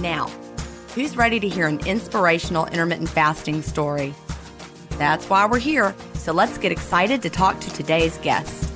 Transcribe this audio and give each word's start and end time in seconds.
Now, 0.00 0.30
Who's 0.94 1.16
ready 1.16 1.40
to 1.40 1.48
hear 1.48 1.66
an 1.68 1.80
inspirational 1.86 2.66
intermittent 2.66 3.08
fasting 3.08 3.62
story? 3.62 4.12
That's 4.98 5.24
why 5.30 5.46
we're 5.46 5.58
here, 5.58 5.94
so 6.12 6.34
let's 6.34 6.58
get 6.58 6.70
excited 6.70 7.22
to 7.22 7.30
talk 7.30 7.58
to 7.60 7.70
today's 7.70 8.18
guest. 8.18 8.70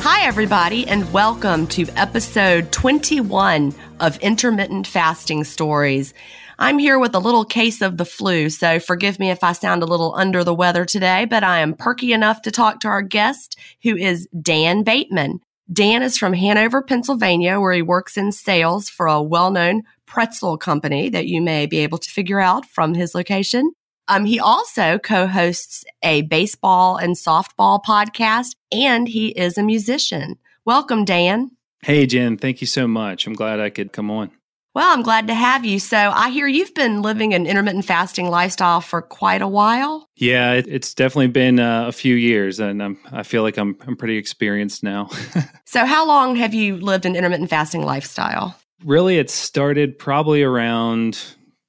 Hi, 0.00 0.24
everybody, 0.26 0.88
and 0.88 1.12
welcome 1.12 1.66
to 1.66 1.86
episode 1.96 2.72
21 2.72 3.74
of 4.00 4.16
Intermittent 4.20 4.86
Fasting 4.86 5.44
Stories. 5.44 6.14
I'm 6.58 6.78
here 6.78 6.98
with 6.98 7.14
a 7.14 7.18
little 7.18 7.44
case 7.44 7.82
of 7.82 7.98
the 7.98 8.06
flu, 8.06 8.48
so 8.48 8.78
forgive 8.78 9.18
me 9.18 9.30
if 9.30 9.44
I 9.44 9.52
sound 9.52 9.82
a 9.82 9.86
little 9.86 10.14
under 10.14 10.42
the 10.42 10.54
weather 10.54 10.86
today, 10.86 11.26
but 11.26 11.44
I 11.44 11.58
am 11.58 11.74
perky 11.74 12.14
enough 12.14 12.40
to 12.42 12.50
talk 12.50 12.80
to 12.80 12.88
our 12.88 13.02
guest, 13.02 13.58
who 13.82 13.94
is 13.94 14.26
Dan 14.40 14.82
Bateman. 14.82 15.40
Dan 15.70 16.02
is 16.02 16.16
from 16.16 16.32
Hanover, 16.32 16.80
Pennsylvania, 16.80 17.60
where 17.60 17.74
he 17.74 17.82
works 17.82 18.16
in 18.16 18.32
sales 18.32 18.88
for 18.88 19.06
a 19.06 19.22
well 19.22 19.50
known 19.50 19.82
pretzel 20.06 20.56
company 20.56 21.10
that 21.10 21.26
you 21.26 21.42
may 21.42 21.66
be 21.66 21.78
able 21.78 21.98
to 21.98 22.10
figure 22.10 22.40
out 22.40 22.64
from 22.64 22.94
his 22.94 23.14
location. 23.14 23.72
Um, 24.08 24.24
he 24.24 24.40
also 24.40 24.98
co 24.98 25.26
hosts 25.26 25.84
a 26.02 26.22
baseball 26.22 26.96
and 26.96 27.16
softball 27.16 27.82
podcast, 27.82 28.54
and 28.72 29.08
he 29.08 29.28
is 29.28 29.58
a 29.58 29.62
musician. 29.62 30.38
Welcome, 30.64 31.04
Dan. 31.04 31.50
Hey, 31.82 32.06
Gin. 32.06 32.38
Thank 32.38 32.62
you 32.62 32.66
so 32.66 32.88
much. 32.88 33.26
I'm 33.26 33.34
glad 33.34 33.60
I 33.60 33.68
could 33.68 33.92
come 33.92 34.10
on. 34.10 34.30
Well, 34.76 34.92
I'm 34.92 35.00
glad 35.00 35.28
to 35.28 35.34
have 35.34 35.64
you. 35.64 35.78
So 35.78 35.96
I 35.96 36.28
hear 36.28 36.46
you've 36.46 36.74
been 36.74 37.00
living 37.00 37.32
an 37.32 37.46
intermittent 37.46 37.86
fasting 37.86 38.28
lifestyle 38.28 38.82
for 38.82 39.00
quite 39.00 39.40
a 39.40 39.48
while. 39.48 40.06
Yeah, 40.16 40.52
it, 40.52 40.66
it's 40.68 40.92
definitely 40.92 41.28
been 41.28 41.58
uh, 41.58 41.86
a 41.88 41.92
few 41.92 42.14
years, 42.14 42.60
and 42.60 42.82
I'm, 42.82 42.98
I 43.10 43.22
feel 43.22 43.42
like 43.42 43.56
I'm 43.56 43.78
I'm 43.86 43.96
pretty 43.96 44.18
experienced 44.18 44.82
now. 44.82 45.08
so, 45.64 45.86
how 45.86 46.06
long 46.06 46.36
have 46.36 46.52
you 46.52 46.76
lived 46.76 47.06
an 47.06 47.16
intermittent 47.16 47.48
fasting 47.48 47.86
lifestyle? 47.86 48.54
Really, 48.84 49.16
it 49.16 49.30
started 49.30 49.98
probably 49.98 50.42
around 50.42 51.18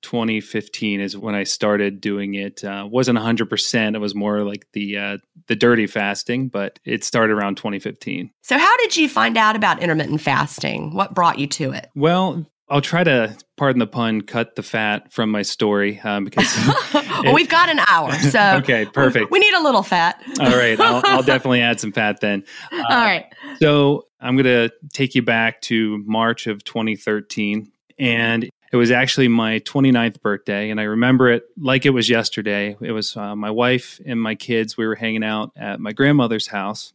2015 0.02 1.00
is 1.00 1.18
when 1.18 1.34
I 1.34 1.46
started 1.46 2.02
doing 2.02 2.34
it. 2.34 2.62
Uh, 2.62 2.90
wasn't 2.92 3.20
100%. 3.20 3.96
It 3.96 4.00
was 4.00 4.16
more 4.16 4.44
like 4.44 4.68
the 4.74 4.98
uh, 4.98 5.18
the 5.48 5.56
dirty 5.56 5.88
fasting, 5.88 6.50
but 6.50 6.78
it 6.84 7.06
started 7.06 7.32
around 7.32 7.56
2015. 7.56 8.32
So, 8.42 8.58
how 8.58 8.76
did 8.80 8.98
you 8.98 9.08
find 9.08 9.38
out 9.38 9.56
about 9.56 9.82
intermittent 9.82 10.20
fasting? 10.20 10.94
What 10.94 11.14
brought 11.14 11.40
you 11.40 11.48
to 11.48 11.72
it? 11.72 11.90
Well, 11.96 12.46
I'll 12.70 12.82
try 12.82 13.04
to, 13.04 13.38
pardon 13.56 13.80
the 13.80 13.88
pun, 13.88 14.22
cut 14.22 14.56
the 14.56 14.64
fat 14.64 15.12
from 15.14 15.32
my 15.32 15.42
story 15.42 16.00
um, 16.02 16.26
because 16.26 16.54
well, 16.94 17.34
we've 17.34 17.48
got 17.48 17.70
an 17.70 17.80
hour, 17.80 18.12
so 18.20 18.58
okay, 18.58 18.86
perfect. 18.86 19.32
We 19.32 19.40
need 19.40 19.54
a 19.54 19.64
little 19.64 19.84
fat. 19.84 20.22
All 20.40 20.50
right, 20.50 20.78
I'll, 20.80 21.02
I'll, 21.06 21.24
definitely 21.24 21.62
add 21.62 21.80
some 21.80 21.94
fat 21.94 22.20
then. 22.20 22.44
Uh, 22.72 22.84
All 22.90 22.98
right. 22.98 23.26
So 23.60 24.08
I'm 24.20 24.36
going 24.36 24.70
to 24.70 24.74
take 24.92 25.16
you 25.16 25.22
back 25.22 25.62
to 25.64 26.04
March 26.06 26.48
of 26.48 26.64
2013, 26.66 27.72
and 28.00 28.44
it 28.44 28.76
was 28.76 28.92
actually 28.92 29.30
my 29.30 29.60
29th 29.60 30.22
birthday, 30.22 30.70
and 30.70 30.80
I 30.80 30.84
remember 30.84 31.32
it 31.32 31.44
like 31.58 31.86
it 31.86 31.92
was 31.92 32.10
yesterday. 32.10 32.76
It 32.82 32.92
was 32.92 33.16
uh, 33.16 33.34
my 33.34 33.50
wife 33.50 34.02
and 34.06 34.22
my 34.22 34.36
kids. 34.36 34.76
We 34.76 34.86
were 34.86 34.96
hanging 34.96 35.24
out 35.24 35.52
at 35.56 35.80
my 35.80 35.94
grandmother's 35.94 36.48
house, 36.48 36.92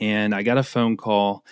and 0.00 0.34
I 0.34 0.42
got 0.42 0.56
a 0.56 0.62
phone 0.62 0.96
call 0.96 1.44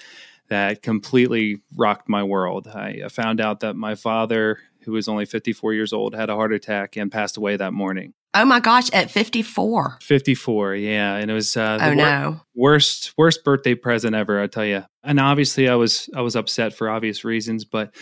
that 0.52 0.82
completely 0.82 1.62
rocked 1.74 2.10
my 2.10 2.22
world. 2.22 2.68
I 2.68 3.08
found 3.08 3.40
out 3.40 3.60
that 3.60 3.74
my 3.74 3.94
father, 3.94 4.58
who 4.82 4.92
was 4.92 5.08
only 5.08 5.24
54 5.24 5.72
years 5.72 5.94
old, 5.94 6.14
had 6.14 6.28
a 6.28 6.34
heart 6.34 6.52
attack 6.52 6.94
and 6.96 7.10
passed 7.10 7.38
away 7.38 7.56
that 7.56 7.72
morning. 7.72 8.12
Oh 8.34 8.44
my 8.44 8.60
gosh, 8.60 8.90
at 8.92 9.10
54. 9.10 9.98
54, 10.02 10.74
yeah, 10.74 11.16
and 11.16 11.30
it 11.30 11.34
was 11.34 11.56
uh, 11.56 11.78
oh, 11.80 11.94
no. 11.94 12.40
worst 12.54 13.14
worst 13.16 13.44
birthday 13.44 13.74
present 13.74 14.14
ever, 14.14 14.40
I 14.40 14.46
tell 14.46 14.64
you. 14.64 14.84
And 15.02 15.18
obviously, 15.18 15.68
I 15.70 15.74
was 15.74 16.10
I 16.14 16.20
was 16.20 16.36
upset 16.36 16.74
for 16.74 16.90
obvious 16.90 17.24
reasons, 17.24 17.64
but 17.64 17.94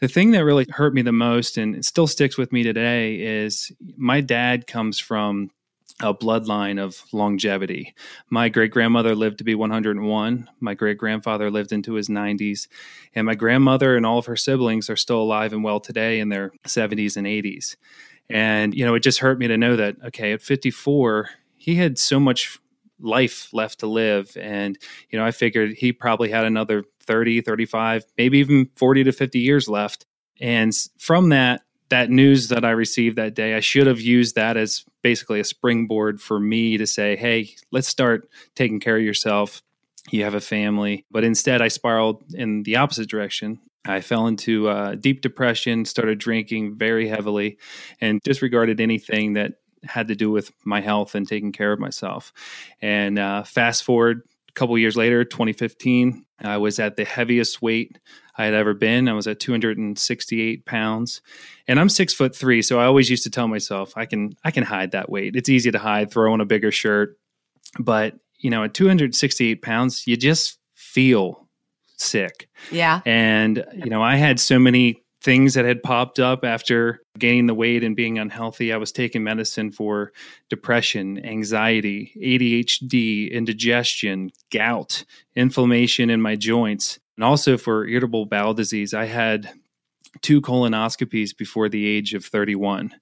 the 0.00 0.08
thing 0.08 0.30
that 0.30 0.44
really 0.44 0.66
hurt 0.70 0.94
me 0.94 1.02
the 1.02 1.12
most, 1.12 1.58
and 1.58 1.84
still 1.84 2.06
sticks 2.06 2.38
with 2.38 2.52
me 2.52 2.62
today, 2.62 3.16
is 3.16 3.70
my 3.96 4.22
dad 4.22 4.66
comes 4.66 4.98
from 4.98 5.50
a 6.00 6.14
bloodline 6.14 6.80
of 6.80 7.02
longevity. 7.12 7.94
My 8.30 8.48
great 8.48 8.70
grandmother 8.70 9.14
lived 9.14 9.38
to 9.38 9.44
be 9.44 9.54
101. 9.54 10.48
My 10.60 10.74
great 10.74 10.98
grandfather 10.98 11.50
lived 11.50 11.72
into 11.72 11.94
his 11.94 12.08
90s. 12.08 12.68
And 13.14 13.26
my 13.26 13.34
grandmother 13.34 13.96
and 13.96 14.06
all 14.06 14.18
of 14.18 14.26
her 14.26 14.36
siblings 14.36 14.88
are 14.88 14.96
still 14.96 15.20
alive 15.20 15.52
and 15.52 15.64
well 15.64 15.80
today 15.80 16.20
in 16.20 16.28
their 16.28 16.52
70s 16.66 17.16
and 17.16 17.26
80s. 17.26 17.76
And, 18.30 18.74
you 18.74 18.84
know, 18.84 18.94
it 18.94 19.00
just 19.00 19.20
hurt 19.20 19.38
me 19.38 19.48
to 19.48 19.56
know 19.56 19.76
that, 19.76 19.96
okay, 20.06 20.32
at 20.32 20.42
54, 20.42 21.30
he 21.56 21.74
had 21.74 21.98
so 21.98 22.20
much 22.20 22.58
life 23.00 23.48
left 23.52 23.80
to 23.80 23.86
live. 23.86 24.36
And, 24.40 24.78
you 25.10 25.18
know, 25.18 25.24
I 25.24 25.30
figured 25.30 25.72
he 25.72 25.92
probably 25.92 26.30
had 26.30 26.44
another 26.44 26.84
30, 27.00 27.40
35, 27.40 28.04
maybe 28.16 28.38
even 28.38 28.70
40 28.76 29.04
to 29.04 29.12
50 29.12 29.38
years 29.38 29.68
left. 29.68 30.04
And 30.40 30.72
from 30.98 31.30
that, 31.30 31.62
that 31.90 32.10
news 32.10 32.48
that 32.48 32.64
I 32.64 32.70
received 32.70 33.16
that 33.16 33.34
day, 33.34 33.54
I 33.54 33.60
should 33.60 33.86
have 33.86 34.00
used 34.00 34.34
that 34.34 34.56
as 34.56 34.84
basically 35.02 35.40
a 35.40 35.44
springboard 35.44 36.20
for 36.20 36.38
me 36.38 36.76
to 36.78 36.86
say, 36.86 37.16
hey, 37.16 37.54
let's 37.70 37.88
start 37.88 38.28
taking 38.54 38.80
care 38.80 38.96
of 38.96 39.02
yourself. 39.02 39.62
You 40.10 40.24
have 40.24 40.34
a 40.34 40.40
family. 40.40 41.04
But 41.10 41.24
instead, 41.24 41.62
I 41.62 41.68
spiraled 41.68 42.22
in 42.34 42.62
the 42.62 42.76
opposite 42.76 43.08
direction. 43.08 43.60
I 43.86 44.00
fell 44.00 44.26
into 44.26 44.68
uh, 44.68 44.96
deep 44.96 45.22
depression, 45.22 45.84
started 45.84 46.18
drinking 46.18 46.76
very 46.76 47.08
heavily, 47.08 47.58
and 48.00 48.20
disregarded 48.22 48.80
anything 48.80 49.34
that 49.34 49.54
had 49.84 50.08
to 50.08 50.14
do 50.14 50.30
with 50.30 50.52
my 50.64 50.80
health 50.80 51.14
and 51.14 51.26
taking 51.26 51.52
care 51.52 51.72
of 51.72 51.78
myself. 51.78 52.32
And 52.82 53.18
uh, 53.18 53.44
fast 53.44 53.84
forward 53.84 54.22
couple 54.58 54.76
years 54.78 54.96
later, 54.96 55.24
2015, 55.24 56.24
I 56.40 56.56
was 56.56 56.78
at 56.78 56.96
the 56.96 57.04
heaviest 57.04 57.62
weight 57.62 57.98
I 58.36 58.44
had 58.44 58.54
ever 58.54 58.74
been. 58.74 59.08
I 59.08 59.12
was 59.12 59.26
at 59.26 59.40
268 59.40 60.66
pounds, 60.66 61.20
and 61.66 61.80
I'm 61.80 61.88
six 61.88 62.12
foot 62.12 62.34
three. 62.34 62.62
So 62.62 62.78
I 62.78 62.84
always 62.84 63.10
used 63.10 63.24
to 63.24 63.30
tell 63.30 63.48
myself, 63.48 63.92
I 63.96 64.06
can 64.06 64.34
I 64.44 64.50
can 64.50 64.64
hide 64.64 64.92
that 64.92 65.10
weight. 65.10 65.36
It's 65.36 65.48
easy 65.48 65.70
to 65.70 65.78
hide, 65.78 66.10
throw 66.10 66.32
on 66.32 66.40
a 66.40 66.46
bigger 66.46 66.70
shirt. 66.70 67.18
But 67.78 68.14
you 68.38 68.50
know, 68.50 68.64
at 68.64 68.74
268 68.74 69.62
pounds, 69.62 70.06
you 70.06 70.16
just 70.16 70.58
feel 70.74 71.48
sick. 71.96 72.48
Yeah. 72.70 73.00
And 73.04 73.64
you 73.74 73.90
know, 73.90 74.02
I 74.02 74.16
had 74.16 74.38
so 74.38 74.58
many 74.58 75.02
things 75.20 75.54
that 75.54 75.64
had 75.64 75.82
popped 75.82 76.20
up 76.20 76.44
after 76.44 77.00
gaining 77.18 77.46
the 77.46 77.54
weight 77.54 77.82
and 77.82 77.96
being 77.96 78.18
unhealthy. 78.18 78.72
I 78.72 78.76
was 78.76 78.92
taking 78.92 79.24
medicine 79.24 79.70
for 79.70 80.12
depression, 80.48 81.24
anxiety, 81.24 82.12
ADHD, 82.16 83.30
indigestion, 83.30 84.30
gout, 84.50 85.04
inflammation 85.34 86.10
in 86.10 86.20
my 86.20 86.36
joints, 86.36 87.00
and 87.16 87.24
also 87.24 87.56
for 87.56 87.86
irritable 87.86 88.26
bowel 88.26 88.54
disease. 88.54 88.94
I 88.94 89.06
had 89.06 89.50
two 90.22 90.40
colonoscopies 90.40 91.36
before 91.36 91.68
the 91.68 91.86
age 91.86 92.14
of 92.14 92.24
31. 92.24 92.94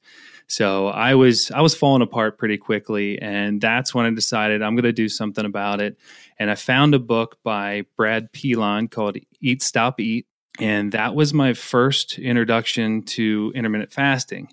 So 0.48 0.88
I 0.88 1.14
was 1.16 1.50
I 1.50 1.60
was 1.60 1.74
falling 1.74 2.02
apart 2.02 2.38
pretty 2.38 2.56
quickly 2.56 3.20
and 3.20 3.60
that's 3.60 3.92
when 3.92 4.06
I 4.06 4.10
decided 4.10 4.62
I'm 4.62 4.76
going 4.76 4.84
to 4.84 4.92
do 4.92 5.08
something 5.08 5.44
about 5.44 5.80
it. 5.80 5.98
And 6.38 6.50
I 6.50 6.54
found 6.54 6.94
a 6.94 7.00
book 7.00 7.38
by 7.42 7.84
Brad 7.96 8.32
Pilon 8.32 8.88
called 8.88 9.16
Eat 9.40 9.62
Stop 9.62 9.98
Eat 9.98 10.26
and 10.58 10.92
that 10.92 11.14
was 11.14 11.34
my 11.34 11.54
first 11.54 12.18
introduction 12.18 13.02
to 13.02 13.52
intermittent 13.54 13.92
fasting. 13.92 14.48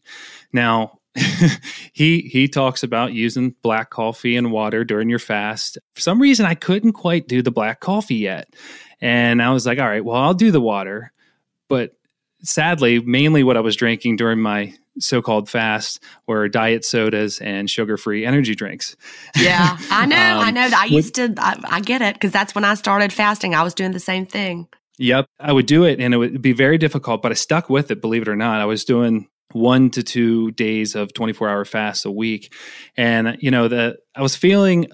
Now, 0.52 1.00
he 1.94 2.22
he 2.22 2.48
talks 2.48 2.84
about 2.84 3.14
using 3.14 3.56
black 3.62 3.90
coffee 3.90 4.36
and 4.36 4.52
water 4.52 4.84
during 4.84 5.10
your 5.10 5.20
fast. 5.20 5.78
For 5.96 6.02
some 6.02 6.22
reason 6.22 6.46
I 6.46 6.56
couldn't 6.56 6.94
quite 6.94 7.28
do 7.28 7.42
the 7.42 7.52
black 7.52 7.80
coffee 7.80 8.16
yet. 8.16 8.54
And 9.00 9.42
I 9.42 9.52
was 9.52 9.66
like, 9.66 9.80
all 9.80 9.88
right, 9.88 10.04
well, 10.04 10.18
I'll 10.18 10.34
do 10.34 10.52
the 10.52 10.62
water. 10.62 11.12
But 11.68 11.92
sadly, 12.42 13.00
mainly 13.00 13.44
what 13.44 13.58
I 13.58 13.60
was 13.60 13.76
drinking 13.76 14.16
during 14.16 14.40
my 14.40 14.74
so-called 15.00 15.50
fast 15.50 16.02
were 16.28 16.48
diet 16.48 16.86
sodas 16.86 17.40
and 17.40 17.70
sugar-free 17.70 18.26
energy 18.26 18.56
drinks. 18.56 18.96
Yeah, 19.36 19.78
I 19.90 20.06
know. 20.06 20.16
um, 20.16 20.40
I 20.40 20.52
know. 20.52 20.70
I 20.76 20.86
used 20.86 21.16
to. 21.16 21.34
I, 21.38 21.60
I 21.64 21.82
get 21.82 22.02
it 22.02 22.16
because 22.16 22.32
that's 22.32 22.56
when 22.56 22.64
I 22.64 22.76
started 22.76 23.12
fasting. 23.12 23.56
I 23.56 23.64
was 23.64 23.74
doing 23.74 23.92
the 23.92 24.00
same 24.00 24.26
thing. 24.26 24.68
Yep. 25.00 25.28
I 25.40 25.52
would 25.52 25.66
do 25.66 25.84
it 25.86 26.00
and 26.00 26.14
it 26.14 26.18
would 26.18 26.42
be 26.42 26.54
very 26.54 26.78
difficult, 26.78 27.22
but 27.22 27.32
I 27.32 27.36
stuck 27.36 27.70
with 27.70 27.92
it, 27.92 28.02
believe 28.02 28.22
it 28.24 28.28
or 28.28 28.36
not. 28.36 28.62
I 28.62 28.66
was 28.66 28.86
doing 28.86 29.28
one 29.52 29.90
to 29.92 30.04
two 30.04 30.52
days 30.52 30.96
of 30.96 31.14
24 31.14 31.50
hour 31.50 31.66
fasts 31.66 32.06
a 32.06 32.12
week. 32.12 32.54
And, 32.98 33.38
you 33.40 33.52
know, 33.52 33.68
the 33.68 33.98
I 34.16 34.22
was 34.22 34.36
feeling 34.36 34.88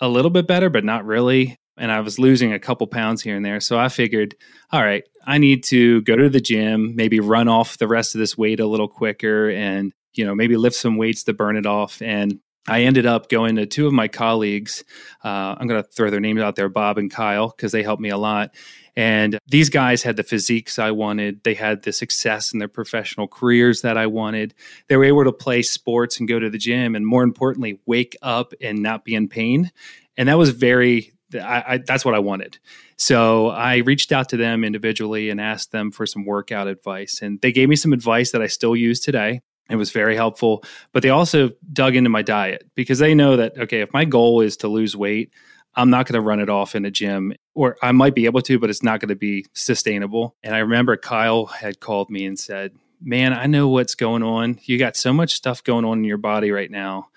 a 0.00 0.08
little 0.08 0.30
bit 0.30 0.46
better, 0.46 0.70
but 0.70 0.84
not 0.84 1.04
really. 1.04 1.56
And 1.78 1.90
I 1.90 2.00
was 2.00 2.18
losing 2.18 2.52
a 2.52 2.58
couple 2.58 2.86
pounds 2.86 3.22
here 3.22 3.36
and 3.36 3.44
there. 3.44 3.60
So 3.60 3.78
I 3.78 3.88
figured, 3.88 4.34
all 4.70 4.82
right, 4.82 5.04
I 5.24 5.38
need 5.38 5.64
to 5.64 6.02
go 6.02 6.16
to 6.16 6.28
the 6.28 6.40
gym, 6.40 6.94
maybe 6.96 7.20
run 7.20 7.48
off 7.48 7.78
the 7.78 7.88
rest 7.88 8.14
of 8.14 8.18
this 8.18 8.36
weight 8.36 8.60
a 8.60 8.66
little 8.66 8.88
quicker 8.88 9.50
and, 9.50 9.92
you 10.14 10.26
know, 10.26 10.34
maybe 10.34 10.56
lift 10.56 10.76
some 10.76 10.96
weights 10.96 11.24
to 11.24 11.32
burn 11.32 11.56
it 11.56 11.66
off. 11.66 12.02
And 12.02 12.40
I 12.68 12.82
ended 12.82 13.06
up 13.06 13.28
going 13.28 13.56
to 13.56 13.66
two 13.66 13.86
of 13.86 13.92
my 13.92 14.08
colleagues. 14.08 14.84
Uh, 15.24 15.56
I'm 15.58 15.66
going 15.66 15.82
to 15.82 15.88
throw 15.88 16.10
their 16.10 16.20
names 16.20 16.40
out 16.40 16.56
there, 16.56 16.68
Bob 16.68 16.98
and 16.98 17.10
Kyle, 17.10 17.48
because 17.48 17.72
they 17.72 17.82
helped 17.82 18.02
me 18.02 18.10
a 18.10 18.18
lot. 18.18 18.54
And 18.94 19.38
these 19.46 19.70
guys 19.70 20.02
had 20.02 20.16
the 20.16 20.22
physiques 20.22 20.78
I 20.78 20.90
wanted. 20.90 21.42
They 21.44 21.54
had 21.54 21.82
the 21.82 21.92
success 21.92 22.52
in 22.52 22.58
their 22.58 22.68
professional 22.68 23.26
careers 23.26 23.80
that 23.82 23.96
I 23.96 24.06
wanted. 24.06 24.54
They 24.88 24.96
were 24.96 25.04
able 25.04 25.24
to 25.24 25.32
play 25.32 25.62
sports 25.62 26.18
and 26.18 26.28
go 26.28 26.38
to 26.38 26.50
the 26.50 26.58
gym, 26.58 26.94
and 26.94 27.06
more 27.06 27.22
importantly, 27.22 27.80
wake 27.86 28.16
up 28.20 28.52
and 28.60 28.82
not 28.82 29.04
be 29.04 29.14
in 29.14 29.28
pain. 29.28 29.70
And 30.16 30.28
that 30.28 30.36
was 30.36 30.50
very, 30.50 31.12
I, 31.34 31.64
I, 31.66 31.78
that's 31.78 32.04
what 32.04 32.14
I 32.14 32.18
wanted. 32.18 32.58
So 32.96 33.48
I 33.48 33.78
reached 33.78 34.12
out 34.12 34.28
to 34.28 34.36
them 34.36 34.62
individually 34.62 35.30
and 35.30 35.40
asked 35.40 35.72
them 35.72 35.90
for 35.90 36.04
some 36.04 36.26
workout 36.26 36.68
advice. 36.68 37.20
And 37.22 37.40
they 37.40 37.50
gave 37.50 37.68
me 37.68 37.76
some 37.76 37.94
advice 37.94 38.32
that 38.32 38.42
I 38.42 38.46
still 38.46 38.76
use 38.76 39.00
today. 39.00 39.40
It 39.70 39.76
was 39.76 39.90
very 39.90 40.16
helpful. 40.16 40.64
But 40.92 41.02
they 41.02 41.08
also 41.08 41.50
dug 41.72 41.96
into 41.96 42.10
my 42.10 42.20
diet 42.20 42.68
because 42.74 42.98
they 42.98 43.14
know 43.14 43.38
that, 43.38 43.56
okay, 43.56 43.80
if 43.80 43.92
my 43.94 44.04
goal 44.04 44.42
is 44.42 44.58
to 44.58 44.68
lose 44.68 44.94
weight, 44.94 45.32
I'm 45.74 45.90
not 45.90 46.06
going 46.06 46.14
to 46.14 46.26
run 46.26 46.40
it 46.40 46.50
off 46.50 46.74
in 46.74 46.84
a 46.84 46.90
gym, 46.90 47.32
or 47.54 47.76
I 47.82 47.92
might 47.92 48.14
be 48.14 48.26
able 48.26 48.42
to, 48.42 48.58
but 48.58 48.70
it's 48.70 48.82
not 48.82 49.00
going 49.00 49.08
to 49.08 49.16
be 49.16 49.46
sustainable. 49.54 50.36
And 50.42 50.54
I 50.54 50.58
remember 50.58 50.96
Kyle 50.96 51.46
had 51.46 51.80
called 51.80 52.10
me 52.10 52.26
and 52.26 52.38
said, 52.38 52.72
Man, 53.04 53.32
I 53.32 53.46
know 53.46 53.68
what's 53.68 53.96
going 53.96 54.22
on. 54.22 54.60
You 54.62 54.78
got 54.78 54.96
so 54.96 55.12
much 55.12 55.32
stuff 55.32 55.64
going 55.64 55.84
on 55.84 55.98
in 55.98 56.04
your 56.04 56.18
body 56.18 56.52
right 56.52 56.70
now. 56.70 57.08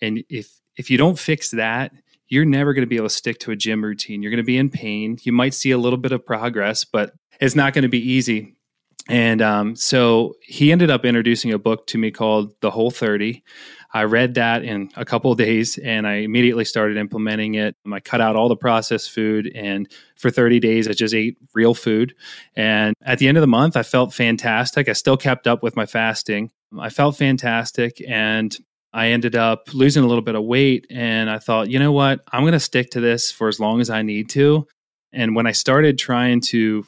And 0.00 0.22
if 0.28 0.60
if 0.76 0.90
you 0.90 0.98
don't 0.98 1.18
fix 1.18 1.50
that, 1.52 1.92
you're 2.28 2.44
never 2.44 2.72
going 2.72 2.82
to 2.82 2.88
be 2.88 2.96
able 2.96 3.08
to 3.08 3.14
stick 3.14 3.38
to 3.40 3.50
a 3.50 3.56
gym 3.56 3.84
routine. 3.84 4.22
You're 4.22 4.30
going 4.30 4.38
to 4.38 4.44
be 4.44 4.58
in 4.58 4.70
pain. 4.70 5.18
You 5.22 5.32
might 5.32 5.54
see 5.54 5.70
a 5.70 5.78
little 5.78 5.98
bit 5.98 6.12
of 6.12 6.24
progress, 6.24 6.84
but 6.84 7.14
it's 7.40 7.56
not 7.56 7.74
going 7.74 7.82
to 7.82 7.88
be 7.88 8.12
easy. 8.12 8.54
And 9.08 9.42
um, 9.42 9.76
so 9.76 10.36
he 10.42 10.72
ended 10.72 10.90
up 10.90 11.04
introducing 11.04 11.52
a 11.52 11.58
book 11.58 11.86
to 11.88 11.98
me 11.98 12.10
called 12.10 12.54
The 12.60 12.70
Whole 12.70 12.90
30. 12.90 13.42
I 13.94 14.04
read 14.04 14.34
that 14.34 14.64
in 14.64 14.90
a 14.96 15.04
couple 15.04 15.30
of 15.30 15.38
days 15.38 15.78
and 15.78 16.04
I 16.04 16.14
immediately 16.14 16.64
started 16.64 16.96
implementing 16.96 17.54
it. 17.54 17.76
I 17.90 18.00
cut 18.00 18.20
out 18.20 18.34
all 18.34 18.48
the 18.48 18.56
processed 18.56 19.12
food 19.12 19.50
and 19.54 19.88
for 20.16 20.30
30 20.30 20.58
days 20.58 20.88
I 20.88 20.94
just 20.94 21.14
ate 21.14 21.38
real 21.54 21.74
food. 21.74 22.12
And 22.56 22.96
at 23.02 23.20
the 23.20 23.28
end 23.28 23.36
of 23.36 23.40
the 23.40 23.46
month, 23.46 23.76
I 23.76 23.84
felt 23.84 24.12
fantastic. 24.12 24.88
I 24.88 24.94
still 24.94 25.16
kept 25.16 25.46
up 25.46 25.62
with 25.62 25.76
my 25.76 25.86
fasting. 25.86 26.50
I 26.76 26.90
felt 26.90 27.16
fantastic 27.16 28.02
and 28.06 28.54
I 28.92 29.08
ended 29.08 29.36
up 29.36 29.72
losing 29.72 30.02
a 30.02 30.08
little 30.08 30.22
bit 30.22 30.34
of 30.34 30.42
weight. 30.42 30.88
And 30.90 31.30
I 31.30 31.38
thought, 31.38 31.70
you 31.70 31.78
know 31.78 31.92
what? 31.92 32.20
I'm 32.32 32.42
going 32.42 32.52
to 32.52 32.60
stick 32.60 32.90
to 32.90 33.00
this 33.00 33.30
for 33.30 33.46
as 33.46 33.60
long 33.60 33.80
as 33.80 33.90
I 33.90 34.02
need 34.02 34.28
to. 34.30 34.66
And 35.12 35.36
when 35.36 35.46
I 35.46 35.52
started 35.52 35.98
trying 35.98 36.40
to 36.48 36.84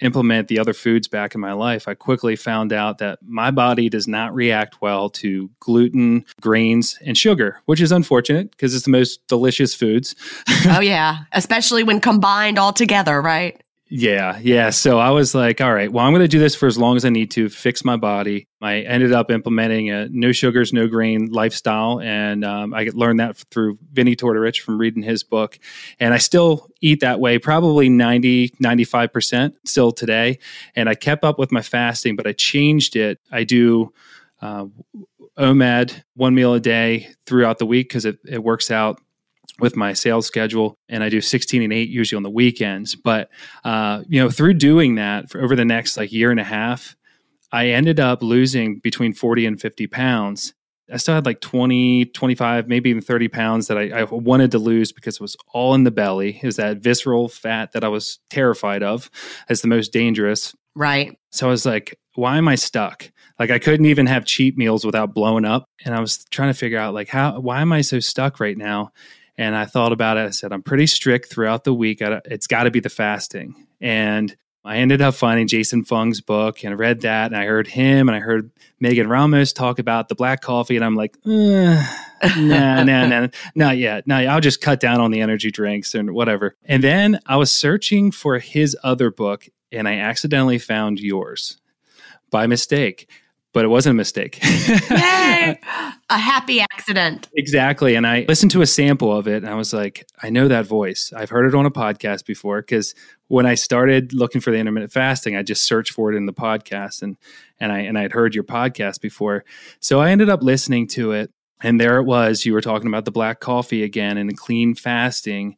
implement 0.00 0.48
the 0.48 0.58
other 0.58 0.72
foods 0.72 1.08
back 1.08 1.34
in 1.34 1.40
my 1.40 1.52
life, 1.52 1.88
I 1.88 1.94
quickly 1.94 2.36
found 2.36 2.72
out 2.72 2.98
that 2.98 3.18
my 3.26 3.50
body 3.50 3.88
does 3.88 4.08
not 4.08 4.34
react 4.34 4.80
well 4.80 5.10
to 5.10 5.50
gluten, 5.60 6.24
grains, 6.40 6.98
and 7.04 7.16
sugar, 7.16 7.60
which 7.66 7.80
is 7.80 7.92
unfortunate 7.92 8.50
because 8.50 8.74
it's 8.74 8.84
the 8.84 8.90
most 8.90 9.26
delicious 9.28 9.74
foods. 9.74 10.14
oh, 10.66 10.80
yeah. 10.80 11.18
Especially 11.32 11.82
when 11.82 12.00
combined 12.00 12.58
all 12.58 12.72
together, 12.72 13.20
right? 13.20 13.60
Yeah, 13.92 14.38
yeah. 14.40 14.70
So 14.70 15.00
I 15.00 15.10
was 15.10 15.34
like, 15.34 15.60
all 15.60 15.74
right, 15.74 15.90
well, 15.90 16.06
I'm 16.06 16.12
going 16.12 16.22
to 16.22 16.28
do 16.28 16.38
this 16.38 16.54
for 16.54 16.68
as 16.68 16.78
long 16.78 16.94
as 16.96 17.04
I 17.04 17.08
need 17.08 17.32
to 17.32 17.48
fix 17.48 17.84
my 17.84 17.96
body. 17.96 18.46
I 18.62 18.82
ended 18.82 19.12
up 19.12 19.32
implementing 19.32 19.90
a 19.90 20.08
no 20.08 20.30
sugars, 20.30 20.72
no 20.72 20.86
grain 20.86 21.26
lifestyle. 21.32 22.00
And 22.00 22.44
um, 22.44 22.72
I 22.72 22.88
learned 22.94 23.18
that 23.18 23.38
through 23.50 23.78
Vinnie 23.92 24.14
Tortorich 24.14 24.60
from 24.60 24.78
reading 24.78 25.02
his 25.02 25.24
book. 25.24 25.58
And 25.98 26.14
I 26.14 26.18
still 26.18 26.68
eat 26.80 27.00
that 27.00 27.18
way, 27.18 27.40
probably 27.40 27.88
90, 27.88 28.50
95% 28.62 29.54
still 29.66 29.90
today. 29.90 30.38
And 30.76 30.88
I 30.88 30.94
kept 30.94 31.24
up 31.24 31.36
with 31.36 31.50
my 31.50 31.62
fasting, 31.62 32.14
but 32.14 32.28
I 32.28 32.32
changed 32.32 32.94
it. 32.94 33.18
I 33.32 33.42
do 33.42 33.92
uh, 34.40 34.66
OMAD 35.36 36.00
one 36.14 36.36
meal 36.36 36.54
a 36.54 36.60
day 36.60 37.08
throughout 37.26 37.58
the 37.58 37.66
week 37.66 37.88
because 37.88 38.04
it, 38.04 38.20
it 38.24 38.44
works 38.44 38.70
out 38.70 39.00
with 39.58 39.76
my 39.76 39.92
sales 39.92 40.26
schedule 40.26 40.74
and 40.88 41.02
I 41.02 41.08
do 41.08 41.20
16 41.20 41.62
and 41.62 41.72
8 41.72 41.88
usually 41.88 42.16
on 42.16 42.22
the 42.22 42.30
weekends. 42.30 42.94
But, 42.94 43.30
uh, 43.64 44.02
you 44.08 44.20
know, 44.20 44.30
through 44.30 44.54
doing 44.54 44.96
that 44.96 45.30
for 45.30 45.42
over 45.42 45.56
the 45.56 45.64
next 45.64 45.96
like 45.96 46.12
year 46.12 46.30
and 46.30 46.40
a 46.40 46.44
half, 46.44 46.96
I 47.52 47.68
ended 47.68 47.98
up 47.98 48.22
losing 48.22 48.78
between 48.78 49.12
40 49.12 49.46
and 49.46 49.60
50 49.60 49.86
pounds. 49.88 50.54
I 50.92 50.96
still 50.96 51.14
had 51.14 51.26
like 51.26 51.40
20, 51.40 52.06
25, 52.06 52.68
maybe 52.68 52.90
even 52.90 53.02
30 53.02 53.28
pounds 53.28 53.68
that 53.68 53.78
I, 53.78 53.90
I 53.90 54.04
wanted 54.04 54.50
to 54.52 54.58
lose 54.58 54.92
because 54.92 55.16
it 55.16 55.20
was 55.20 55.36
all 55.52 55.74
in 55.74 55.84
the 55.84 55.90
belly. 55.90 56.38
It 56.42 56.46
was 56.46 56.56
that 56.56 56.78
visceral 56.78 57.28
fat 57.28 57.72
that 57.72 57.84
I 57.84 57.88
was 57.88 58.18
terrified 58.28 58.82
of 58.82 59.10
as 59.48 59.62
the 59.62 59.68
most 59.68 59.92
dangerous. 59.92 60.54
Right. 60.74 61.16
So 61.30 61.46
I 61.46 61.50
was 61.50 61.64
like, 61.64 61.98
why 62.14 62.38
am 62.38 62.48
I 62.48 62.56
stuck? 62.56 63.10
Like 63.38 63.50
I 63.50 63.58
couldn't 63.58 63.86
even 63.86 64.06
have 64.06 64.24
cheat 64.24 64.56
meals 64.56 64.84
without 64.84 65.14
blowing 65.14 65.44
up. 65.44 65.64
And 65.84 65.94
I 65.94 66.00
was 66.00 66.24
trying 66.30 66.50
to 66.50 66.58
figure 66.58 66.78
out 66.78 66.94
like 66.94 67.08
how 67.08 67.40
why 67.40 67.60
am 67.60 67.72
I 67.72 67.80
so 67.80 68.00
stuck 68.00 68.40
right 68.40 68.56
now? 68.56 68.92
And 69.40 69.56
I 69.56 69.64
thought 69.64 69.92
about 69.92 70.18
it. 70.18 70.26
I 70.26 70.30
said, 70.30 70.52
I'm 70.52 70.62
pretty 70.62 70.86
strict 70.86 71.30
throughout 71.30 71.64
the 71.64 71.72
week. 71.72 72.02
it's 72.02 72.46
got 72.46 72.64
to 72.64 72.70
be 72.70 72.80
the 72.80 72.90
fasting. 72.90 73.54
And 73.80 74.36
I 74.66 74.76
ended 74.76 75.00
up 75.00 75.14
finding 75.14 75.48
Jason 75.48 75.82
Fung's 75.82 76.20
book 76.20 76.62
and 76.62 76.74
I 76.74 76.76
read 76.76 77.00
that. 77.00 77.32
And 77.32 77.36
I 77.40 77.46
heard 77.46 77.66
him 77.66 78.10
and 78.10 78.14
I 78.14 78.20
heard 78.20 78.50
Megan 78.80 79.08
Ramos 79.08 79.54
talk 79.54 79.78
about 79.78 80.10
the 80.10 80.14
black 80.14 80.42
coffee. 80.42 80.76
And 80.76 80.84
I'm 80.84 80.94
like, 80.94 81.16
uh, 81.24 81.30
nah, 82.36 82.84
nah, 82.84 83.06
nah, 83.06 83.28
not 83.54 83.78
yet. 83.78 84.06
No, 84.06 84.16
I'll 84.16 84.42
just 84.42 84.60
cut 84.60 84.78
down 84.78 85.00
on 85.00 85.10
the 85.10 85.22
energy 85.22 85.50
drinks 85.50 85.94
and 85.94 86.10
whatever. 86.10 86.54
And 86.66 86.84
then 86.84 87.18
I 87.24 87.38
was 87.38 87.50
searching 87.50 88.10
for 88.10 88.40
his 88.40 88.76
other 88.84 89.10
book 89.10 89.48
and 89.72 89.88
I 89.88 90.00
accidentally 90.00 90.58
found 90.58 91.00
yours 91.00 91.56
by 92.30 92.46
mistake 92.46 93.08
but 93.52 93.64
it 93.64 93.68
wasn't 93.68 93.92
a 93.92 93.94
mistake. 93.94 94.38
Yay! 94.42 95.58
A 96.10 96.18
happy 96.18 96.60
accident. 96.60 97.28
Exactly. 97.36 97.94
And 97.94 98.04
I 98.04 98.24
listened 98.26 98.50
to 98.50 98.62
a 98.62 98.66
sample 98.66 99.16
of 99.16 99.28
it 99.28 99.44
and 99.44 99.48
I 99.48 99.54
was 99.54 99.72
like, 99.72 100.04
I 100.20 100.28
know 100.28 100.48
that 100.48 100.66
voice. 100.66 101.12
I've 101.16 101.30
heard 101.30 101.46
it 101.46 101.54
on 101.54 101.66
a 101.66 101.70
podcast 101.70 102.26
before 102.26 102.62
because 102.62 102.96
when 103.28 103.46
I 103.46 103.54
started 103.54 104.12
looking 104.12 104.40
for 104.40 104.50
the 104.50 104.56
intermittent 104.56 104.90
fasting, 104.90 105.36
I 105.36 105.44
just 105.44 105.62
searched 105.62 105.92
for 105.92 106.12
it 106.12 106.16
in 106.16 106.26
the 106.26 106.32
podcast 106.32 107.02
and 107.02 107.16
and 107.60 107.70
I 107.70 107.80
and 107.80 107.96
I'd 107.96 108.10
heard 108.10 108.34
your 108.34 108.42
podcast 108.42 109.00
before. 109.00 109.44
So 109.78 110.00
I 110.00 110.10
ended 110.10 110.28
up 110.28 110.42
listening 110.42 110.88
to 110.88 111.12
it 111.12 111.32
and 111.62 111.80
there 111.80 111.98
it 111.98 112.04
was. 112.04 112.44
You 112.44 112.54
were 112.54 112.60
talking 112.60 112.88
about 112.88 113.04
the 113.04 113.12
black 113.12 113.38
coffee 113.38 113.84
again 113.84 114.18
and 114.18 114.28
the 114.28 114.34
clean 114.34 114.74
fasting. 114.74 115.56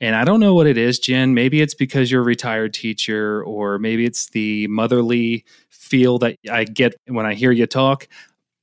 And 0.00 0.14
I 0.14 0.24
don't 0.24 0.40
know 0.40 0.54
what 0.54 0.66
it 0.66 0.78
is, 0.78 0.98
Gin. 0.98 1.34
Maybe 1.34 1.60
it's 1.60 1.74
because 1.74 2.10
you're 2.10 2.22
a 2.22 2.24
retired 2.24 2.72
teacher, 2.72 3.42
or 3.42 3.78
maybe 3.78 4.04
it's 4.04 4.30
the 4.30 4.66
motherly 4.68 5.44
feel 5.70 6.18
that 6.18 6.36
I 6.50 6.64
get 6.64 6.94
when 7.06 7.26
I 7.26 7.34
hear 7.34 7.50
you 7.50 7.66
talk, 7.66 8.08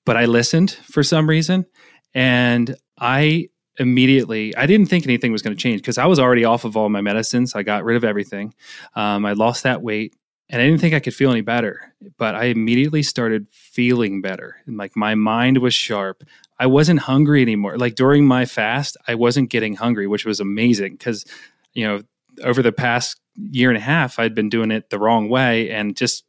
but 0.06 0.16
I 0.16 0.26
listened 0.26 0.72
for 0.72 1.04
some 1.04 1.28
reason. 1.28 1.66
And 2.14 2.76
I 2.98 3.50
immediately, 3.78 4.56
I 4.56 4.66
didn't 4.66 4.88
think 4.88 5.06
anything 5.06 5.34
was 5.34 5.42
going 5.42 5.56
to 5.56 5.62
change 5.62 5.82
because 5.82 5.98
I 5.98 6.06
was 6.06 6.20
already 6.20 6.46
off 6.46 6.64
of 6.64 6.78
all 6.78 6.88
my 6.88 7.02
medicines. 7.02 7.56
I 7.56 7.64
got 7.64 7.84
rid 7.84 7.98
of 7.98 8.06
everything. 8.06 8.54
Um, 8.96 9.26
I 9.26 9.34
lost 9.34 9.64
that 9.64 9.82
weight 9.82 10.16
and 10.50 10.62
I 10.62 10.66
didn't 10.66 10.80
think 10.80 10.94
I 10.94 11.00
could 11.00 11.16
feel 11.16 11.32
any 11.32 11.42
better. 11.42 11.94
But 12.18 12.36
I 12.36 12.46
immediately 12.46 13.04
started 13.04 13.48
feeling 13.52 14.22
better. 14.22 14.58
And 14.66 14.78
like 14.78 14.96
my 14.96 15.16
mind 15.16 15.58
was 15.58 15.74
sharp. 15.74 16.24
I 16.58 16.68
wasn't 16.68 17.00
hungry 17.00 17.42
anymore. 17.42 17.78
Like 17.78 17.96
during 17.96 18.26
my 18.26 18.46
fast, 18.46 18.98
I 19.08 19.16
wasn't 19.16 19.50
getting 19.50 19.76
hungry, 19.76 20.08
which 20.08 20.26
was 20.26 20.40
amazing 20.40 20.94
because, 20.94 21.26
you 21.74 21.86
know, 21.86 22.02
over 22.44 22.62
the 22.62 22.72
past 22.72 23.20
year 23.36 23.70
and 23.70 23.78
a 23.78 23.82
half, 23.82 24.20
I'd 24.20 24.36
been 24.36 24.50
doing 24.50 24.72
it 24.72 24.90
the 24.90 25.00
wrong 25.00 25.30
way 25.30 25.70
and 25.70 25.96
just 25.96 26.24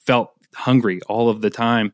felt 0.00 0.32
hungry 0.54 1.00
all 1.08 1.28
of 1.28 1.40
the 1.40 1.50
time. 1.50 1.92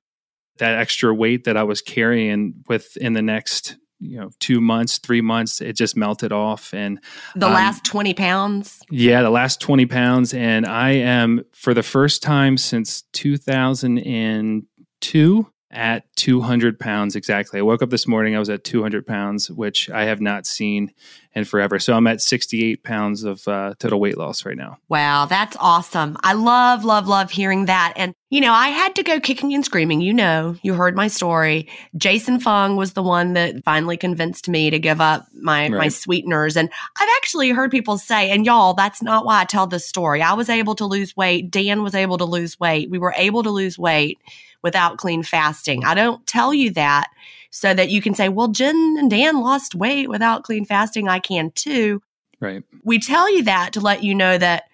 That 0.58 0.78
extra 0.78 1.12
weight 1.12 1.44
that 1.44 1.56
I 1.56 1.64
was 1.64 1.82
carrying 1.82 2.64
within 2.68 3.12
the 3.12 3.22
next 3.22 3.76
you 4.00 4.18
know 4.18 4.30
two 4.40 4.60
months 4.60 4.98
three 4.98 5.20
months 5.20 5.60
it 5.60 5.74
just 5.74 5.96
melted 5.96 6.32
off 6.32 6.74
and 6.74 6.98
the 7.36 7.46
um, 7.46 7.52
last 7.52 7.84
20 7.84 8.12
pounds 8.12 8.80
yeah 8.90 9.22
the 9.22 9.30
last 9.30 9.60
20 9.60 9.86
pounds 9.86 10.34
and 10.34 10.66
i 10.66 10.90
am 10.90 11.44
for 11.52 11.74
the 11.74 11.82
first 11.82 12.22
time 12.22 12.58
since 12.58 13.02
2002 13.12 15.46
at 15.74 16.04
200 16.16 16.78
pounds 16.78 17.16
exactly. 17.16 17.58
I 17.58 17.62
woke 17.62 17.82
up 17.82 17.90
this 17.90 18.06
morning, 18.06 18.36
I 18.36 18.38
was 18.38 18.48
at 18.48 18.64
200 18.64 19.06
pounds, 19.06 19.50
which 19.50 19.90
I 19.90 20.04
have 20.04 20.20
not 20.20 20.46
seen 20.46 20.92
in 21.34 21.44
forever. 21.44 21.80
So 21.80 21.94
I'm 21.94 22.06
at 22.06 22.22
68 22.22 22.84
pounds 22.84 23.24
of 23.24 23.46
uh, 23.48 23.74
total 23.78 23.98
weight 23.98 24.16
loss 24.16 24.44
right 24.44 24.56
now. 24.56 24.78
Wow, 24.88 25.26
that's 25.26 25.56
awesome. 25.58 26.16
I 26.22 26.34
love, 26.34 26.84
love, 26.84 27.08
love 27.08 27.30
hearing 27.30 27.64
that. 27.64 27.92
And, 27.96 28.14
you 28.30 28.40
know, 28.40 28.52
I 28.52 28.68
had 28.68 28.94
to 28.94 29.02
go 29.02 29.18
kicking 29.18 29.52
and 29.52 29.64
screaming. 29.64 30.00
You 30.00 30.14
know, 30.14 30.56
you 30.62 30.74
heard 30.74 30.94
my 30.94 31.08
story. 31.08 31.68
Jason 31.96 32.38
Fung 32.38 32.76
was 32.76 32.92
the 32.92 33.02
one 33.02 33.32
that 33.32 33.64
finally 33.64 33.96
convinced 33.96 34.48
me 34.48 34.70
to 34.70 34.78
give 34.78 35.00
up 35.00 35.26
my, 35.34 35.62
right. 35.62 35.72
my 35.72 35.88
sweeteners. 35.88 36.56
And 36.56 36.70
I've 37.00 37.08
actually 37.16 37.50
heard 37.50 37.72
people 37.72 37.98
say, 37.98 38.30
and 38.30 38.46
y'all, 38.46 38.74
that's 38.74 39.02
not 39.02 39.24
why 39.24 39.40
I 39.40 39.44
tell 39.44 39.66
this 39.66 39.86
story. 39.86 40.22
I 40.22 40.34
was 40.34 40.48
able 40.48 40.76
to 40.76 40.86
lose 40.86 41.16
weight. 41.16 41.50
Dan 41.50 41.82
was 41.82 41.96
able 41.96 42.18
to 42.18 42.24
lose 42.24 42.60
weight. 42.60 42.90
We 42.90 42.98
were 42.98 43.14
able 43.16 43.42
to 43.42 43.50
lose 43.50 43.76
weight 43.76 44.18
without 44.64 44.96
clean 44.96 45.22
fasting. 45.22 45.84
I 45.84 45.94
don't 45.94 46.26
tell 46.26 46.52
you 46.52 46.70
that 46.70 47.10
so 47.50 47.72
that 47.72 47.90
you 47.90 48.02
can 48.02 48.14
say, 48.14 48.28
well, 48.28 48.48
Gin 48.48 48.96
and 48.98 49.08
Dan 49.08 49.40
lost 49.40 49.76
weight 49.76 50.08
without 50.08 50.42
clean 50.42 50.64
fasting. 50.64 51.06
I 51.06 51.20
can 51.20 51.52
too. 51.52 52.02
Right. 52.40 52.64
We 52.82 52.98
tell 52.98 53.32
you 53.32 53.44
that 53.44 53.74
to 53.74 53.80
let 53.80 54.02
you 54.02 54.14
know 54.14 54.36
that 54.36 54.64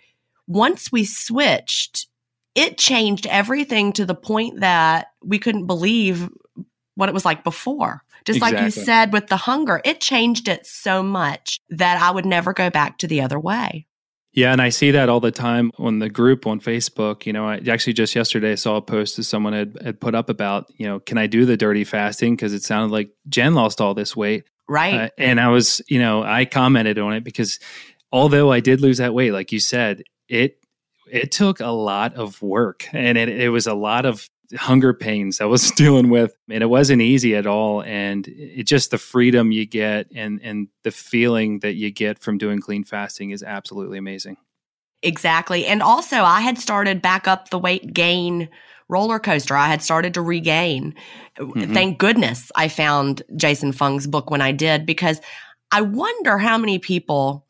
once 0.46 0.90
we 0.90 1.04
switched, 1.04 2.06
it 2.54 2.78
changed 2.78 3.26
everything 3.26 3.92
to 3.94 4.06
the 4.06 4.14
point 4.14 4.60
that 4.60 5.08
we 5.22 5.38
couldn't 5.38 5.66
believe 5.66 6.30
what 6.94 7.08
it 7.08 7.14
was 7.14 7.24
like 7.24 7.44
before. 7.44 8.02
Just 8.24 8.38
exactly. 8.38 8.56
like 8.56 8.64
you 8.64 8.70
said 8.70 9.12
with 9.12 9.26
the 9.26 9.36
hunger, 9.36 9.80
it 9.84 10.00
changed 10.00 10.48
it 10.48 10.66
so 10.66 11.02
much 11.02 11.58
that 11.70 12.00
I 12.00 12.10
would 12.10 12.26
never 12.26 12.52
go 12.52 12.70
back 12.70 12.98
to 12.98 13.06
the 13.06 13.22
other 13.22 13.40
way. 13.40 13.86
Yeah, 14.40 14.52
and 14.52 14.62
I 14.62 14.70
see 14.70 14.92
that 14.92 15.10
all 15.10 15.20
the 15.20 15.30
time 15.30 15.70
on 15.76 15.98
the 15.98 16.08
group 16.08 16.46
on 16.46 16.60
Facebook. 16.60 17.26
You 17.26 17.34
know, 17.34 17.46
I 17.46 17.56
actually 17.68 17.92
just 17.92 18.14
yesterday 18.14 18.56
saw 18.56 18.76
a 18.76 18.80
post 18.80 19.18
that 19.18 19.24
someone 19.24 19.52
had, 19.52 19.76
had 19.84 20.00
put 20.00 20.14
up 20.14 20.30
about, 20.30 20.72
you 20.78 20.86
know, 20.86 20.98
can 20.98 21.18
I 21.18 21.26
do 21.26 21.44
the 21.44 21.58
dirty 21.58 21.84
fasting? 21.84 22.36
Because 22.36 22.54
it 22.54 22.62
sounded 22.62 22.90
like 22.90 23.10
Gin 23.28 23.52
lost 23.52 23.82
all 23.82 23.92
this 23.92 24.16
weight. 24.16 24.44
Right. 24.66 24.94
Uh, 24.94 25.08
and 25.18 25.38
I 25.38 25.48
was, 25.48 25.82
you 25.88 25.98
know, 25.98 26.22
I 26.22 26.46
commented 26.46 26.98
on 26.98 27.12
it 27.12 27.22
because 27.22 27.58
although 28.10 28.50
I 28.50 28.60
did 28.60 28.80
lose 28.80 28.96
that 28.96 29.12
weight, 29.12 29.32
like 29.32 29.52
you 29.52 29.60
said, 29.60 30.04
it 30.26 30.56
it 31.12 31.32
took 31.32 31.60
a 31.60 31.66
lot 31.66 32.14
of 32.14 32.40
work 32.40 32.88
and 32.94 33.18
it, 33.18 33.28
it 33.28 33.50
was 33.50 33.66
a 33.66 33.74
lot 33.74 34.06
of 34.06 34.26
hunger 34.56 34.92
pains 34.92 35.40
I 35.40 35.44
was 35.44 35.70
dealing 35.76 36.10
with. 36.10 36.34
And 36.48 36.62
it 36.62 36.66
wasn't 36.66 37.02
easy 37.02 37.36
at 37.36 37.46
all. 37.46 37.82
And 37.82 38.26
it 38.28 38.64
just 38.64 38.90
the 38.90 38.98
freedom 38.98 39.52
you 39.52 39.66
get 39.66 40.08
and 40.14 40.40
and 40.42 40.68
the 40.82 40.90
feeling 40.90 41.60
that 41.60 41.74
you 41.74 41.90
get 41.90 42.18
from 42.18 42.38
doing 42.38 42.60
clean 42.60 42.84
fasting 42.84 43.30
is 43.30 43.42
absolutely 43.42 43.98
amazing. 43.98 44.36
Exactly. 45.02 45.66
And 45.66 45.82
also 45.82 46.16
I 46.16 46.40
had 46.40 46.58
started 46.58 47.00
back 47.00 47.26
up 47.26 47.50
the 47.50 47.58
weight 47.58 47.92
gain 47.94 48.48
roller 48.88 49.18
coaster. 49.18 49.56
I 49.56 49.68
had 49.68 49.82
started 49.82 50.14
to 50.14 50.22
regain. 50.22 50.94
Mm-hmm. 51.38 51.72
Thank 51.72 51.98
goodness 51.98 52.50
I 52.56 52.68
found 52.68 53.22
Jason 53.36 53.72
Fung's 53.72 54.06
book 54.06 54.30
when 54.30 54.42
I 54.42 54.52
did 54.52 54.84
because 54.84 55.20
I 55.70 55.80
wonder 55.80 56.36
how 56.38 56.58
many 56.58 56.78
people 56.78 57.46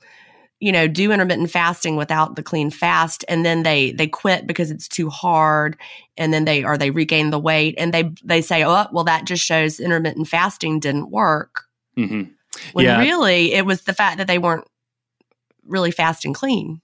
you 0.61 0.71
know 0.71 0.87
do 0.87 1.11
intermittent 1.11 1.51
fasting 1.51 1.97
without 1.97 2.37
the 2.37 2.43
clean 2.43 2.71
fast 2.71 3.25
and 3.29 3.45
then 3.45 3.63
they 3.63 3.93
they 3.93 4.07
quit 4.07 4.47
because 4.47 4.71
it's 4.71 4.87
too 4.87 5.09
hard 5.09 5.77
and 6.17 6.33
then 6.33 6.45
they 6.45 6.63
or 6.63 6.79
they 6.79 6.91
regain 6.91 7.31
the 7.31 7.39
weight 7.39 7.75
and 7.79 7.93
they 7.93 8.13
they 8.23 8.41
say 8.41 8.65
oh 8.65 8.87
well 8.93 9.05
that 9.05 9.25
just 9.25 9.45
shows 9.45 9.81
intermittent 9.81 10.29
fasting 10.29 10.79
didn't 10.79 11.11
work 11.11 11.65
mm-hmm. 11.99 12.31
when 12.75 12.85
yeah. 12.85 13.01
really 13.01 13.53
it 13.53 13.67
was 13.67 13.83
the 13.83 13.95
fact 13.95 14.19
that 14.19 14.27
they 14.27 14.39
weren't 14.39 14.67
really 15.65 15.91
fasting 15.91 16.33
clean 16.33 16.81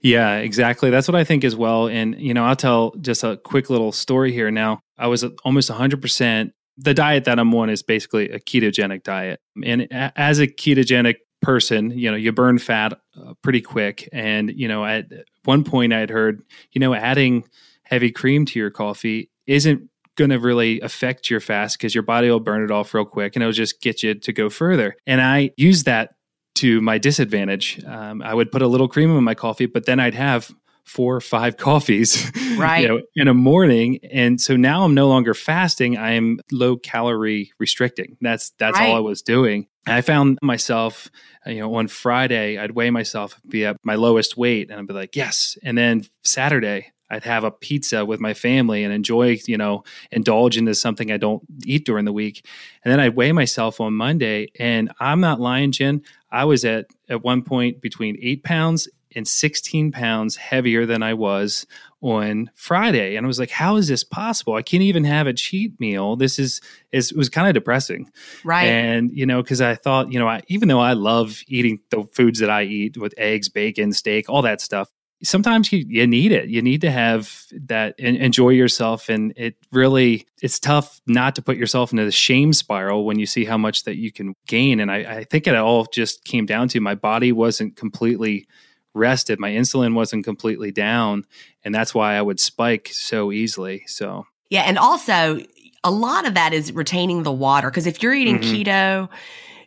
yeah 0.00 0.36
exactly 0.36 0.90
that's 0.90 1.08
what 1.08 1.16
i 1.16 1.24
think 1.24 1.44
as 1.44 1.56
well 1.56 1.88
and 1.88 2.20
you 2.20 2.34
know 2.34 2.44
i'll 2.44 2.56
tell 2.56 2.92
just 3.00 3.24
a 3.24 3.38
quick 3.38 3.70
little 3.70 3.90
story 3.90 4.32
here 4.32 4.50
now 4.50 4.80
i 4.98 5.06
was 5.06 5.24
almost 5.44 5.70
100% 5.70 6.50
the 6.76 6.94
diet 6.94 7.24
that 7.24 7.38
i'm 7.38 7.54
on 7.54 7.70
is 7.70 7.82
basically 7.82 8.28
a 8.30 8.38
ketogenic 8.38 9.02
diet 9.02 9.40
and 9.64 9.88
as 9.90 10.40
a 10.40 10.46
ketogenic 10.46 11.16
person, 11.44 11.90
you 11.90 12.10
know, 12.10 12.16
you 12.16 12.32
burn 12.32 12.58
fat 12.58 12.98
uh, 13.20 13.34
pretty 13.42 13.60
quick. 13.60 14.08
And, 14.12 14.50
you 14.50 14.66
know, 14.66 14.84
at 14.84 15.06
one 15.44 15.64
point 15.64 15.92
I'd 15.92 16.10
heard, 16.10 16.42
you 16.72 16.80
know, 16.80 16.94
adding 16.94 17.44
heavy 17.84 18.10
cream 18.10 18.44
to 18.46 18.58
your 18.58 18.70
coffee 18.70 19.30
isn't 19.46 19.88
going 20.16 20.30
to 20.30 20.38
really 20.38 20.80
affect 20.80 21.28
your 21.28 21.40
fast 21.40 21.76
because 21.76 21.94
your 21.94 22.02
body 22.02 22.30
will 22.30 22.40
burn 22.40 22.64
it 22.64 22.70
off 22.70 22.94
real 22.94 23.04
quick 23.04 23.36
and 23.36 23.42
it'll 23.42 23.52
just 23.52 23.80
get 23.80 24.02
you 24.02 24.14
to 24.14 24.32
go 24.32 24.48
further. 24.48 24.96
And 25.06 25.20
I 25.20 25.50
use 25.56 25.84
that 25.84 26.14
to 26.56 26.80
my 26.80 26.98
disadvantage. 26.98 27.84
Um, 27.84 28.22
I 28.22 28.32
would 28.32 28.52
put 28.52 28.62
a 28.62 28.68
little 28.68 28.88
cream 28.88 29.16
in 29.16 29.24
my 29.24 29.34
coffee, 29.34 29.66
but 29.66 29.86
then 29.86 30.00
I'd 30.00 30.14
have 30.14 30.50
four 30.84 31.16
or 31.16 31.20
five 31.20 31.56
coffees 31.58 32.30
right 32.56 32.82
you 32.82 32.88
know, 32.88 33.00
in 33.16 33.26
a 33.26 33.32
morning 33.32 33.98
and 34.12 34.38
so 34.38 34.54
now 34.54 34.84
i'm 34.84 34.92
no 34.92 35.08
longer 35.08 35.32
fasting 35.32 35.96
i'm 35.96 36.38
low 36.52 36.76
calorie 36.76 37.50
restricting 37.58 38.18
that's 38.20 38.50
that's 38.58 38.78
right. 38.78 38.90
all 38.90 38.96
i 38.96 39.00
was 39.00 39.22
doing 39.22 39.66
i 39.86 40.00
found 40.00 40.38
myself 40.42 41.10
uh, 41.46 41.50
you 41.50 41.60
know 41.60 41.74
on 41.74 41.88
friday 41.88 42.58
i'd 42.58 42.72
weigh 42.72 42.90
myself 42.90 43.40
be 43.48 43.64
at 43.64 43.76
my 43.84 43.94
lowest 43.94 44.36
weight 44.36 44.70
and 44.70 44.78
i'd 44.78 44.86
be 44.86 44.94
like 44.94 45.16
yes 45.16 45.56
and 45.62 45.76
then 45.76 46.04
saturday 46.22 46.92
I'd 47.10 47.24
have 47.24 47.44
a 47.44 47.50
pizza 47.50 48.04
with 48.04 48.18
my 48.18 48.34
family 48.34 48.82
and 48.82 48.92
enjoy, 48.92 49.38
you 49.46 49.56
know, 49.56 49.84
indulge 50.10 50.56
into 50.56 50.74
something 50.74 51.12
I 51.12 51.16
don't 51.16 51.42
eat 51.64 51.84
during 51.84 52.06
the 52.06 52.12
week. 52.12 52.46
And 52.82 52.90
then 52.90 52.98
I'd 52.98 53.14
weigh 53.14 53.32
myself 53.32 53.80
on 53.80 53.92
Monday. 53.92 54.48
And 54.58 54.90
I'm 55.00 55.20
not 55.20 55.38
lying, 55.38 55.70
Gin. 55.70 56.02
I 56.30 56.44
was 56.44 56.64
at 56.64 56.86
at 57.08 57.22
one 57.22 57.42
point 57.42 57.80
between 57.80 58.18
eight 58.20 58.42
pounds 58.42 58.88
and 59.14 59.28
16 59.28 59.92
pounds 59.92 60.36
heavier 60.36 60.86
than 60.86 61.02
I 61.02 61.14
was 61.14 61.66
on 62.04 62.50
Friday. 62.54 63.16
And 63.16 63.24
I 63.24 63.26
was 63.26 63.38
like, 63.38 63.50
how 63.50 63.76
is 63.76 63.88
this 63.88 64.04
possible? 64.04 64.54
I 64.54 64.62
can't 64.62 64.82
even 64.82 65.04
have 65.04 65.26
a 65.26 65.32
cheat 65.32 65.80
meal. 65.80 66.16
This 66.16 66.38
is, 66.38 66.60
is 66.92 67.10
it 67.10 67.16
was 67.16 67.30
kind 67.30 67.48
of 67.48 67.54
depressing. 67.54 68.10
Right. 68.44 68.66
And, 68.66 69.10
you 69.10 69.24
know, 69.24 69.42
because 69.42 69.62
I 69.62 69.74
thought, 69.74 70.12
you 70.12 70.18
know, 70.18 70.28
I, 70.28 70.42
even 70.48 70.68
though 70.68 70.80
I 70.80 70.92
love 70.92 71.40
eating 71.48 71.80
the 71.88 72.04
foods 72.12 72.40
that 72.40 72.50
I 72.50 72.64
eat 72.64 72.98
with 72.98 73.14
eggs, 73.16 73.48
bacon, 73.48 73.94
steak, 73.94 74.28
all 74.28 74.42
that 74.42 74.60
stuff, 74.60 74.90
sometimes 75.22 75.72
you, 75.72 75.82
you 75.88 76.06
need 76.06 76.30
it. 76.30 76.50
You 76.50 76.60
need 76.60 76.82
to 76.82 76.90
have 76.90 77.46
that 77.52 77.94
and 77.98 78.18
enjoy 78.18 78.50
yourself. 78.50 79.08
And 79.08 79.32
it 79.36 79.56
really, 79.72 80.26
it's 80.42 80.58
tough 80.58 81.00
not 81.06 81.34
to 81.36 81.42
put 81.42 81.56
yourself 81.56 81.90
into 81.90 82.04
the 82.04 82.12
shame 82.12 82.52
spiral 82.52 83.06
when 83.06 83.18
you 83.18 83.24
see 83.24 83.46
how 83.46 83.56
much 83.56 83.84
that 83.84 83.96
you 83.96 84.12
can 84.12 84.34
gain. 84.46 84.78
And 84.78 84.92
I, 84.92 84.96
I 84.96 85.24
think 85.24 85.46
it 85.46 85.54
all 85.54 85.86
just 85.86 86.24
came 86.24 86.44
down 86.44 86.68
to 86.68 86.80
my 86.80 86.94
body 86.94 87.32
wasn't 87.32 87.76
completely 87.76 88.46
rested. 88.94 89.38
My 89.38 89.50
insulin 89.50 89.94
wasn't 89.94 90.24
completely 90.24 90.70
down. 90.72 91.24
And 91.64 91.74
that's 91.74 91.94
why 91.94 92.14
I 92.14 92.22
would 92.22 92.40
spike 92.40 92.88
so 92.92 93.32
easily. 93.32 93.84
So, 93.86 94.26
yeah. 94.50 94.62
And 94.62 94.78
also, 94.78 95.40
a 95.82 95.90
lot 95.90 96.26
of 96.26 96.34
that 96.34 96.52
is 96.52 96.72
retaining 96.72 97.22
the 97.22 97.32
water. 97.32 97.70
Because 97.70 97.86
if 97.86 98.02
you're 98.02 98.14
eating 98.14 98.38
mm-hmm. 98.38 98.54
keto 98.54 99.08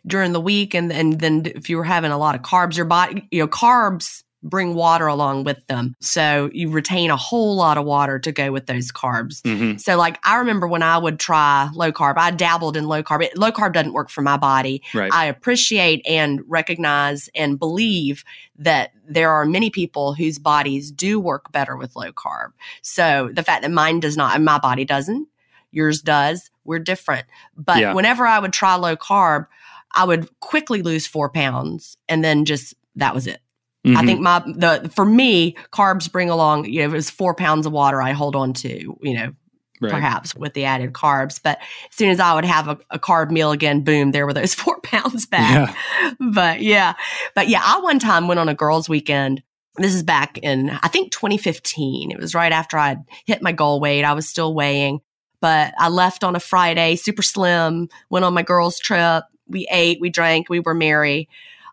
during 0.06 0.32
the 0.32 0.40
week 0.40 0.74
and, 0.74 0.92
and 0.92 1.20
then 1.20 1.44
if 1.44 1.68
you 1.68 1.76
were 1.76 1.84
having 1.84 2.10
a 2.10 2.18
lot 2.18 2.34
of 2.34 2.42
carbs, 2.42 2.76
your 2.76 2.86
body, 2.86 3.26
you 3.30 3.40
know, 3.40 3.48
carbs 3.48 4.22
bring 4.42 4.74
water 4.74 5.06
along 5.06 5.44
with 5.44 5.66
them. 5.66 5.96
So 6.00 6.48
you 6.52 6.70
retain 6.70 7.10
a 7.10 7.16
whole 7.16 7.56
lot 7.56 7.76
of 7.76 7.84
water 7.84 8.18
to 8.20 8.30
go 8.30 8.52
with 8.52 8.66
those 8.66 8.92
carbs. 8.92 9.42
Mm-hmm. 9.42 9.78
So 9.78 9.96
like 9.96 10.18
I 10.24 10.36
remember 10.36 10.68
when 10.68 10.82
I 10.82 10.96
would 10.96 11.18
try 11.18 11.68
low 11.74 11.90
carb, 11.90 12.14
I 12.16 12.30
dabbled 12.30 12.76
in 12.76 12.86
low 12.86 13.02
carb. 13.02 13.24
It, 13.24 13.36
low 13.36 13.50
carb 13.50 13.72
doesn't 13.72 13.92
work 13.92 14.10
for 14.10 14.22
my 14.22 14.36
body. 14.36 14.82
Right. 14.94 15.12
I 15.12 15.26
appreciate 15.26 16.06
and 16.06 16.40
recognize 16.46 17.28
and 17.34 17.58
believe 17.58 18.24
that 18.58 18.92
there 19.08 19.30
are 19.30 19.44
many 19.44 19.70
people 19.70 20.14
whose 20.14 20.38
bodies 20.38 20.90
do 20.90 21.18
work 21.18 21.50
better 21.50 21.76
with 21.76 21.96
low 21.96 22.12
carb. 22.12 22.52
So 22.82 23.30
the 23.32 23.42
fact 23.42 23.62
that 23.62 23.70
mine 23.70 24.00
does 24.00 24.16
not 24.16 24.36
and 24.36 24.44
my 24.44 24.58
body 24.58 24.84
doesn't, 24.84 25.26
yours 25.72 26.00
does, 26.00 26.50
we're 26.64 26.78
different. 26.78 27.26
But 27.56 27.78
yeah. 27.78 27.94
whenever 27.94 28.26
I 28.26 28.38
would 28.38 28.52
try 28.52 28.76
low 28.76 28.96
carb, 28.96 29.46
I 29.92 30.04
would 30.04 30.28
quickly 30.40 30.82
lose 30.82 31.06
four 31.06 31.28
pounds 31.28 31.96
and 32.08 32.22
then 32.22 32.44
just 32.44 32.74
that 32.96 33.14
was 33.14 33.26
it. 33.26 33.40
Mm-hmm. 33.86 33.96
I 33.96 34.04
think 34.04 34.20
my 34.20 34.40
the 34.40 34.90
for 34.94 35.04
me 35.04 35.56
carbs 35.72 36.10
bring 36.10 36.30
along 36.30 36.64
you 36.64 36.80
know 36.80 36.88
it 36.88 36.92
was 36.92 37.10
four 37.10 37.32
pounds 37.32 37.64
of 37.64 37.72
water 37.72 38.02
I 38.02 38.10
hold 38.10 38.34
on 38.34 38.52
to 38.54 38.98
you 39.00 39.14
know 39.14 39.32
right. 39.80 39.92
perhaps 39.92 40.34
with 40.34 40.54
the 40.54 40.64
added 40.64 40.92
carbs. 40.92 41.40
But 41.42 41.58
as 41.60 41.96
soon 41.96 42.10
as 42.10 42.20
I 42.20 42.34
would 42.34 42.44
have 42.44 42.68
a, 42.68 42.78
a 42.90 42.98
carb 42.98 43.30
meal 43.30 43.52
again 43.52 43.82
boom 43.82 44.10
there 44.10 44.26
were 44.26 44.32
those 44.32 44.54
four 44.54 44.80
pounds 44.80 45.26
back. 45.26 45.74
Yeah. 46.02 46.14
but 46.32 46.60
yeah. 46.60 46.94
But 47.34 47.48
yeah 47.48 47.62
I 47.64 47.80
one 47.80 47.98
time 47.98 48.28
went 48.28 48.40
on 48.40 48.48
a 48.48 48.54
girls 48.54 48.88
weekend. 48.88 49.42
This 49.76 49.94
is 49.94 50.02
back 50.02 50.38
in 50.38 50.70
I 50.70 50.88
think 50.88 51.12
2015 51.12 52.10
it 52.10 52.18
was 52.18 52.34
right 52.34 52.52
after 52.52 52.78
I'd 52.78 53.04
hit 53.26 53.42
my 53.42 53.52
goal 53.52 53.80
weight. 53.80 54.04
I 54.04 54.12
was 54.14 54.28
still 54.28 54.54
weighing. 54.54 55.00
But 55.40 55.72
I 55.78 55.88
left 55.88 56.24
on 56.24 56.34
a 56.34 56.40
Friday 56.40 56.96
super 56.96 57.22
slim 57.22 57.88
went 58.10 58.24
on 58.24 58.34
my 58.34 58.42
girls 58.42 58.78
trip. 58.80 59.22
We 59.46 59.68
ate 59.70 60.00
we 60.00 60.10
drank 60.10 60.48
we 60.48 60.60
were 60.60 60.74
merry 60.74 61.28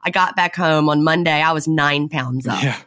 I 0.06 0.12
got 0.12 0.36
back 0.36 0.56
home 0.56 0.88
on 0.88 1.04
Monday. 1.04 1.42
I 1.42 1.52
was 1.52 1.68
nine 1.68 2.10
pounds 2.10 2.48
up. 2.48 2.62
Yeah. 2.62 2.78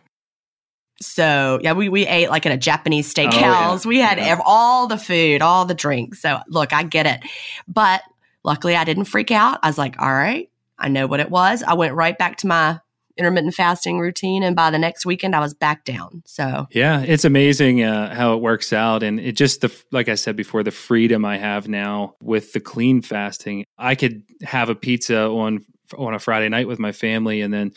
So 1.01 1.59
yeah, 1.63 1.73
we, 1.73 1.89
we 1.89 2.07
ate 2.07 2.31
like 2.31 2.47
at 2.47 2.53
a 2.53 2.57
Japanese 2.57 3.13
steakhouse. 3.13 3.33
Oh, 3.35 3.81
yeah. 3.85 3.89
We 3.89 3.99
had 3.99 4.19
yeah. 4.19 4.27
ev- 4.27 4.43
all 4.45 4.87
the 4.87 4.99
food, 4.99 5.43
all 5.43 5.65
the 5.65 5.75
drinks. 5.75 6.21
So 6.21 6.39
look, 6.49 6.73
I 6.73 6.85
get 6.85 7.07
it. 7.07 7.21
But 7.67 8.03
luckily 8.45 8.77
I 8.77 8.85
didn't 8.85 9.05
freak 9.05 9.31
out. 9.31 9.59
I 9.63 9.69
was 9.69 9.79
like, 9.79 10.01
all 10.01 10.13
right, 10.13 10.49
I 10.79 10.89
know 10.89 11.07
what 11.07 11.21
it 11.21 11.31
was. 11.31 11.63
I 11.63 11.75
went 11.75 11.95
right 11.95 12.17
back 12.17 12.39
to 12.39 12.47
my 12.47 12.81
intermittent 13.19 13.55
fasting 13.55 13.99
routine 13.99 14.45
and 14.45 14.55
by 14.55 14.71
the 14.71 14.79
next 14.79 15.05
weekend 15.05 15.35
i 15.35 15.41
was 15.41 15.53
back 15.53 15.85
down 15.85 16.23
so 16.25 16.69
yeah 16.71 17.01
it's 17.01 17.25
amazing 17.25 17.83
uh, 17.83 18.15
how 18.15 18.35
it 18.35 18.41
works 18.41 18.73
out 18.73 19.03
and 19.03 19.19
it 19.19 19.33
just 19.33 19.61
the 19.61 19.83
like 19.91 20.09
i 20.09 20.15
said 20.15 20.37
before 20.37 20.63
the 20.63 20.71
freedom 20.71 21.25
i 21.25 21.37
have 21.37 21.69
now 21.69 22.15
with 22.23 22.53
the 22.53 22.61
clean 22.61 23.03
fasting 23.03 23.65
i 23.77 23.97
could 23.97 24.23
have 24.43 24.69
a 24.69 24.75
pizza 24.75 25.23
on 25.23 25.65
on 25.97 26.15
a 26.15 26.19
Friday 26.19 26.49
night 26.49 26.69
with 26.69 26.79
my 26.79 26.93
family, 26.93 27.41
and 27.41 27.53
then 27.53 27.73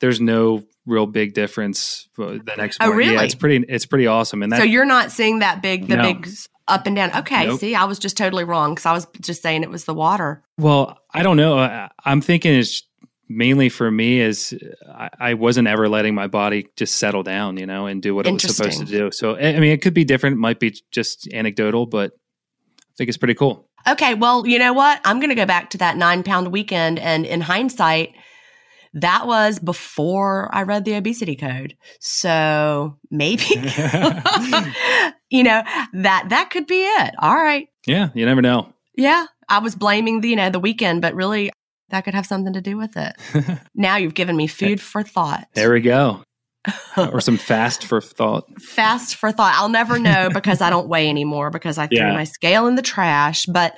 there's 0.00 0.20
no 0.20 0.64
real 0.86 1.06
big 1.06 1.34
difference 1.34 2.08
the 2.16 2.24
oh, 2.24 2.54
next 2.56 2.78
oh. 2.80 2.90
Really? 2.90 3.14
Yeah, 3.14 3.22
it's 3.22 3.34
pretty 3.34 3.64
it's 3.68 3.86
pretty 3.86 4.06
awesome. 4.06 4.42
And 4.42 4.52
that, 4.52 4.58
so 4.58 4.64
you're 4.64 4.84
not 4.84 5.10
seeing 5.10 5.38
that 5.38 5.62
big 5.62 5.88
the 5.88 5.96
no. 5.96 6.02
big 6.02 6.28
up 6.68 6.86
and 6.86 6.96
down. 6.96 7.14
Okay, 7.16 7.46
nope. 7.46 7.60
see, 7.60 7.74
I 7.74 7.84
was 7.84 7.98
just 7.98 8.16
totally 8.16 8.44
wrong 8.44 8.74
because 8.74 8.86
I 8.86 8.92
was 8.92 9.06
just 9.20 9.42
saying 9.42 9.62
it 9.62 9.70
was 9.70 9.84
the 9.84 9.94
water. 9.94 10.42
Well, 10.58 10.98
I 11.12 11.22
don't 11.22 11.36
know. 11.36 11.58
I, 11.58 11.90
am 12.04 12.20
thinking 12.20 12.54
it's 12.54 12.82
mainly 13.28 13.68
for 13.68 13.90
me 13.90 14.20
is 14.20 14.56
I, 14.88 15.10
I, 15.18 15.34
wasn't 15.34 15.68
ever 15.68 15.88
letting 15.88 16.14
my 16.14 16.26
body 16.26 16.68
just 16.76 16.96
settle 16.96 17.22
down, 17.22 17.56
you 17.56 17.66
know, 17.66 17.86
and 17.86 18.02
do 18.02 18.14
what 18.14 18.26
it 18.26 18.32
was 18.32 18.42
supposed 18.42 18.80
to 18.80 18.84
do. 18.84 19.10
So 19.10 19.36
I 19.36 19.58
mean, 19.58 19.72
it 19.72 19.82
could 19.82 19.94
be 19.94 20.04
different. 20.04 20.36
It 20.36 20.40
might 20.40 20.60
be 20.60 20.74
just 20.90 21.32
anecdotal, 21.32 21.86
but 21.86 22.12
I 22.12 22.92
think 22.96 23.08
it's 23.08 23.18
pretty 23.18 23.34
cool. 23.34 23.68
Okay, 23.86 24.14
well, 24.14 24.46
you 24.46 24.58
know 24.58 24.72
what? 24.72 25.00
I'm 25.04 25.18
going 25.18 25.30
to 25.30 25.34
go 25.34 25.46
back 25.46 25.70
to 25.70 25.78
that 25.78 25.96
nine 25.96 26.22
pound 26.22 26.52
weekend. 26.52 26.98
And 26.98 27.26
in 27.26 27.40
hindsight, 27.40 28.14
that 28.94 29.26
was 29.26 29.58
before 29.58 30.54
I 30.54 30.62
read 30.62 30.84
the 30.84 30.94
obesity 30.94 31.36
code. 31.36 31.76
So 32.00 32.96
maybe, 33.10 33.44
you 35.30 35.42
know, 35.42 35.62
that, 35.92 36.26
that 36.28 36.48
could 36.50 36.66
be 36.66 36.82
it. 36.82 37.14
All 37.18 37.34
right. 37.34 37.68
Yeah. 37.86 38.08
You 38.14 38.24
never 38.24 38.42
know. 38.42 38.72
Yeah. 38.96 39.26
I 39.48 39.58
was 39.58 39.74
blaming 39.74 40.20
the, 40.20 40.28
you 40.28 40.36
know, 40.36 40.50
the 40.50 40.60
weekend, 40.60 41.02
but 41.02 41.14
really 41.14 41.50
that 41.90 42.04
could 42.04 42.14
have 42.14 42.26
something 42.26 42.54
to 42.54 42.62
do 42.62 42.76
with 42.78 42.96
it. 42.96 43.60
now 43.74 43.96
you've 43.96 44.14
given 44.14 44.36
me 44.36 44.46
food 44.46 44.80
for 44.80 45.02
thought. 45.02 45.46
There 45.54 45.72
we 45.72 45.80
go 45.80 46.22
or 46.96 47.20
some 47.20 47.36
fast 47.36 47.84
for 47.84 48.00
thought. 48.00 48.44
Fast 48.60 49.16
for 49.16 49.30
thought. 49.32 49.54
I'll 49.56 49.68
never 49.68 49.98
know 49.98 50.30
because 50.32 50.60
I 50.60 50.70
don't 50.70 50.88
weigh 50.88 51.08
anymore 51.08 51.50
because 51.50 51.76
I 51.78 51.86
threw 51.86 51.98
yeah. 51.98 52.12
my 52.12 52.24
scale 52.24 52.66
in 52.66 52.74
the 52.74 52.82
trash. 52.82 53.46
But 53.46 53.76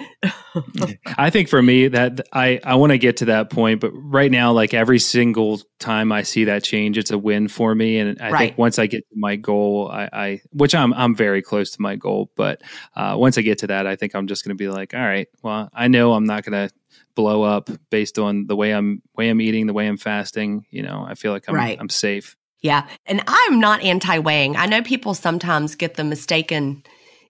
I 1.18 1.30
think 1.30 1.48
for 1.48 1.62
me 1.62 1.88
that 1.88 2.20
I 2.32 2.60
I 2.62 2.76
want 2.76 2.92
to 2.92 2.98
get 2.98 3.16
to 3.18 3.26
that 3.26 3.50
point, 3.50 3.80
but 3.80 3.90
right 3.92 4.30
now, 4.30 4.52
like 4.52 4.72
every 4.72 4.98
single 4.98 5.60
time 5.78 6.12
I 6.12 6.22
see 6.22 6.44
that 6.44 6.62
change, 6.62 6.96
it's 6.96 7.10
a 7.10 7.18
win 7.18 7.48
for 7.48 7.74
me. 7.74 7.98
And 7.98 8.20
I 8.20 8.30
right. 8.30 8.38
think 8.38 8.58
once 8.58 8.78
I 8.78 8.86
get 8.86 9.08
to 9.08 9.14
my 9.16 9.36
goal, 9.36 9.90
I, 9.92 10.08
I 10.12 10.40
which 10.52 10.74
I'm 10.74 10.92
I'm 10.94 11.14
very 11.14 11.42
close 11.42 11.70
to 11.72 11.82
my 11.82 11.96
goal, 11.96 12.30
but 12.36 12.62
uh, 12.94 13.16
once 13.18 13.36
I 13.36 13.42
get 13.42 13.58
to 13.58 13.66
that, 13.68 13.86
I 13.86 13.96
think 13.96 14.14
I'm 14.14 14.26
just 14.26 14.44
going 14.44 14.56
to 14.56 14.62
be 14.62 14.68
like, 14.68 14.94
all 14.94 15.00
right, 15.00 15.28
well, 15.42 15.70
I 15.74 15.88
know 15.88 16.12
I'm 16.12 16.24
not 16.24 16.44
going 16.44 16.68
to 16.68 16.74
blow 17.16 17.42
up 17.42 17.68
based 17.90 18.18
on 18.18 18.46
the 18.46 18.54
way 18.54 18.72
I'm 18.72 19.02
way 19.16 19.28
I'm 19.28 19.40
eating, 19.40 19.66
the 19.66 19.72
way 19.72 19.88
I'm 19.88 19.96
fasting. 19.96 20.66
You 20.70 20.82
know, 20.82 21.04
I 21.06 21.14
feel 21.14 21.32
like 21.32 21.48
I'm 21.48 21.54
right. 21.54 21.76
I'm 21.80 21.88
safe. 21.88 22.36
Yeah. 22.66 22.88
And 23.06 23.22
I'm 23.28 23.60
not 23.60 23.80
anti 23.82 24.18
weighing. 24.18 24.56
I 24.56 24.66
know 24.66 24.82
people 24.82 25.14
sometimes 25.14 25.76
get 25.76 25.94
the 25.94 26.02
mistaken 26.02 26.82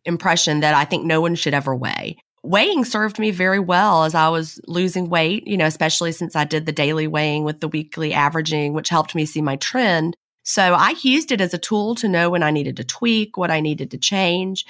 impression 0.06 0.60
that 0.60 0.74
I 0.74 0.86
think 0.86 1.04
no 1.04 1.20
one 1.20 1.34
should 1.34 1.52
ever 1.52 1.76
weigh. 1.76 2.16
Weighing 2.42 2.86
served 2.86 3.18
me 3.18 3.32
very 3.32 3.58
well 3.58 4.04
as 4.04 4.14
I 4.14 4.30
was 4.30 4.58
losing 4.66 5.10
weight, 5.10 5.46
you 5.46 5.58
know, 5.58 5.66
especially 5.66 6.12
since 6.12 6.34
I 6.34 6.44
did 6.44 6.64
the 6.64 6.72
daily 6.72 7.06
weighing 7.06 7.44
with 7.44 7.60
the 7.60 7.68
weekly 7.68 8.14
averaging, 8.14 8.72
which 8.72 8.88
helped 8.88 9.14
me 9.14 9.26
see 9.26 9.42
my 9.42 9.56
trend. 9.56 10.16
So 10.42 10.62
I 10.72 10.94
used 11.02 11.32
it 11.32 11.42
as 11.42 11.52
a 11.52 11.58
tool 11.58 11.96
to 11.96 12.08
know 12.08 12.30
when 12.30 12.42
I 12.42 12.50
needed 12.50 12.78
to 12.78 12.84
tweak, 12.84 13.36
what 13.36 13.50
I 13.50 13.60
needed 13.60 13.90
to 13.90 13.98
change. 13.98 14.64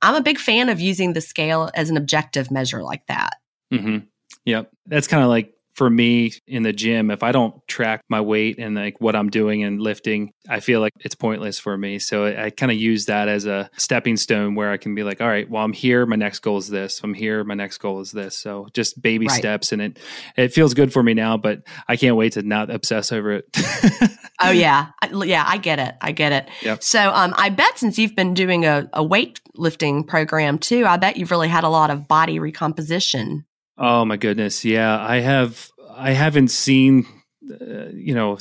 I'm 0.00 0.14
a 0.14 0.20
big 0.20 0.38
fan 0.38 0.68
of 0.68 0.78
using 0.78 1.12
the 1.12 1.20
scale 1.20 1.70
as 1.74 1.90
an 1.90 1.96
objective 1.96 2.52
measure 2.52 2.84
like 2.84 3.04
that. 3.08 3.38
Mm-hmm. 3.72 4.06
Yep. 4.44 4.70
That's 4.86 5.08
kind 5.08 5.24
of 5.24 5.28
like 5.28 5.52
for 5.78 5.88
me 5.88 6.32
in 6.48 6.64
the 6.64 6.72
gym, 6.72 7.08
if 7.08 7.22
I 7.22 7.30
don't 7.30 7.54
track 7.68 8.02
my 8.08 8.20
weight 8.20 8.58
and 8.58 8.74
like 8.74 9.00
what 9.00 9.14
I'm 9.14 9.30
doing 9.30 9.62
and 9.62 9.80
lifting, 9.80 10.32
I 10.48 10.58
feel 10.58 10.80
like 10.80 10.92
it's 10.98 11.14
pointless 11.14 11.60
for 11.60 11.78
me. 11.78 12.00
So 12.00 12.24
I, 12.24 12.46
I 12.46 12.50
kind 12.50 12.72
of 12.72 12.78
use 12.78 13.06
that 13.06 13.28
as 13.28 13.46
a 13.46 13.70
stepping 13.76 14.16
stone 14.16 14.56
where 14.56 14.72
I 14.72 14.76
can 14.76 14.96
be 14.96 15.04
like, 15.04 15.20
all 15.20 15.28
right, 15.28 15.48
well, 15.48 15.62
I'm 15.62 15.72
here. 15.72 16.04
My 16.04 16.16
next 16.16 16.40
goal 16.40 16.58
is 16.58 16.68
this. 16.68 17.00
I'm 17.04 17.14
here. 17.14 17.44
My 17.44 17.54
next 17.54 17.78
goal 17.78 18.00
is 18.00 18.10
this. 18.10 18.36
So 18.36 18.66
just 18.74 19.00
baby 19.00 19.28
right. 19.28 19.38
steps. 19.38 19.70
And 19.70 19.80
it, 19.80 20.00
it 20.36 20.52
feels 20.52 20.74
good 20.74 20.92
for 20.92 21.00
me 21.00 21.14
now, 21.14 21.36
but 21.36 21.62
I 21.86 21.96
can't 21.96 22.16
wait 22.16 22.32
to 22.32 22.42
not 22.42 22.70
obsess 22.70 23.12
over 23.12 23.34
it. 23.34 23.44
oh 24.40 24.50
yeah. 24.50 24.88
Yeah. 25.12 25.44
I 25.46 25.58
get 25.58 25.78
it. 25.78 25.94
I 26.00 26.10
get 26.10 26.32
it. 26.32 26.48
Yep. 26.62 26.82
So, 26.82 27.12
um, 27.14 27.32
I 27.36 27.50
bet 27.50 27.78
since 27.78 28.00
you've 28.00 28.16
been 28.16 28.34
doing 28.34 28.66
a, 28.66 28.90
a 28.92 29.04
weightlifting 29.04 30.08
program 30.08 30.58
too, 30.58 30.86
I 30.86 30.96
bet 30.96 31.18
you've 31.18 31.30
really 31.30 31.46
had 31.46 31.62
a 31.62 31.68
lot 31.68 31.90
of 31.90 32.08
body 32.08 32.40
recomposition 32.40 33.44
Oh 33.78 34.04
my 34.04 34.16
goodness, 34.16 34.64
yeah. 34.64 35.00
I 35.00 35.20
have 35.20 35.70
I 35.90 36.10
haven't 36.10 36.48
seen 36.48 37.06
uh, 37.48 37.88
you 37.92 38.14
know 38.14 38.38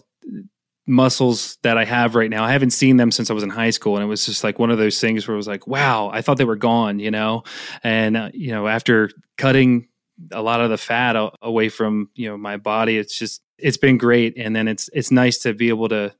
muscles 0.87 1.57
that 1.63 1.77
I 1.77 1.85
have 1.85 2.15
right 2.15 2.29
now. 2.29 2.43
I 2.43 2.51
haven't 2.51 2.71
seen 2.71 2.97
them 2.97 3.11
since 3.11 3.29
I 3.29 3.33
was 3.33 3.43
in 3.43 3.49
high 3.49 3.69
school, 3.69 3.95
and 3.95 4.03
it 4.03 4.07
was 4.07 4.25
just 4.25 4.43
like 4.43 4.57
one 4.57 4.71
of 4.71 4.79
those 4.79 4.99
things 4.99 5.27
where 5.27 5.35
it 5.35 5.37
was 5.37 5.47
like, 5.47 5.67
wow, 5.67 6.09
I 6.11 6.21
thought 6.21 6.37
they 6.37 6.45
were 6.45 6.55
gone, 6.55 6.99
you 6.99 7.11
know. 7.11 7.43
And 7.83 8.17
uh, 8.17 8.29
you 8.33 8.51
know, 8.51 8.67
after 8.67 9.11
cutting 9.37 9.87
a 10.31 10.41
lot 10.41 10.61
of 10.61 10.71
the 10.71 10.77
fat 10.77 11.15
away 11.41 11.69
from 11.69 12.09
you 12.15 12.29
know 12.29 12.37
my 12.37 12.57
body, 12.57 12.97
it's 12.97 13.17
just 13.17 13.41
it's 13.59 13.77
been 13.77 13.97
great. 13.97 14.33
And 14.37 14.55
then 14.55 14.67
it's 14.67 14.89
it's 14.91 15.11
nice 15.11 15.37
to 15.39 15.53
be 15.53 15.69
able 15.69 15.89
to 15.89 16.15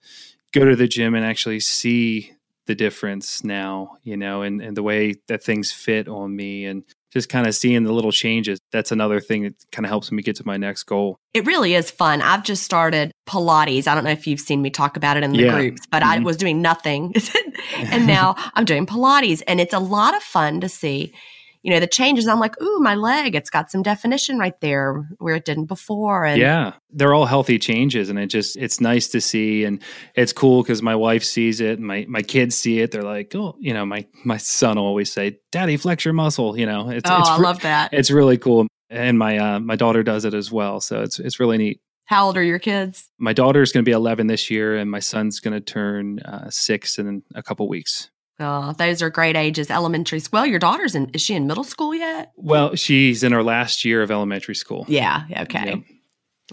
go 0.54 0.66
to 0.66 0.76
the 0.76 0.88
gym 0.88 1.16
and 1.16 1.26
actually 1.26 1.60
see 1.60 2.34
the 2.68 2.76
difference 2.76 3.44
now, 3.44 3.98
you 4.04 4.18
know, 4.18 4.42
and, 4.42 4.62
and 4.62 4.76
the 4.76 4.84
way 4.84 5.16
that 5.28 5.42
things 5.44 5.72
fit 5.72 6.08
on 6.08 6.36
me 6.36 6.66
and 6.66 6.84
just 7.18 7.30
kind 7.30 7.48
of 7.48 7.56
seeing 7.56 7.84
the 7.84 7.92
little 7.92 8.12
changes. 8.12 8.60
That's 8.72 8.92
another 8.92 9.20
thing 9.20 9.44
that 9.44 9.56
kind 9.72 9.86
of 9.86 9.90
helps 9.90 10.12
me 10.12 10.22
get 10.22 10.36
to 10.36 10.46
my 10.46 10.58
next 10.58 10.84
goal. 10.84 11.18
It 11.34 11.46
really 11.46 11.74
is 11.74 11.90
fun. 11.90 12.22
I've 12.22 12.44
just 12.44 12.64
started 12.64 13.12
Pilates. 13.28 13.88
I 13.88 13.96
don't 13.96 14.04
know 14.04 14.12
if 14.12 14.28
you've 14.28 14.40
seen 14.40 14.62
me 14.62 14.70
talk 14.70 14.98
about 14.98 15.18
it 15.18 15.24
in 15.24 15.32
the 15.32 15.40
yeah. 15.40 15.54
groups, 15.54 15.82
but 15.90 16.04
mm-hmm. 16.04 16.12
I 16.12 16.20
was 16.20 16.38
doing 16.38 16.62
nothing. 16.62 17.14
and 17.76 18.06
now 18.08 18.36
I'm 18.54 18.66
doing 18.66 18.86
Pilates 18.86 19.42
and 19.48 19.60
it's 19.60 19.74
a 19.74 19.80
lot 19.80 20.16
of 20.16 20.22
fun 20.22 20.62
to 20.62 20.70
see 20.70 21.14
you 21.64 21.72
know, 21.72 21.80
the 21.80 21.88
changes. 21.88 22.28
I'm 22.28 22.40
like, 22.40 22.60
ooh, 22.62 22.80
my 22.80 22.96
leg, 22.96 23.36
it's 23.36 23.50
got 23.50 23.72
some 23.72 23.84
definition 23.84 24.38
right 24.38 24.60
there 24.62 25.08
where 25.20 25.36
it 25.36 25.46
didn't 25.46 25.66
before. 25.66 26.26
And 26.26 26.40
yeah, 26.40 26.74
they're 26.90 27.14
all 27.14 27.26
healthy 27.26 27.60
changes. 27.60 28.10
And 28.10 28.20
it 28.20 28.28
just, 28.28 28.58
it's 28.58 28.80
nice 28.80 29.08
to 29.10 29.22
see. 29.22 29.64
And 29.64 29.82
it's 30.16 30.34
cool 30.34 30.64
because 30.64 30.82
my 30.82 30.96
wife 30.96 31.24
sees 31.24 31.62
it 31.62 31.80
and 31.80 31.88
my, 31.88 32.06
my 32.08 32.22
kids 32.22 32.56
see 32.56 32.80
it. 32.80 32.92
They're 32.92 33.04
like, 33.04 33.36
oh, 33.36 33.56
you 33.60 33.74
know, 33.74 33.86
my, 33.86 34.06
my 34.24 34.38
son 34.38 34.78
will 34.78 34.86
always 34.86 35.12
say, 35.12 35.40
daddy, 35.52 35.78
flex 35.78 36.06
your 36.06 36.14
muscle. 36.14 36.58
You 36.58 36.66
know, 36.66 36.90
it's, 36.90 37.10
oh, 37.10 37.20
it's 37.20 37.30
I 37.30 37.38
love 37.38 37.62
that. 37.62 37.94
It's 37.94 38.12
really 38.12 38.38
cool. 38.38 38.68
And 38.90 39.20
my, 39.20 39.38
uh, 39.38 39.60
my 39.60 39.76
daughter 39.76 40.04
does 40.04 40.26
it 40.26 40.34
as 40.34 40.52
well. 40.52 40.80
So 40.80 41.02
it's, 41.02 41.20
it's 41.20 41.40
really 41.40 41.58
neat. 41.58 41.82
How 42.06 42.28
old 42.28 42.38
are 42.38 42.44
your 42.44 42.60
kids? 42.60 43.10
My 43.18 43.34
daughter 43.34 43.62
is 43.62 43.74
going 43.74 43.84
to 43.84 43.90
be 43.90 43.94
11 43.94 44.28
this 44.28 44.50
year, 44.50 44.78
and 44.78 44.90
my 44.90 45.00
son's 45.02 45.42
going 45.42 45.54
to 45.54 45.60
turn 45.60 46.20
uh, 46.20 46.50
six 46.50 46.98
in 46.98 47.22
a 47.36 47.44
couple 47.44 47.68
weeks. 47.68 48.10
Oh, 48.40 48.74
those 48.74 49.02
are 49.02 49.10
great 49.10 49.36
ages. 49.36 49.72
Elementary 49.72 50.20
school. 50.20 50.40
Well, 50.40 50.46
your 50.46 50.60
daughter's 50.60 50.94
in, 50.94 51.10
is 51.14 51.22
she 51.22 51.34
in 51.34 51.48
middle 51.48 51.64
school 51.64 51.96
yet? 51.96 52.32
Well, 52.36 52.76
she's 52.76 53.24
in 53.24 53.32
her 53.32 53.44
last 53.44 53.84
year 53.84 54.04
of 54.04 54.12
elementary 54.12 54.56
school. 54.56 54.86
Yeah. 54.88 55.24
Okay. 55.42 55.66
Yep. 55.66 55.80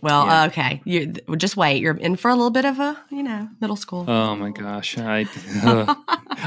Well, 0.03 0.27
yeah. 0.27 0.47
okay. 0.47 0.83
You 0.85 1.13
just 1.37 1.57
wait. 1.57 1.81
You're 1.81 1.97
in 1.97 2.17
for 2.17 2.29
a 2.29 2.35
little 2.35 2.51
bit 2.51 2.65
of 2.65 2.81
a, 2.81 2.99
you 3.11 3.23
know, 3.23 3.49
middle 3.61 3.77
school. 3.77 4.05
Oh 4.09 4.35
my 4.35 4.51
gosh, 4.51 4.99
I 4.99 5.27
uh, 5.63 5.95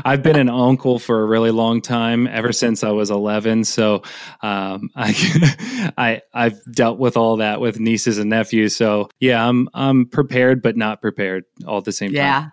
I've 0.04 0.22
been 0.22 0.36
an 0.36 0.50
uncle 0.50 1.00
for 1.00 1.22
a 1.22 1.26
really 1.26 1.52
long 1.52 1.82
time, 1.82 2.28
ever 2.28 2.52
since 2.52 2.84
I 2.84 2.92
was 2.92 3.10
11. 3.10 3.64
So, 3.64 4.04
um, 4.42 4.90
I 4.96 5.94
I 5.98 6.22
I've 6.34 6.60
dealt 6.74 7.00
with 7.00 7.16
all 7.16 7.38
that 7.38 7.62
with 7.62 7.80
nieces 7.80 8.18
and 8.18 8.30
nephews. 8.30 8.76
So, 8.76 9.10
yeah, 9.22 9.48
I'm 9.48 9.70
I'm 9.74 10.08
prepared, 10.08 10.62
but 10.62 10.76
not 10.76 11.02
prepared 11.02 11.46
all 11.66 11.78
at 11.78 11.86
the 11.86 11.94
same 11.94 12.12
yeah. 12.12 12.32
time. 12.32 12.44
Yeah. 12.44 12.50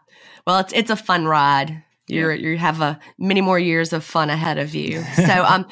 Well, 0.46 0.58
it's 0.60 0.72
it's 0.72 0.90
a 0.90 0.96
fun 0.96 1.26
ride. 1.26 1.82
You're 2.06 2.34
yeah. 2.34 2.50
you 2.50 2.58
have 2.58 2.80
a 2.80 2.98
many 3.18 3.40
more 3.40 3.58
years 3.58 3.92
of 3.92 4.04
fun 4.04 4.30
ahead 4.30 4.58
of 4.58 4.74
you. 4.74 5.02
So, 5.14 5.44
um. 5.44 5.66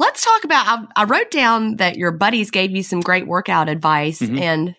Let's 0.00 0.24
talk 0.24 0.44
about. 0.44 0.64
I, 0.64 1.02
I, 1.02 1.04
wrote 1.06 1.32
down 1.32 1.78
that 1.78 1.96
your 1.96 2.12
buddies 2.12 2.52
gave 2.52 2.70
you 2.70 2.84
some 2.84 3.00
great 3.00 3.26
workout 3.26 3.68
advice, 3.68 4.20
mm-hmm. 4.20 4.38
and 4.38 4.76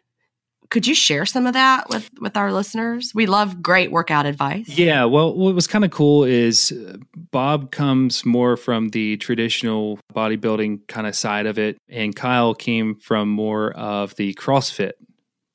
could 0.69 0.85
you 0.85 0.93
share 0.93 1.25
some 1.25 1.47
of 1.47 1.53
that 1.53 1.89
with 1.89 2.09
with 2.19 2.37
our 2.37 2.53
listeners? 2.53 3.11
We 3.15 3.25
love 3.25 3.61
great 3.61 3.91
workout 3.91 4.25
advice. 4.25 4.69
Yeah. 4.69 5.05
Well, 5.05 5.35
what 5.35 5.55
was 5.55 5.67
kind 5.67 5.83
of 5.83 5.91
cool 5.91 6.23
is 6.23 6.71
uh, 6.71 6.97
Bob 7.31 7.71
comes 7.71 8.25
more 8.25 8.55
from 8.55 8.89
the 8.89 9.17
traditional 9.17 9.99
bodybuilding 10.13 10.87
kind 10.87 11.07
of 11.07 11.15
side 11.15 11.47
of 11.47 11.57
it, 11.57 11.77
and 11.89 12.15
Kyle 12.15 12.53
came 12.53 12.95
from 12.95 13.29
more 13.29 13.71
of 13.71 14.15
the 14.15 14.33
CrossFit 14.35 14.93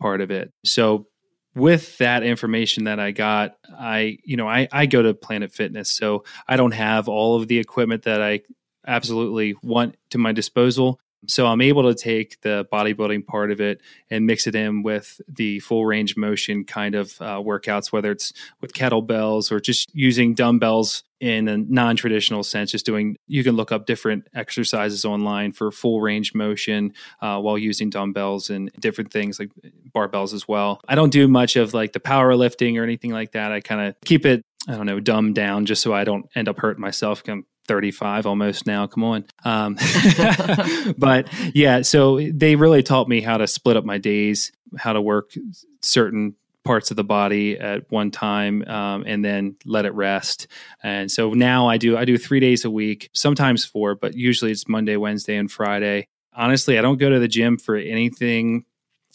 part 0.01 0.21
of 0.21 0.31
it. 0.31 0.51
So 0.65 1.07
with 1.55 1.99
that 1.99 2.23
information 2.23 2.85
that 2.85 2.99
I 2.99 3.13
got, 3.13 3.57
I, 3.79 4.19
you 4.25 4.37
know, 4.37 4.49
I, 4.49 4.69
I 4.73 4.87
go 4.87 5.03
to 5.03 5.15
Planet 5.15 5.53
Fitness, 5.53 5.91
so 5.91 6.25
I 6.49 6.57
don't 6.57 6.75
have 6.75 7.09
all 7.09 7.37
of 7.37 7.49
the 7.49 7.59
equipment 7.59 8.05
that 8.05 8.21
I 8.21 8.41
absolutely 8.87 9.55
want 9.63 9.97
to 10.11 10.19
my 10.19 10.33
disposal. 10.33 11.01
So 11.27 11.47
I'm 11.47 11.61
able 11.61 11.83
to 11.85 11.95
take 11.95 12.41
the 12.41 12.67
bodybuilding 12.73 13.27
part 13.27 13.51
of 13.51 13.61
it 13.61 13.81
and 14.11 14.27
mix 14.27 14.47
it 14.47 14.55
in 14.55 14.83
with 14.83 15.21
the 15.29 15.61
full 15.61 15.87
range 15.87 16.17
motion 16.17 16.65
kind 16.65 16.95
of 16.95 17.21
uh, 17.21 17.39
workouts, 17.39 17.93
whether 17.93 18.11
it's 18.11 18.33
with 18.61 18.73
kettlebells 18.73 19.51
or 19.51 19.61
just 19.61 19.95
using 19.95 20.35
dumbbells 20.35 21.05
in 21.21 21.49
a 21.49 21.57
non 21.57 21.97
traditional 21.97 22.43
sense. 22.43 22.71
Just 22.71 22.87
doing, 22.87 23.17
you 23.27 23.43
can 23.45 23.57
look 23.57 23.73
up 23.73 23.87
different 23.87 24.29
exercises 24.35 25.05
online 25.05 25.53
for 25.53 25.71
full 25.71 26.01
range 26.01 26.35
motion 26.35 26.93
uh, 27.21 27.41
while 27.41 27.59
using 27.59 27.91
dumbbells 27.91 28.51
and 28.51 28.71
different 28.79 29.13
things 29.13 29.39
like 29.39 29.51
barbells 29.95 30.35
as 30.35 30.47
well. 30.47 30.81
I 30.89 30.95
don't 30.95 31.11
do 31.11 31.29
much 31.29 31.57
of 31.57 31.75
like 31.75 31.93
the 31.93 32.01
powerlifting 32.01 32.79
or 32.79 32.83
anything 32.83 33.11
like 33.11 33.33
that. 33.33 33.53
I 33.53 33.61
kind 33.61 33.89
of 33.89 33.97
keep 34.05 34.27
it 34.27 34.45
I 34.67 34.77
don't 34.77 34.87
know, 34.87 35.01
dumbed 35.01 35.35
down 35.35 35.67
just 35.67 35.83
so 35.83 35.93
I 35.93 36.05
don't 36.05 36.27
end 36.35 36.49
up 36.49 36.59
hurting 36.59 36.81
myself. 36.81 37.23
I'm 37.29 37.45
35 37.67 38.27
almost 38.27 38.67
now. 38.67 38.87
Come 38.87 39.05
on. 39.05 39.25
Um, 39.45 39.77
but 40.99 41.29
yeah, 41.55 41.83
so 41.83 42.21
they 42.21 42.57
really 42.57 42.83
taught 42.83 43.09
me 43.09 43.21
how 43.21 43.37
to 43.37 43.47
split 43.47 43.77
up 43.77 43.85
my 43.85 43.99
days, 43.99 44.53
how 44.79 44.93
to 44.93 45.01
work 45.01 45.33
certain 45.81 46.35
parts 46.65 46.91
of 46.91 46.97
the 46.97 47.05
body 47.05 47.59
at 47.59 47.91
one 47.91 48.11
time 48.11 48.67
um, 48.67 49.05
and 49.07 49.25
then 49.25 49.55
let 49.67 49.85
it 49.85 49.93
rest 49.93 50.47
and 50.83 51.11
so 51.11 51.35
now 51.35 51.69
i 51.69 51.77
do 51.77 51.95
i 51.95 52.07
do 52.07 52.17
three 52.17 52.41
days 52.41 52.65
a 52.65 52.71
week 52.71 53.11
sometimes 53.13 53.67
four 53.67 53.95
but 53.95 54.15
usually 54.15 54.51
it's 54.51 54.67
monday 54.67 54.97
wednesday 54.97 55.37
and 55.37 55.53
friday 55.53 56.09
honestly 56.35 56.79
i 56.79 56.83
don't 56.83 56.99
go 56.99 57.11
to 57.11 57.19
the 57.19 57.29
gym 57.29 57.59
for 57.59 57.77
anything 57.77 58.65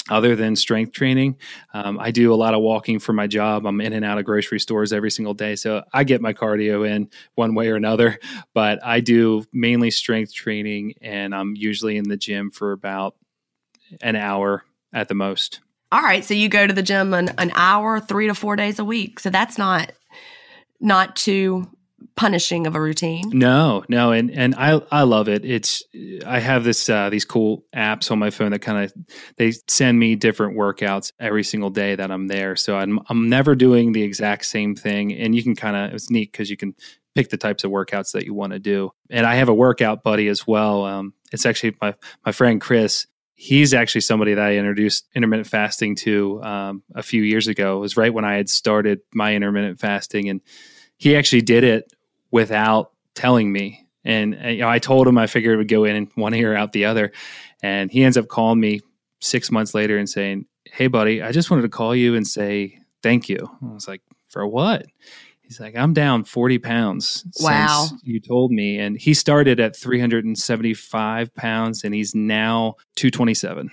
other 0.10 0.36
than 0.36 0.56
strength 0.56 0.92
training. 0.92 1.38
Um, 1.74 2.00
I 2.00 2.12
do 2.12 2.34
a 2.34 2.36
lot 2.36 2.54
of 2.54 2.62
walking 2.62 3.00
for 3.00 3.14
my 3.14 3.28
job. 3.28 3.66
I'm 3.66 3.80
in 3.82 3.94
and 3.94 4.04
out 4.04 4.18
of 4.18 4.26
grocery 4.26 4.60
stores 4.60 4.92
every 4.94 5.12
single 5.12 5.34
day. 5.34 5.56
So 5.56 5.84
I 5.94 6.04
get 6.04 6.22
my 6.22 6.34
cardio 6.34 6.88
in 6.88 7.10
one 7.36 7.56
way 7.56 7.70
or 7.70 7.76
another, 7.76 8.20
but 8.54 8.84
I 8.84 9.00
do 9.00 9.46
mainly 9.54 9.92
strength 9.92 10.34
training 10.34 10.96
and 11.02 11.34
I'm 11.34 11.56
usually 11.56 11.98
in 11.98 12.10
the 12.10 12.18
gym 12.18 12.50
for 12.52 12.72
about 12.72 13.16
an 14.02 14.16
hour 14.16 14.64
at 14.94 15.08
the 15.08 15.16
most. 15.16 15.62
All 15.92 16.02
right. 16.02 16.24
So 16.24 16.34
you 16.34 16.50
go 16.50 16.68
to 16.68 16.74
the 16.74 16.84
gym 16.84 17.14
an, 17.14 17.30
an 17.38 17.52
hour, 17.56 18.00
three 18.00 18.28
to 18.28 18.36
four 18.36 18.56
days 18.56 18.78
a 18.78 18.86
week. 18.86 19.20
So 19.20 19.30
that's 19.30 19.58
not 19.58 19.92
not 20.80 21.16
too 21.16 21.68
punishing 22.16 22.68
of 22.68 22.76
a 22.76 22.82
routine. 22.82 23.30
No, 23.32 23.84
no, 23.88 24.12
and 24.12 24.30
and 24.32 24.56
I 24.56 24.82
I 24.92 25.04
love 25.04 25.30
it. 25.30 25.46
It's 25.46 25.84
I 26.26 26.40
have 26.40 26.64
this 26.64 26.90
uh, 26.90 27.10
these 27.10 27.26
cool 27.26 27.64
apps 27.76 28.12
on 28.12 28.20
my 28.20 28.30
phone 28.30 28.52
that 28.52 28.60
kind 28.60 28.84
of 28.84 28.94
they 29.38 29.54
send 29.68 30.00
me 30.00 30.16
different 30.16 30.58
workouts 30.58 31.12
every 31.20 31.44
single 31.44 31.70
day 31.70 31.96
that 31.96 32.12
I'm 32.12 32.28
there. 32.28 32.56
So 32.56 32.78
I'm 32.78 33.00
I'm 33.08 33.30
never 33.30 33.56
doing 33.56 33.94
the 33.94 34.04
exact 34.04 34.46
same 34.46 34.76
thing, 34.76 35.14
and 35.14 35.34
you 35.36 35.44
can 35.44 35.56
kind 35.56 35.76
of 35.76 35.94
it's 35.94 36.10
neat 36.10 36.32
because 36.32 36.50
you 36.50 36.58
can 36.58 36.76
pick 37.16 37.30
the 37.30 37.38
types 37.38 37.64
of 37.64 37.72
workouts 37.72 38.12
that 38.12 38.26
you 38.26 38.34
want 38.34 38.54
to 38.54 38.60
do. 38.60 38.92
And 39.10 39.26
I 39.26 39.36
have 39.36 39.50
a 39.50 39.54
workout 39.54 40.04
buddy 40.04 40.28
as 40.28 40.46
well. 40.46 40.86
Um, 40.86 41.14
it's 41.32 41.46
actually 41.46 41.76
my 41.82 41.96
my 42.26 42.32
friend 42.32 42.60
Chris. 42.60 43.08
He's 43.34 43.74
actually 43.74 44.02
somebody 44.02 44.34
that 44.34 44.44
I 44.44 44.58
introduced 44.58 45.08
intermittent 45.16 45.48
fasting 45.48 45.96
to 45.98 46.44
um, 46.44 46.84
a 46.94 47.02
few 47.02 47.24
years 47.24 47.48
ago. 47.48 47.78
It 47.78 47.80
was 47.80 47.96
right 47.96 48.14
when 48.14 48.26
I 48.26 48.36
had 48.36 48.50
started 48.50 49.00
my 49.14 49.34
intermittent 49.34 49.80
fasting, 49.80 50.28
and 50.28 50.42
he 51.00 51.16
actually 51.16 51.42
did 51.42 51.64
it 51.64 51.92
without 52.30 52.92
telling 53.16 53.52
me. 53.52 53.88
And, 54.06 54.36
and 54.36 54.56
you 54.56 54.62
know, 54.62 54.70
I 54.70 54.80
told 54.80 55.08
him 55.08 55.18
I 55.18 55.28
figured 55.28 55.56
it 55.56 55.58
would 55.58 55.68
go 55.68 55.86
in 55.86 56.10
one 56.16 56.34
ear 56.34 56.56
out 56.56 56.74
the 56.74 56.86
other. 56.86 57.12
And 57.64 57.90
he 57.90 58.04
ends 58.04 58.18
up 58.18 58.28
calling 58.28 58.60
me 58.60 58.82
six 59.22 59.50
months 59.50 59.74
later 59.74 59.98
and 59.98 60.08
saying, 60.08 60.46
Hey, 60.66 60.88
buddy, 60.88 61.22
I 61.22 61.32
just 61.32 61.50
wanted 61.50 61.64
to 61.64 61.70
call 61.70 61.96
you 61.96 62.16
and 62.16 62.28
say 62.28 62.78
thank 63.02 63.28
you. 63.28 63.50
I 63.62 63.74
was 63.74 63.88
like, 63.88 64.02
For 64.28 64.46
what? 64.46 64.86
He's 65.42 65.60
like, 65.60 65.76
I'm 65.76 65.94
down 65.94 66.26
40 66.26 66.60
pounds 66.60 67.26
wow. 67.40 67.88
since 67.90 68.02
you 68.04 68.20
told 68.20 68.52
me. 68.52 68.78
And 68.78 69.00
he 69.00 69.16
started 69.16 69.60
at 69.60 69.76
375 69.76 71.34
pounds 71.34 71.84
and 71.84 71.96
he's 71.96 72.14
now 72.14 72.76
227. 72.98 73.72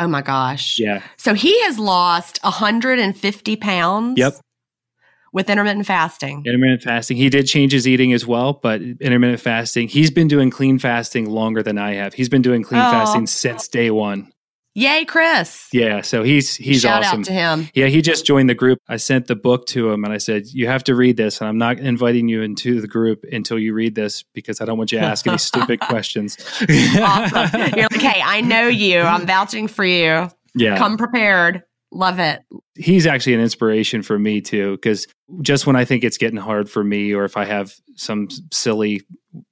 Oh 0.00 0.08
my 0.08 0.22
gosh. 0.22 0.78
Yeah. 0.78 1.02
So 1.16 1.34
he 1.34 1.60
has 1.64 1.78
lost 1.78 2.40
150 2.42 3.56
pounds. 3.56 4.18
Yep 4.18 4.34
with 5.32 5.50
intermittent 5.50 5.86
fasting. 5.86 6.42
Intermittent 6.46 6.82
fasting. 6.82 7.16
He 7.16 7.28
did 7.28 7.46
change 7.46 7.72
his 7.72 7.86
eating 7.86 8.12
as 8.12 8.26
well, 8.26 8.54
but 8.54 8.80
intermittent 8.80 9.40
fasting. 9.40 9.88
He's 9.88 10.10
been 10.10 10.28
doing 10.28 10.50
clean 10.50 10.78
fasting 10.78 11.28
longer 11.28 11.62
than 11.62 11.78
I 11.78 11.94
have. 11.94 12.14
He's 12.14 12.28
been 12.28 12.42
doing 12.42 12.62
clean 12.62 12.80
oh. 12.80 12.90
fasting 12.90 13.26
since 13.26 13.68
day 13.68 13.90
one. 13.90 14.32
Yay, 14.78 15.04
Chris. 15.06 15.68
Yeah, 15.72 16.02
so 16.02 16.22
he's 16.22 16.54
he's 16.54 16.82
Shout 16.82 17.02
awesome. 17.02 17.20
out 17.20 17.24
to 17.26 17.32
him. 17.32 17.68
Yeah, 17.74 17.86
he 17.86 18.00
just 18.00 18.24
joined 18.24 18.48
the 18.48 18.54
group. 18.54 18.78
I 18.86 18.96
sent 18.96 19.26
the 19.26 19.34
book 19.34 19.66
to 19.68 19.90
him 19.90 20.04
and 20.04 20.12
I 20.12 20.18
said, 20.18 20.46
You 20.46 20.68
have 20.68 20.84
to 20.84 20.94
read 20.94 21.16
this, 21.16 21.40
and 21.40 21.48
I'm 21.48 21.58
not 21.58 21.80
inviting 21.80 22.28
you 22.28 22.42
into 22.42 22.80
the 22.80 22.86
group 22.86 23.24
until 23.32 23.58
you 23.58 23.74
read 23.74 23.96
this 23.96 24.22
because 24.34 24.60
I 24.60 24.66
don't 24.66 24.78
want 24.78 24.92
you 24.92 25.00
to 25.00 25.04
ask 25.04 25.26
any 25.26 25.38
stupid 25.38 25.80
questions. 25.88 26.36
awesome. 26.60 27.60
You're 27.76 27.88
like, 27.90 28.00
hey, 28.00 28.22
I 28.24 28.40
know 28.40 28.68
you. 28.68 29.00
I'm 29.00 29.26
vouching 29.26 29.66
for 29.66 29.84
you. 29.84 30.30
Yeah. 30.54 30.78
Come 30.78 30.96
prepared. 30.96 31.64
Love 31.90 32.18
it. 32.18 32.42
He's 32.74 33.06
actually 33.06 33.34
an 33.34 33.40
inspiration 33.40 34.02
for 34.02 34.18
me 34.18 34.40
too, 34.40 34.72
because 34.72 35.06
just 35.40 35.66
when 35.66 35.76
I 35.76 35.84
think 35.84 36.04
it's 36.04 36.18
getting 36.18 36.38
hard 36.38 36.70
for 36.70 36.84
me, 36.84 37.14
or 37.14 37.24
if 37.24 37.36
I 37.36 37.44
have 37.44 37.74
some 37.96 38.28
silly, 38.52 39.02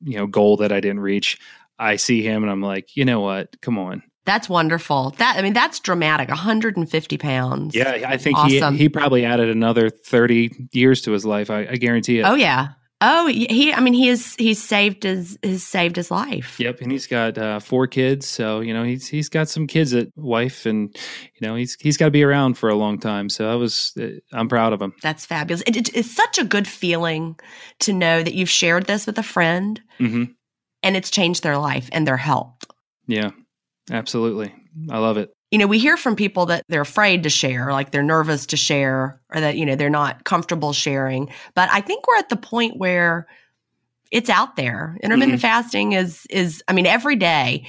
you 0.03 0.18
know, 0.18 0.27
goal 0.27 0.57
that 0.59 0.72
I 0.72 0.81
didn't 0.81 1.01
reach, 1.01 1.38
I 1.79 1.96
see 1.96 2.22
him 2.22 2.42
and 2.42 2.51
I'm 2.51 2.62
like, 2.62 2.96
you 2.96 3.05
know 3.05 3.20
what? 3.20 3.61
Come 3.62 3.79
on. 3.79 4.03
That's 4.27 4.49
wonderful. 4.49 5.11
That 5.18 5.37
I 5.38 5.42
mean, 5.42 5.53
that's 5.53 5.79
dramatic. 5.79 6.29
150 6.29 7.16
pounds. 7.18 7.77
Yeah, 7.77 8.05
I 8.07 8.16
think 8.16 8.37
awesome. 8.37 8.75
he 8.75 8.85
he 8.85 8.88
probably 8.88 9.25
added 9.25 9.49
another 9.49 9.88
30 9.88 10.68
years 10.72 11.01
to 11.03 11.12
his 11.12 11.25
life. 11.25 11.49
I, 11.49 11.61
I 11.61 11.77
guarantee 11.77 12.18
it. 12.18 12.25
Oh 12.25 12.35
yeah, 12.35 12.70
Oh, 13.03 13.27
he. 13.27 13.75
I 13.75 13.81
mean, 13.81 13.93
he 13.93 14.09
is. 14.09 14.35
He's 14.39 14.63
saved 14.63 15.03
his. 15.03 15.39
He's 15.43 15.67
saved 15.67 15.97
his 15.97 16.11
life. 16.11 16.59
Yep, 16.59 16.81
and 16.81 16.91
he's 16.91 17.07
got 17.07 17.37
uh, 17.37 17.61
four 17.61 17.87
kids. 17.87 18.27
So 18.27 18.61
you 18.61 18.73
know, 18.73 18.85
he's 18.85 19.07
he's 19.07 19.29
got 19.29 19.51
some 19.51 19.67
kids 19.67 19.93
at 19.93 20.09
wife, 20.17 20.65
and 20.65 20.97
you 21.39 21.47
know, 21.47 21.57
he's 21.57 21.77
he's 21.79 21.99
got 21.99 22.07
to 22.07 22.11
be 22.11 22.23
around 22.23 22.57
for 22.57 22.71
a 22.71 22.75
long 22.75 22.99
time. 22.99 23.29
So 23.29 23.51
I 23.51 23.55
was, 23.55 23.93
uh, 24.01 24.09
I'm 24.33 24.49
proud 24.49 24.73
of 24.73 24.81
him. 24.81 24.95
That's 25.03 25.27
fabulous. 25.27 25.63
It, 25.67 25.77
it, 25.77 25.95
it's 25.95 26.11
such 26.11 26.39
a 26.39 26.45
good 26.45 26.67
feeling 26.67 27.39
to 27.81 27.93
know 27.93 28.23
that 28.23 28.33
you've 28.33 28.49
shared 28.49 28.87
this 28.87 29.07
with 29.07 29.19
a 29.19 29.23
friend, 29.23 29.79
mm-hmm. 30.01 30.25
and 30.83 30.97
it's 30.97 31.11
changed 31.11 31.43
their 31.43 31.59
life 31.59 31.91
and 31.93 32.07
their 32.07 32.17
health. 32.17 32.65
Yeah, 33.07 33.33
absolutely. 33.91 34.55
I 34.91 34.99
love 34.99 35.19
it 35.19 35.36
you 35.57 35.61
know, 35.61 35.66
we 35.66 35.79
hear 35.79 35.97
from 35.97 36.16
people 36.16 36.45
that 36.45 36.66
they're 36.69 36.83
afraid 36.83 37.23
to 37.23 37.31
share, 37.31 37.73
like 37.73 37.90
they're 37.90 38.03
nervous 38.03 38.45
to 38.45 38.59
share, 38.59 39.23
or 39.35 39.40
that, 39.40 39.57
you 39.57 39.64
know, 39.64 39.75
they're 39.75 39.88
not 39.88 40.23
comfortable 40.25 40.75
sharing. 40.75 41.33
But 41.55 41.71
I 41.73 41.81
think 41.81 42.07
we're 42.07 42.19
at 42.19 42.29
the 42.29 42.37
point 42.37 42.77
where 42.77 43.27
it's 44.11 44.29
out 44.29 44.57
there. 44.57 44.99
Intermittent 45.03 45.38
mm-hmm. 45.38 45.40
fasting 45.40 45.92
is 45.92 46.27
is 46.29 46.62
I 46.69 46.75
mean 46.75 46.85
every 46.85 47.16
day 47.16 47.66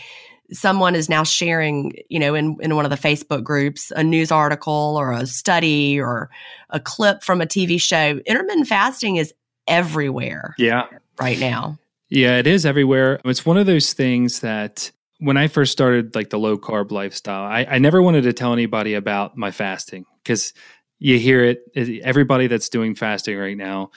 someone 0.51 0.95
is 0.95 1.07
now 1.07 1.23
sharing, 1.23 1.93
you 2.09 2.19
know, 2.19 2.35
in, 2.35 2.57
in 2.59 2.75
one 2.75 2.83
of 2.83 2.91
the 2.91 2.97
Facebook 2.97 3.41
groups, 3.45 3.89
a 3.95 4.03
news 4.03 4.33
article 4.33 4.97
or 4.99 5.13
a 5.13 5.25
study 5.25 5.97
or 5.97 6.29
a 6.69 6.81
clip 6.81 7.23
from 7.23 7.39
a 7.39 7.45
TV 7.45 7.79
show. 7.79 8.19
Intermittent 8.25 8.67
fasting 8.67 9.15
is 9.15 9.33
everywhere. 9.65 10.55
Yeah. 10.57 10.87
Right 11.21 11.39
now. 11.39 11.79
Yeah, 12.09 12.37
it 12.37 12.47
is 12.47 12.65
everywhere. 12.65 13.21
It's 13.23 13.45
one 13.45 13.57
of 13.57 13.65
those 13.65 13.93
things 13.93 14.41
that 14.41 14.91
when 15.19 15.37
I 15.37 15.47
first 15.47 15.71
started 15.71 16.15
like 16.15 16.29
the 16.29 16.39
low 16.39 16.57
carb 16.57 16.91
lifestyle, 16.91 17.43
I, 17.43 17.65
I 17.69 17.77
never 17.79 18.01
wanted 18.01 18.23
to 18.23 18.33
tell 18.33 18.53
anybody 18.53 18.93
about 18.93 19.37
my 19.37 19.51
fasting 19.51 20.05
because 20.23 20.53
you 20.99 21.17
hear 21.19 21.43
it, 21.43 21.61
eh, 21.75 21.99
everybody 22.03 22.47
that's 22.47 22.69
doing 22.69 22.95
fasting 22.95 23.37
right 23.37 23.57
now, 23.57 23.91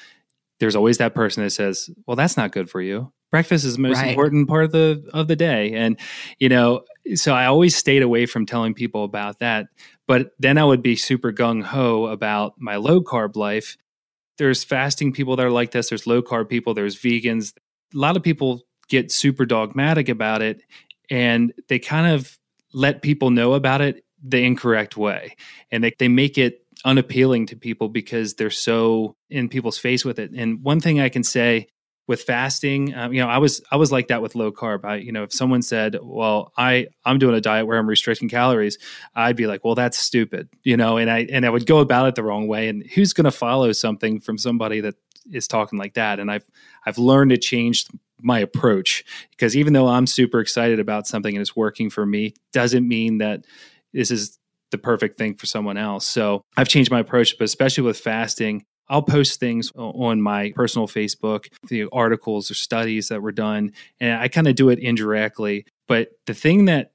there's 0.61 0.77
always 0.77 0.99
that 0.99 1.15
person 1.15 1.43
that 1.43 1.51
says, 1.51 1.91
well, 2.07 2.17
that's 2.17 2.37
not 2.37 2.53
good 2.53 2.71
for 2.71 2.81
you. 2.81 3.13
Breakfast 3.31 3.65
is 3.65 3.77
the 3.77 3.83
most 3.83 3.99
right. 3.99 4.11
important 4.11 4.49
part 4.49 4.65
of 4.65 4.73
the 4.73 5.09
of 5.13 5.29
the 5.29 5.37
day. 5.37 5.73
And 5.75 5.99
you 6.39 6.49
know 6.49 6.83
so 7.15 7.33
i 7.33 7.47
always 7.47 7.77
stayed 7.77 8.03
away 8.03 8.27
from 8.27 8.47
telling 8.47 8.75
people 8.75 9.05
about 9.05 9.39
that 9.39 9.67
but 10.07 10.33
then 10.39 10.59
i 10.59 10.65
would 10.65 10.83
be 10.83 10.97
super 10.97 11.33
gung-ho 11.33 12.07
about 12.07 12.55
my 12.59 12.77
low 12.77 13.01
carb 13.01 13.37
life. 13.37 13.77
There's 14.39 14.65
fasting 14.65 15.13
people 15.13 15.37
that 15.37 15.47
are 15.47 15.51
like 15.51 15.71
this 15.71 15.91
there's 15.91 16.07
low 16.07 16.23
carb 16.23 16.49
people 16.49 16.75
there's 16.75 16.97
vegans. 16.97 17.53
A 17.95 17.99
lot 17.99 18.17
of 18.17 18.23
people 18.23 18.63
get 18.89 19.13
super 19.13 19.47
dogmatic 19.47 20.09
about 20.09 20.43
it 20.43 20.63
and 21.11 21.53
they 21.69 21.79
kind 21.79 22.07
of 22.07 22.39
let 22.73 23.03
people 23.03 23.31
know 23.31 23.55
about 23.55 23.81
it 23.81 24.05
the 24.23 24.45
incorrect 24.45 24.97
way. 24.97 25.37
And 25.71 25.83
they, 25.83 25.93
they 25.99 26.09
make 26.09 26.39
it 26.39 26.65
unappealing 26.85 27.47
to 27.47 27.57
people 27.57 27.89
because 27.89 28.35
they're 28.35 28.51
so 28.51 29.17
in 29.29 29.49
people's 29.49 29.79
face 29.79 30.05
with 30.05 30.19
it. 30.19 30.31
And 30.33 30.63
one 30.63 30.81
thing 30.81 31.01
i 31.01 31.09
can 31.11 31.23
say 31.23 31.67
with 32.07 32.23
fasting 32.23 32.93
um, 32.95 33.13
you 33.13 33.21
know 33.21 33.29
i 33.29 33.39
was 33.39 33.63
i 33.71 33.77
was 33.77 33.93
like 33.93 34.09
that 34.09 34.23
with 34.23 34.35
low 34.35 34.51
carb. 34.51 34.85
I 34.85 34.97
you 34.97 35.13
know 35.13 35.23
if 35.23 35.33
someone 35.33 35.63
said 35.63 35.97
well 36.03 36.53
i 36.57 36.87
i'm 37.05 37.19
doing 37.19 37.37
a 37.37 37.41
diet 37.41 37.67
where 37.67 37.79
i'm 37.79 37.87
restricting 37.87 38.29
calories 38.29 38.79
i'd 39.15 39.37
be 39.37 39.47
like 39.47 39.63
well 39.63 39.77
that's 39.77 39.97
stupid 39.97 40.49
you 40.65 40.77
know 40.77 40.97
and 40.97 41.09
i 41.11 41.21
and 41.31 41.47
i 41.47 41.51
would 41.51 41.67
go 41.67 41.79
about 41.79 42.09
it 42.09 42.15
the 42.15 42.25
wrong 42.25 42.49
way. 42.49 42.69
And 42.69 42.83
who's 42.95 43.13
going 43.13 43.27
to 43.27 43.31
follow 43.31 43.71
something 43.73 44.21
from 44.21 44.39
somebody 44.39 44.81
that 44.81 44.95
is 45.31 45.47
talking 45.47 45.79
like 45.79 45.95
that? 45.95 46.19
And 46.19 46.31
i've 46.33 46.49
i've 46.87 46.99
learned 46.99 47.31
to 47.31 47.37
change 47.37 47.87
my 48.23 48.39
approach 48.39 49.05
because 49.31 49.57
even 49.57 49.73
though 49.73 49.89
i'm 49.89 50.07
super 50.07 50.41
excited 50.41 50.81
about 50.81 51.07
something 51.07 51.35
and 51.35 51.41
it's 51.41 51.57
working 51.57 51.91
for 51.91 52.05
me 52.05 52.35
doesn't 52.53 52.87
mean 52.87 53.19
that 53.19 53.45
this 53.93 54.11
is 54.11 54.39
the 54.71 54.79
perfect 54.79 55.19
thing 55.19 55.35
for 55.35 55.47
someone 55.47 55.77
else 55.77 56.07
so 56.07 56.43
i've 56.57 56.69
changed 56.69 56.91
my 56.91 57.01
approach 57.01 57.37
but 57.39 57.45
especially 57.45 57.85
with 57.85 57.99
fasting 57.99 58.65
I'll 58.91 59.03
post 59.03 59.39
things 59.39 59.71
on 59.77 60.21
my 60.21 60.53
personal 60.57 60.89
Facebook, 60.89 61.47
the 61.69 61.87
articles 61.93 62.51
or 62.51 62.55
studies 62.55 63.07
that 63.07 63.23
were 63.23 63.31
done, 63.31 63.73
and 64.01 64.21
I 64.21 64.27
kind 64.27 64.49
of 64.49 64.57
do 64.57 64.69
it 64.69 64.81
indirectly. 64.81 65.65
But 65.87 66.09
the 66.27 66.35
thing 66.35 66.65
that 66.65 66.91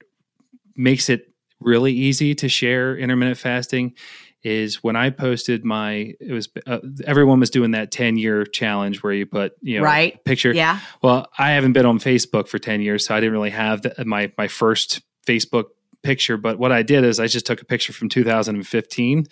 makes 0.76 1.08
it 1.08 1.32
really 1.58 1.92
easy 1.92 2.34
to 2.34 2.48
share 2.50 2.96
intermittent 2.96 3.38
fasting 3.38 3.94
is 4.42 4.82
when 4.82 4.96
I 4.96 5.10
posted 5.10 5.64
my 5.64 6.14
it 6.20 6.32
was 6.32 6.48
uh, 6.66 6.78
everyone 7.04 7.40
was 7.40 7.50
doing 7.50 7.72
that 7.72 7.90
10 7.90 8.16
year 8.16 8.44
challenge 8.44 9.02
where 9.02 9.12
you 9.12 9.26
put 9.26 9.54
you 9.60 9.78
know 9.78 9.84
right. 9.84 10.22
picture. 10.24 10.52
Yeah. 10.52 10.80
Well 11.02 11.28
I 11.38 11.52
haven't 11.52 11.72
been 11.72 11.86
on 11.86 11.98
Facebook 11.98 12.48
for 12.48 12.58
10 12.58 12.80
years 12.80 13.06
so 13.06 13.14
I 13.14 13.20
didn't 13.20 13.32
really 13.32 13.50
have 13.50 13.82
the, 13.82 14.04
my 14.04 14.32
my 14.38 14.48
first 14.48 15.02
Facebook 15.26 15.66
picture. 16.02 16.36
But 16.36 16.58
what 16.58 16.72
I 16.72 16.82
did 16.82 17.04
is 17.04 17.18
I 17.18 17.26
just 17.26 17.46
took 17.46 17.60
a 17.60 17.64
picture 17.64 17.92
from 17.92 18.08
2015 18.08 19.26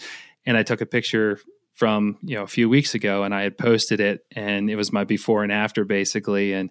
and 0.46 0.56
I 0.56 0.62
took 0.62 0.80
a 0.80 0.86
picture 0.86 1.38
from 1.72 2.18
you 2.22 2.36
know 2.36 2.42
a 2.42 2.48
few 2.48 2.68
weeks 2.68 2.94
ago 2.94 3.24
and 3.24 3.34
I 3.34 3.42
had 3.42 3.58
posted 3.58 4.00
it 4.00 4.24
and 4.32 4.70
it 4.70 4.76
was 4.76 4.92
my 4.92 5.04
before 5.04 5.42
and 5.42 5.52
after 5.52 5.84
basically. 5.84 6.52
And 6.52 6.70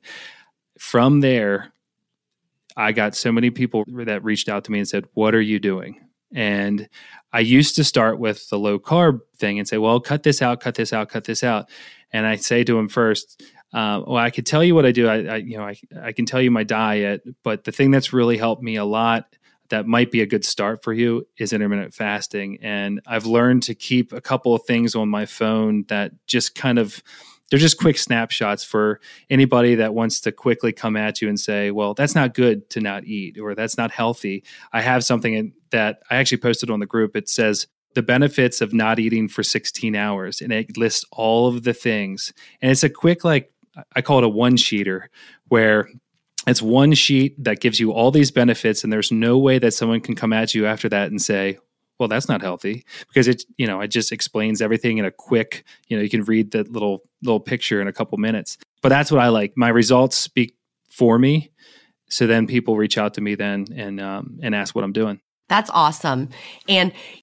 from 0.78 1.22
there 1.22 1.72
I 2.76 2.92
got 2.92 3.16
so 3.16 3.32
many 3.32 3.52
people 3.52 3.84
that 3.88 4.24
reached 4.24 4.50
out 4.50 4.66
to 4.66 4.72
me 4.72 4.80
and 4.80 4.88
said 4.88 5.06
what 5.14 5.36
are 5.36 5.42
you 5.42 5.60
doing 5.60 6.00
and 6.34 6.90
I 7.32 7.40
used 7.40 7.76
to 7.78 7.84
start 7.84 8.20
with 8.20 8.50
the 8.50 8.60
low 8.60 8.80
carb 8.80 9.22
thing 9.38 9.60
and 9.60 9.68
say 9.68 9.78
well 9.78 10.00
cut 10.00 10.24
this 10.24 10.42
out 10.42 10.60
cut 10.60 10.76
this 10.76 10.94
out 10.94 11.10
cut 11.10 11.24
this 11.24 11.44
out 11.44 11.70
and 12.12 12.26
I 12.26 12.36
say 12.36 12.64
to 12.64 12.78
him 12.78 12.90
first 12.90 13.44
uh, 13.74 14.04
well, 14.06 14.18
I 14.18 14.30
could 14.30 14.46
tell 14.46 14.64
you 14.64 14.76
what 14.76 14.86
I 14.86 14.92
do. 14.92 15.08
I, 15.08 15.24
I, 15.24 15.36
you 15.38 15.58
know, 15.58 15.64
I, 15.64 15.76
I 16.00 16.12
can 16.12 16.28
tell 16.28 16.40
you 16.40 16.52
my 16.52 16.64
diet, 16.64 17.24
but 17.44 17.64
the 17.64 17.72
thing 17.72 17.90
that's 17.90 18.14
really 18.14 18.38
helped 18.38 18.62
me 18.62 18.76
a 18.76 18.86
lot 18.86 19.26
that 19.70 19.88
might 19.88 20.12
be 20.12 20.22
a 20.22 20.28
good 20.28 20.46
start 20.46 20.84
for 20.84 20.94
you 20.94 21.28
is 21.38 21.52
intermittent 21.52 21.96
fasting. 21.96 22.60
And 22.62 23.02
I've 23.08 23.26
learned 23.26 23.64
to 23.64 23.74
keep 23.74 24.14
a 24.14 24.22
couple 24.22 24.54
of 24.54 24.64
things 24.68 24.94
on 24.94 25.10
my 25.10 25.26
phone 25.26 25.86
that 25.88 26.12
just 26.28 26.54
kind 26.54 26.78
of 26.78 27.02
they're 27.54 27.60
just 27.60 27.78
quick 27.78 28.00
snapshots 28.00 28.64
for 28.64 29.00
anybody 29.30 29.76
that 29.76 29.94
wants 29.94 30.20
to 30.22 30.32
quickly 30.32 30.74
come 30.74 30.98
at 30.98 31.22
you 31.22 31.30
and 31.30 31.40
say, 31.40 31.70
well, 31.70 31.94
that's 31.94 32.16
not 32.16 32.34
good 32.34 32.68
to 32.72 32.82
not 32.82 33.04
eat 33.04 33.38
or 33.38 33.54
that's 33.54 33.78
not 33.78 33.92
healthy. 33.92 34.44
I 34.72 34.82
have 34.82 35.04
something 35.06 35.54
that 35.70 36.00
I 36.10 36.16
actually 36.16 36.40
posted 36.40 36.72
on 36.72 36.80
the 36.80 36.88
group. 36.88 37.16
It 37.16 37.30
says, 37.30 37.68
the 37.94 38.02
benefits 38.02 38.60
of 38.60 38.74
not 38.74 38.98
eating 38.98 39.28
for 39.28 39.44
16 39.44 39.96
hours 39.96 40.42
and 40.42 40.52
it 40.52 40.76
lists 40.78 41.06
all 41.12 41.48
of 41.48 41.62
the 41.62 41.76
things 41.76 42.34
and 42.60 42.72
it's 42.72 42.84
a 42.84 42.90
quick 42.90 43.24
like 43.24 43.52
i 43.96 44.02
call 44.02 44.18
it 44.18 44.24
a 44.24 44.30
one 44.30 44.56
sheeter 44.56 45.04
where 45.50 45.88
it's 46.48 46.60
one 46.60 46.94
sheet 46.94 47.36
that 47.44 47.60
gives 47.60 47.80
you 47.80 47.92
all 47.92 48.10
these 48.10 48.32
benefits 48.32 48.84
and 48.84 48.92
there's 48.92 49.12
no 49.12 49.38
way 49.38 49.60
that 49.60 49.76
someone 49.76 50.02
can 50.02 50.16
come 50.16 50.34
at 50.34 50.56
you 50.56 50.66
after 50.66 50.90
that 50.90 51.12
and 51.12 51.22
say 51.22 51.60
well 52.00 52.10
that's 52.10 52.28
not 52.28 52.42
healthy 52.42 52.86
because 53.08 53.28
it 53.28 53.44
you 53.58 53.68
know 53.68 53.82
it 53.82 53.88
just 53.88 54.12
explains 54.12 54.62
everything 54.62 54.98
in 54.98 55.06
a 55.06 55.12
quick 55.12 55.64
you 55.88 55.98
know 55.98 56.04
you 56.04 56.10
can 56.10 56.24
read 56.24 56.52
the 56.52 56.64
little 56.64 57.02
little 57.22 57.40
picture 57.40 57.82
in 57.82 57.88
a 57.88 57.94
couple 57.94 58.18
minutes. 58.18 58.58
But 58.82 58.90
that's 58.90 59.12
what 59.12 59.22
i 59.22 59.30
like. 59.30 59.54
My 59.56 59.70
results 59.70 60.18
speak 60.18 60.56
for 60.90 61.18
me. 61.18 61.52
So 62.10 62.28
then 62.28 62.48
people 62.48 62.76
reach 62.76 62.98
out 62.98 63.14
to 63.16 63.22
me 63.22 63.36
then 63.36 63.66
and 63.76 64.00
um, 64.00 64.40
and 64.42 64.54
ask 64.54 64.76
what 64.76 64.84
i'm 64.84 64.94
doing. 64.94 65.20
That's 65.50 65.70
awesome. 65.70 66.30
And 66.68 66.94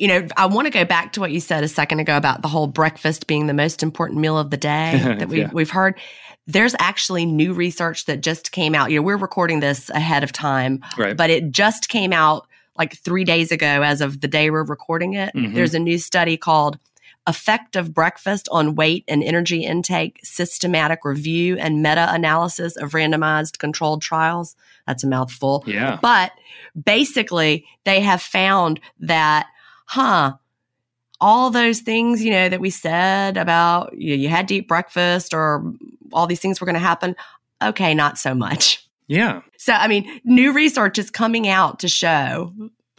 you 0.00 0.08
know, 0.08 0.26
I 0.38 0.46
want 0.46 0.64
to 0.64 0.70
go 0.70 0.86
back 0.86 1.12
to 1.12 1.20
what 1.20 1.30
you 1.30 1.40
said 1.40 1.62
a 1.62 1.68
second 1.68 2.00
ago 2.00 2.16
about 2.16 2.40
the 2.40 2.48
whole 2.48 2.66
breakfast 2.66 3.26
being 3.26 3.48
the 3.48 3.54
most 3.54 3.82
important 3.82 4.18
meal 4.18 4.38
of 4.38 4.48
the 4.48 4.56
day 4.56 4.98
that 5.18 5.28
we, 5.28 5.40
yeah. 5.40 5.50
we've 5.52 5.70
heard. 5.70 5.94
There's 6.46 6.74
actually 6.78 7.26
new 7.26 7.52
research 7.52 8.06
that 8.06 8.22
just 8.22 8.50
came 8.50 8.74
out. 8.74 8.90
You 8.90 8.96
know, 8.96 9.02
we're 9.02 9.18
recording 9.18 9.60
this 9.60 9.90
ahead 9.90 10.24
of 10.24 10.32
time, 10.32 10.82
right. 10.96 11.14
but 11.14 11.28
it 11.28 11.50
just 11.50 11.90
came 11.90 12.14
out 12.14 12.48
like 12.78 12.96
three 12.96 13.24
days 13.24 13.52
ago 13.52 13.82
as 13.82 14.00
of 14.00 14.22
the 14.22 14.26
day 14.26 14.48
we're 14.48 14.64
recording 14.64 15.12
it. 15.12 15.34
Mm-hmm. 15.34 15.54
There's 15.54 15.74
a 15.74 15.78
new 15.78 15.98
study 15.98 16.38
called 16.38 16.78
Effect 17.26 17.76
of 17.76 17.92
Breakfast 17.92 18.48
on 18.50 18.76
Weight 18.76 19.04
and 19.06 19.22
Energy 19.22 19.64
Intake 19.64 20.18
Systematic 20.24 21.04
Review 21.04 21.58
and 21.58 21.82
Meta 21.82 22.08
Analysis 22.10 22.74
of 22.76 22.92
Randomized 22.92 23.58
Controlled 23.58 24.00
Trials. 24.00 24.56
That's 24.86 25.04
a 25.04 25.06
mouthful. 25.06 25.62
Yeah. 25.66 25.98
But 26.00 26.32
basically, 26.82 27.66
they 27.84 28.00
have 28.00 28.22
found 28.22 28.80
that 29.00 29.46
huh, 29.90 30.34
all 31.20 31.50
those 31.50 31.80
things, 31.80 32.24
you 32.24 32.30
know, 32.30 32.48
that 32.48 32.60
we 32.60 32.70
said 32.70 33.36
about 33.36 33.92
you, 33.98 34.16
know, 34.16 34.22
you 34.22 34.28
had 34.28 34.46
to 34.48 34.54
eat 34.54 34.68
breakfast 34.68 35.34
or 35.34 35.74
all 36.12 36.28
these 36.28 36.38
things 36.38 36.60
were 36.60 36.64
going 36.64 36.74
to 36.74 36.80
happen. 36.80 37.16
Okay, 37.60 37.92
not 37.92 38.16
so 38.16 38.32
much. 38.32 38.88
Yeah. 39.08 39.40
So, 39.58 39.72
I 39.72 39.88
mean, 39.88 40.20
new 40.22 40.52
research 40.52 40.96
is 40.96 41.10
coming 41.10 41.48
out 41.48 41.80
to 41.80 41.88
show. 41.88 42.54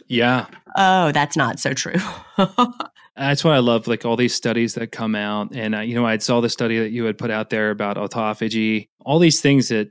Yeah. 0.06 0.46
Oh, 0.76 1.12
that's 1.12 1.34
not 1.34 1.58
so 1.58 1.72
true. 1.72 1.96
That's 3.16 3.44
why 3.44 3.54
I 3.54 3.58
love 3.58 3.86
like 3.86 4.06
all 4.06 4.16
these 4.16 4.34
studies 4.34 4.74
that 4.74 4.90
come 4.90 5.14
out. 5.14 5.54
And, 5.54 5.74
uh, 5.74 5.80
you 5.80 5.94
know, 5.94 6.06
I 6.06 6.16
saw 6.16 6.40
the 6.40 6.48
study 6.48 6.78
that 6.78 6.92
you 6.92 7.04
had 7.04 7.18
put 7.18 7.30
out 7.30 7.50
there 7.50 7.70
about 7.70 7.98
autophagy, 7.98 8.88
all 9.04 9.18
these 9.18 9.42
things 9.42 9.68
that 9.68 9.90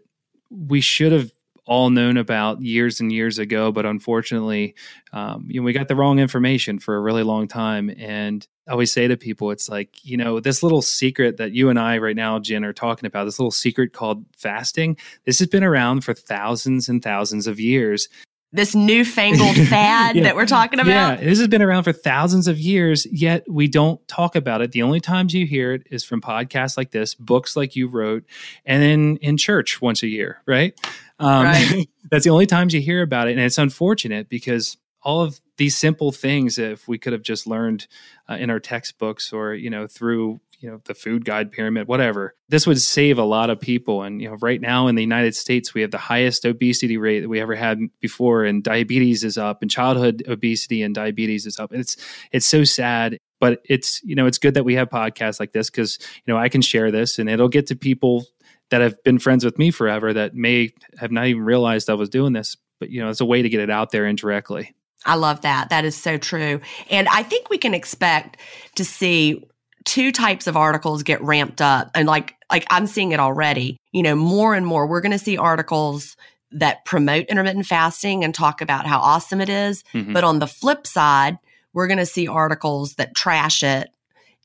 we 0.50 0.82
should 0.82 1.12
have 1.12 1.32
all 1.66 1.90
known 1.90 2.18
about 2.18 2.62
years 2.62 3.00
and 3.00 3.12
years 3.12 3.40
ago, 3.40 3.72
but 3.72 3.86
unfortunately, 3.86 4.76
um, 5.14 5.46
you 5.48 5.62
know, 5.62 5.66
we 5.66 5.74
got 5.74 5.88
the 5.88 5.96
wrong 5.96 6.20
information 6.20 6.80
for 6.80 6.96
a 6.96 7.02
really 7.02 7.24
long 7.24 7.48
time. 7.48 7.94
And 7.98 8.46
I 8.68 8.72
always 8.72 8.92
say 8.92 9.08
to 9.08 9.18
people, 9.18 9.52
it's 9.52 9.70
like, 9.70 10.04
you 10.04 10.18
know, 10.18 10.40
this 10.40 10.64
little 10.64 10.82
secret 10.82 11.38
that 11.38 11.52
you 11.52 11.70
and 11.70 11.80
I 11.80 12.00
right 12.00 12.16
now, 12.16 12.40
Gin, 12.40 12.66
are 12.66 12.74
talking 12.74 13.06
about, 13.06 13.26
this 13.26 13.40
little 13.40 13.52
secret 13.52 13.94
called 13.94 14.26
fasting, 14.36 14.98
this 15.26 15.40
has 15.40 15.48
been 15.48 15.64
around 15.64 16.04
for 16.04 16.14
thousands 16.14 16.90
and 16.90 17.04
thousands 17.04 17.48
of 17.48 17.60
years 17.60 18.10
this 18.54 18.76
newfangled 18.76 19.56
fad 19.68 20.16
yeah. 20.16 20.24
that 20.24 20.36
we're 20.36 20.46
talking 20.46 20.80
about. 20.80 21.20
Yeah, 21.20 21.26
this 21.26 21.40
has 21.40 21.48
been 21.48 21.62
around 21.62 21.84
for 21.84 21.94
thousands 21.94 22.48
of 22.48 22.60
years, 22.60 23.08
yet 23.10 23.50
we 23.50 23.68
don't 23.68 24.06
talk 24.08 24.36
about 24.36 24.62
it. 24.62 24.72
The 24.72 24.82
only 24.82 25.00
times 25.00 25.34
you 25.34 25.46
hear 25.46 25.74
it 25.74 25.88
is 25.90 26.04
from 26.04 26.22
podcasts 26.22 26.78
like 26.78 26.92
this, 26.92 27.16
books 27.16 27.56
like 27.56 27.76
you 27.76 27.88
wrote, 27.88 28.24
and 28.66 28.84
then 28.84 29.18
in 29.22 29.38
church 29.38 29.82
once 29.82 30.04
a 30.04 30.08
year, 30.08 30.42
right? 30.46 30.78
Um, 31.22 31.46
right. 31.46 31.90
that's 32.12 32.24
the 32.24 32.32
only 32.32 32.48
times 32.48 32.74
you 32.74 32.82
hear 32.82 33.02
about 33.02 33.28
it. 33.28 33.32
And 33.32 33.42
it's 33.42 33.58
unfortunate 33.58 34.28
because 34.28 34.78
all 35.04 35.22
of 35.22 35.40
these 35.58 35.78
simple 35.78 36.12
things, 36.12 36.58
if 36.58 36.88
we 36.88 36.98
could 36.98 37.14
have 37.14 37.24
just 37.24 37.48
learned 37.48 37.88
uh, 38.30 38.36
in 38.36 38.50
our 38.50 38.60
textbooks 38.60 39.32
or, 39.32 39.54
you 39.54 39.70
know, 39.70 39.88
through 39.88 40.40
you 40.62 40.70
know 40.70 40.80
the 40.86 40.94
food 40.94 41.26
guide 41.26 41.52
pyramid 41.52 41.88
whatever 41.88 42.36
this 42.50 42.68
would 42.68 42.80
save 42.80 43.18
a 43.18 43.24
lot 43.24 43.50
of 43.50 43.60
people 43.60 44.04
and 44.04 44.22
you 44.22 44.30
know 44.30 44.38
right 44.42 44.62
now 44.62 44.88
in 44.88 44.96
the 44.96 45.02
united 45.02 45.36
states 45.36 45.74
we 45.74 45.82
have 45.82 45.92
the 45.92 45.98
highest 45.98 46.46
obesity 46.46 46.98
rate 46.98 47.22
that 47.22 47.30
we 47.30 47.42
ever 47.42 47.56
had 47.56 47.80
before 48.00 48.44
and 48.44 48.64
diabetes 48.64 49.24
is 49.24 49.38
up 49.38 49.62
and 49.62 49.72
childhood 49.72 50.24
obesity 50.28 50.84
and 50.84 50.94
diabetes 50.94 51.46
is 51.46 51.60
up 51.60 51.72
and 51.72 51.82
it's 51.82 51.98
it's 52.32 52.46
so 52.46 52.64
sad 52.64 53.18
but 53.40 53.62
it's 53.68 54.02
you 54.04 54.16
know 54.16 54.28
it's 54.28 54.38
good 54.38 54.54
that 54.54 54.64
we 54.64 54.76
have 54.76 54.90
podcasts 54.90 55.40
like 55.40 55.52
this 55.52 55.70
because 55.70 55.98
you 56.26 56.32
know 56.34 56.40
i 56.40 56.48
can 56.48 56.62
share 56.62 56.92
this 56.92 57.18
and 57.18 57.30
it'll 57.30 57.50
get 57.50 57.68
to 57.68 57.76
people 57.76 58.26
that 58.72 58.82
have 58.82 59.02
been 59.04 59.20
friends 59.20 59.46
with 59.46 59.58
me 59.58 59.72
forever 59.72 60.14
that 60.14 60.34
may 60.34 60.74
have 60.98 61.12
not 61.12 61.28
even 61.28 61.44
realized 61.44 61.90
i 61.90 61.94
was 61.94 62.10
doing 62.10 62.34
this 62.34 62.58
but 62.80 62.90
you 62.90 63.02
know 63.02 63.10
it's 63.10 63.22
a 63.22 63.26
way 63.26 63.42
to 63.42 63.50
get 63.50 63.60
it 63.60 63.70
out 63.70 63.92
there 63.92 64.06
indirectly 64.06 64.74
I 65.06 65.16
love 65.16 65.42
that. 65.42 65.70
That 65.70 65.86
is 65.86 65.96
so 65.96 66.18
true. 66.18 66.62
And 66.90 67.08
I 67.10 67.24
think 67.24 67.50
we 67.50 67.58
can 67.58 67.74
expect 67.74 68.38
to 68.76 68.86
see 68.86 69.44
two 69.84 70.12
types 70.12 70.46
of 70.46 70.56
articles 70.56 71.02
get 71.02 71.22
ramped 71.24 71.60
up 71.60 71.90
and 71.96 72.08
like 72.08 72.36
like 72.52 72.66
I'm 72.70 72.86
seeing 72.86 73.12
it 73.12 73.20
already. 73.20 73.78
You 73.92 74.04
know, 74.04 74.16
more 74.16 74.54
and 74.54 74.66
more 74.66 74.86
we're 74.86 75.02
going 75.02 75.12
to 75.12 75.20
see 75.20 75.38
articles 75.38 76.16
that 76.52 76.86
promote 76.86 77.26
intermittent 77.28 77.66
fasting 77.66 78.24
and 78.24 78.36
talk 78.36 78.62
about 78.62 78.86
how 78.86 79.00
awesome 79.00 79.42
it 79.42 79.50
is. 79.50 79.84
Mm-hmm. 79.94 80.14
But 80.14 80.24
on 80.24 80.40
the 80.40 80.48
flip 80.48 80.86
side, 80.86 81.38
we're 81.74 81.88
going 81.88 81.98
to 81.98 82.06
see 82.06 82.28
articles 82.28 82.96
that 82.96 83.16
trash 83.16 83.64
it 83.64 83.90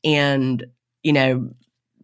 and, 0.05 0.65
you 1.03 1.13
know, 1.13 1.51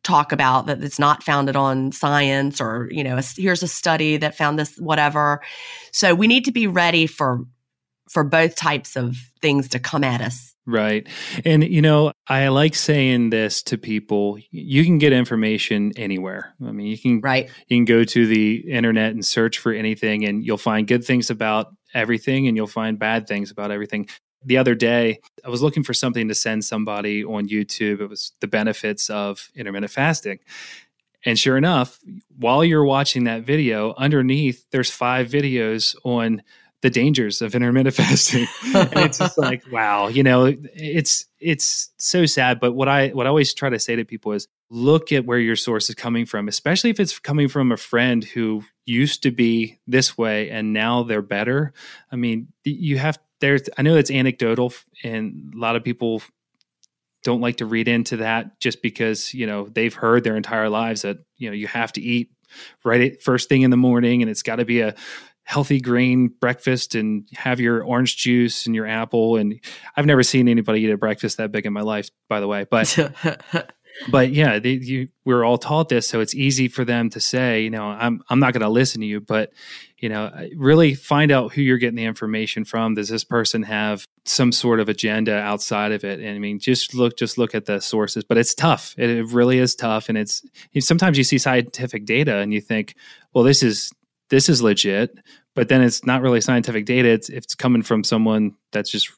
talk 0.02 0.32
about 0.32 0.66
that 0.66 0.82
it's 0.82 0.98
not 0.98 1.22
founded 1.22 1.56
on 1.56 1.92
science 1.92 2.60
or, 2.60 2.88
you 2.90 3.04
know, 3.04 3.16
a, 3.16 3.22
here's 3.36 3.62
a 3.62 3.68
study 3.68 4.16
that 4.16 4.36
found 4.36 4.58
this 4.58 4.76
whatever. 4.76 5.40
So 5.92 6.14
we 6.14 6.26
need 6.26 6.44
to 6.46 6.52
be 6.52 6.66
ready 6.66 7.06
for 7.06 7.44
for 8.10 8.24
both 8.24 8.56
types 8.56 8.96
of 8.96 9.16
things 9.40 9.68
to 9.68 9.78
come 9.78 10.04
at 10.04 10.20
us 10.20 10.52
Right. 10.64 11.08
And, 11.44 11.64
you 11.64 11.82
know, 11.82 12.12
I 12.28 12.48
like 12.48 12.76
saying 12.76 13.30
this 13.30 13.62
to 13.64 13.78
people. 13.78 14.38
You 14.50 14.84
can 14.84 14.98
get 14.98 15.12
information 15.12 15.92
anywhere. 15.96 16.54
I 16.64 16.70
mean, 16.70 16.86
you 16.86 16.98
can, 16.98 17.20
right. 17.20 17.50
you 17.66 17.76
can 17.78 17.84
go 17.84 18.04
to 18.04 18.26
the 18.26 18.56
internet 18.70 19.12
and 19.12 19.26
search 19.26 19.58
for 19.58 19.72
anything 19.72 20.24
and 20.24 20.44
you'll 20.44 20.58
find 20.58 20.86
good 20.86 21.04
things 21.04 21.30
about 21.30 21.74
everything 21.94 22.46
and 22.46 22.56
you'll 22.56 22.68
find 22.68 22.98
bad 22.98 23.26
things 23.26 23.50
about 23.50 23.72
everything. 23.72 24.08
The 24.44 24.58
other 24.58 24.74
day, 24.74 25.20
I 25.44 25.48
was 25.48 25.62
looking 25.62 25.82
for 25.82 25.94
something 25.94 26.28
to 26.28 26.34
send 26.34 26.64
somebody 26.64 27.24
on 27.24 27.48
YouTube. 27.48 28.00
It 28.00 28.08
was 28.08 28.32
the 28.40 28.48
benefits 28.48 29.10
of 29.10 29.50
intermittent 29.54 29.92
fasting. 29.92 30.38
And 31.24 31.38
sure 31.38 31.56
enough, 31.56 32.00
while 32.36 32.64
you're 32.64 32.84
watching 32.84 33.24
that 33.24 33.42
video, 33.42 33.94
underneath 33.96 34.66
there's 34.70 34.90
five 34.90 35.28
videos 35.28 35.94
on 36.04 36.42
the 36.82 36.90
dangers 36.90 37.40
of 37.40 37.54
intermittent 37.54 37.94
fasting. 37.94 38.46
and 38.74 38.96
it's 38.96 39.18
just 39.18 39.38
like, 39.38 39.62
wow, 39.70 40.08
you 40.08 40.22
know, 40.22 40.52
it's 40.74 41.26
it's 41.40 41.90
so 41.96 42.26
sad. 42.26 42.60
But 42.60 42.72
what 42.72 42.88
I 42.88 43.08
what 43.08 43.26
I 43.26 43.28
always 43.28 43.54
try 43.54 43.70
to 43.70 43.78
say 43.78 43.96
to 43.96 44.04
people 44.04 44.32
is 44.32 44.48
look 44.68 45.12
at 45.12 45.24
where 45.24 45.38
your 45.38 45.56
source 45.56 45.88
is 45.88 45.94
coming 45.94 46.26
from, 46.26 46.48
especially 46.48 46.90
if 46.90 46.98
it's 46.98 47.18
coming 47.18 47.48
from 47.48 47.72
a 47.72 47.76
friend 47.76 48.24
who 48.24 48.64
used 48.84 49.22
to 49.22 49.30
be 49.30 49.78
this 49.86 50.18
way 50.18 50.50
and 50.50 50.72
now 50.72 51.04
they're 51.04 51.22
better. 51.22 51.72
I 52.10 52.16
mean, 52.16 52.48
you 52.64 52.98
have 52.98 53.18
there's 53.42 53.68
I 53.76 53.82
know 53.82 53.96
it's 53.96 54.10
anecdotal 54.10 54.72
and 55.04 55.52
a 55.54 55.58
lot 55.58 55.76
of 55.76 55.84
people 55.84 56.22
don't 57.24 57.40
like 57.40 57.56
to 57.58 57.66
read 57.66 57.88
into 57.88 58.18
that 58.18 58.58
just 58.60 58.82
because, 58.82 59.34
you 59.34 59.46
know, 59.46 59.68
they've 59.68 59.94
heard 59.94 60.24
their 60.24 60.36
entire 60.36 60.68
lives 60.68 61.02
that, 61.02 61.18
you 61.36 61.50
know, 61.50 61.54
you 61.54 61.66
have 61.66 61.92
to 61.92 62.00
eat 62.00 62.30
right 62.84 63.22
first 63.22 63.48
thing 63.48 63.62
in 63.62 63.70
the 63.70 63.76
morning 63.76 64.22
and 64.22 64.30
it's 64.30 64.42
got 64.42 64.56
to 64.56 64.64
be 64.64 64.80
a 64.80 64.94
healthy 65.44 65.80
grain 65.80 66.28
breakfast 66.28 66.94
and 66.94 67.28
have 67.34 67.58
your 67.58 67.82
orange 67.82 68.16
juice 68.16 68.66
and 68.66 68.74
your 68.74 68.86
apple 68.86 69.36
and 69.36 69.58
I've 69.96 70.06
never 70.06 70.22
seen 70.22 70.48
anybody 70.48 70.82
eat 70.82 70.90
a 70.90 70.96
breakfast 70.96 71.38
that 71.38 71.50
big 71.50 71.66
in 71.66 71.72
my 71.72 71.80
life 71.80 72.10
by 72.28 72.40
the 72.40 72.46
way 72.46 72.64
but 72.70 72.96
but 74.10 74.30
yeah 74.30 74.58
they, 74.58 74.72
you, 74.72 75.08
we're 75.24 75.44
all 75.44 75.58
taught 75.58 75.88
this 75.88 76.08
so 76.08 76.20
it's 76.20 76.34
easy 76.34 76.68
for 76.68 76.84
them 76.84 77.10
to 77.10 77.20
say 77.20 77.62
you 77.62 77.70
know 77.70 77.84
I'm 77.84 78.22
I'm 78.28 78.40
not 78.40 78.52
going 78.52 78.62
to 78.62 78.68
listen 78.68 79.00
to 79.00 79.06
you 79.06 79.20
but 79.20 79.52
you 79.98 80.08
know 80.08 80.30
really 80.56 80.94
find 80.94 81.30
out 81.30 81.52
who 81.52 81.62
you're 81.62 81.78
getting 81.78 81.96
the 81.96 82.04
information 82.04 82.64
from 82.64 82.94
does 82.94 83.08
this 83.08 83.24
person 83.24 83.62
have 83.62 84.06
some 84.24 84.52
sort 84.52 84.80
of 84.80 84.88
agenda 84.88 85.34
outside 85.34 85.92
of 85.92 86.04
it 86.04 86.20
and 86.20 86.34
I 86.34 86.38
mean 86.38 86.58
just 86.58 86.94
look 86.94 87.16
just 87.16 87.38
look 87.38 87.54
at 87.54 87.66
the 87.66 87.80
sources 87.80 88.24
but 88.24 88.38
it's 88.38 88.54
tough 88.54 88.94
it, 88.98 89.10
it 89.10 89.26
really 89.26 89.58
is 89.58 89.74
tough 89.74 90.08
and 90.08 90.18
it's 90.18 90.42
sometimes 90.80 91.18
you 91.18 91.24
see 91.24 91.38
scientific 91.38 92.04
data 92.04 92.36
and 92.38 92.52
you 92.52 92.60
think 92.60 92.94
well 93.32 93.44
this 93.44 93.62
is 93.62 93.92
this 94.32 94.48
is 94.48 94.62
legit, 94.62 95.18
but 95.54 95.68
then 95.68 95.82
it's 95.82 96.06
not 96.06 96.22
really 96.22 96.40
scientific 96.40 96.86
data. 96.86 97.10
It's 97.10 97.28
it's 97.28 97.54
coming 97.54 97.82
from 97.82 98.02
someone 98.02 98.56
that's 98.72 98.90
just 98.90 99.12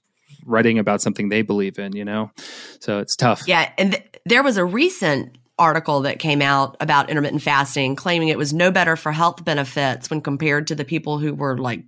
writing 0.44 0.78
about 0.78 1.00
something 1.00 1.28
they 1.28 1.40
believe 1.40 1.78
in, 1.78 1.94
you 1.94 2.04
know? 2.04 2.32
So 2.80 2.98
it's 2.98 3.14
tough. 3.14 3.42
Yeah. 3.46 3.70
And 3.78 3.92
th- 3.92 4.13
there 4.26 4.42
was 4.42 4.56
a 4.56 4.64
recent 4.64 5.37
article 5.58 6.02
that 6.02 6.18
came 6.18 6.42
out 6.42 6.76
about 6.80 7.10
intermittent 7.10 7.42
fasting 7.42 7.94
claiming 7.94 8.28
it 8.28 8.38
was 8.38 8.52
no 8.52 8.70
better 8.70 8.96
for 8.96 9.12
health 9.12 9.44
benefits 9.44 10.10
when 10.10 10.20
compared 10.20 10.66
to 10.66 10.74
the 10.74 10.84
people 10.84 11.18
who 11.18 11.32
were 11.32 11.56
like 11.56 11.84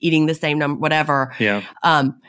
eating 0.00 0.26
the 0.26 0.34
same 0.34 0.58
number, 0.58 0.80
whatever. 0.80 1.32
Yeah. 1.38 1.62
Um, 1.82 2.20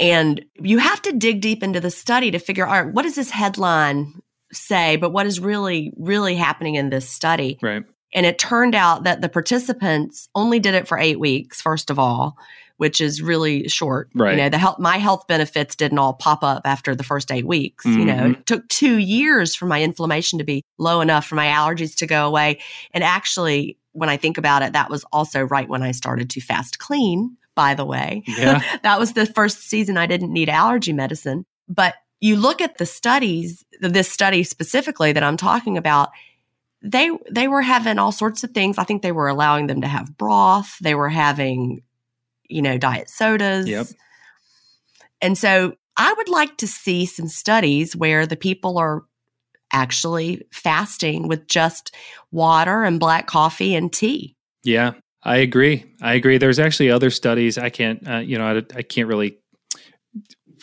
and 0.00 0.44
you 0.58 0.78
have 0.78 1.02
to 1.02 1.12
dig 1.12 1.40
deep 1.40 1.62
into 1.62 1.80
the 1.80 1.90
study 1.90 2.30
to 2.30 2.38
figure 2.38 2.66
out 2.66 2.92
what 2.92 3.02
does 3.02 3.14
this 3.14 3.30
headline 3.30 4.20
say, 4.52 4.96
but 4.96 5.10
what 5.10 5.26
is 5.26 5.38
really, 5.38 5.92
really 5.96 6.34
happening 6.34 6.74
in 6.76 6.90
this 6.90 7.08
study. 7.08 7.58
Right. 7.62 7.84
And 8.14 8.24
it 8.24 8.38
turned 8.38 8.74
out 8.74 9.04
that 9.04 9.20
the 9.20 9.28
participants 9.28 10.28
only 10.34 10.60
did 10.60 10.74
it 10.74 10.88
for 10.88 10.98
eight 10.98 11.18
weeks, 11.18 11.60
first 11.60 11.90
of 11.90 11.98
all, 11.98 12.36
which 12.76 13.00
is 13.00 13.22
really 13.22 13.68
short. 13.68 14.08
Right. 14.14 14.32
You 14.32 14.36
know, 14.42 14.48
the 14.48 14.58
health, 14.58 14.78
my 14.78 14.96
health 14.98 15.26
benefits 15.28 15.76
didn't 15.76 15.98
all 15.98 16.14
pop 16.14 16.42
up 16.42 16.62
after 16.64 16.94
the 16.94 17.04
first 17.04 17.30
eight 17.30 17.46
weeks. 17.46 17.84
You 17.84 18.04
know, 18.04 18.14
Mhm. 18.14 18.32
it 18.32 18.46
took 18.46 18.68
two 18.68 18.96
years 18.98 19.54
for 19.54 19.66
my 19.66 19.82
inflammation 19.82 20.38
to 20.38 20.44
be 20.44 20.62
low 20.78 21.00
enough 21.00 21.24
for 21.26 21.36
my 21.36 21.46
allergies 21.46 21.94
to 21.96 22.06
go 22.06 22.26
away. 22.26 22.58
And 22.92 23.04
actually, 23.04 23.78
when 23.92 24.08
I 24.08 24.16
think 24.16 24.38
about 24.38 24.62
it, 24.62 24.72
that 24.72 24.90
was 24.90 25.04
also 25.12 25.42
right 25.42 25.68
when 25.68 25.82
I 25.82 25.92
started 25.92 26.30
to 26.30 26.40
fast 26.40 26.78
clean, 26.80 27.36
by 27.54 27.74
the 27.74 27.84
way. 27.84 28.24
Yeah. 28.26 28.60
that 28.82 28.98
was 28.98 29.12
the 29.12 29.26
first 29.26 29.68
season 29.68 29.96
I 29.96 30.06
didn't 30.06 30.32
need 30.32 30.48
allergy 30.48 30.92
medicine. 30.92 31.44
But 31.68 31.94
you 32.20 32.34
look 32.36 32.60
at 32.60 32.78
the 32.78 32.86
studies, 32.86 33.64
this 33.80 34.10
study 34.10 34.42
specifically 34.42 35.12
that 35.12 35.22
I'm 35.22 35.36
talking 35.36 35.76
about, 35.78 36.10
they 36.82 37.10
they 37.30 37.48
were 37.48 37.62
having 37.62 37.98
all 37.98 38.12
sorts 38.12 38.44
of 38.44 38.50
things. 38.50 38.78
I 38.78 38.84
think 38.84 39.02
they 39.02 39.12
were 39.12 39.28
allowing 39.28 39.68
them 39.68 39.80
to 39.82 39.86
have 39.88 40.16
broth. 40.18 40.76
They 40.82 40.94
were 40.94 41.08
having, 41.08 41.82
you 42.48 42.62
know, 42.62 42.78
diet 42.78 43.10
sodas. 43.10 43.68
Yep. 43.68 43.86
And 45.20 45.38
so 45.38 45.74
I 45.96 46.12
would 46.12 46.28
like 46.28 46.56
to 46.58 46.66
see 46.66 47.06
some 47.06 47.28
studies 47.28 47.94
where 47.96 48.26
the 48.26 48.36
people 48.36 48.78
are 48.78 49.04
actually 49.72 50.46
fasting 50.52 51.28
with 51.28 51.46
just 51.48 51.94
water 52.30 52.84
and 52.84 53.00
black 53.00 53.26
coffee 53.26 53.74
and 53.74 53.92
tea. 53.92 54.36
Yeah, 54.62 54.92
I 55.22 55.38
agree. 55.38 55.84
I 56.02 56.14
agree. 56.14 56.38
There's 56.38 56.58
actually 56.58 56.90
other 56.90 57.10
studies. 57.10 57.58
I 57.58 57.70
can't, 57.70 58.06
uh, 58.08 58.18
you 58.18 58.38
know, 58.38 58.46
I, 58.46 58.62
I 58.76 58.82
can't 58.82 59.08
really 59.08 59.38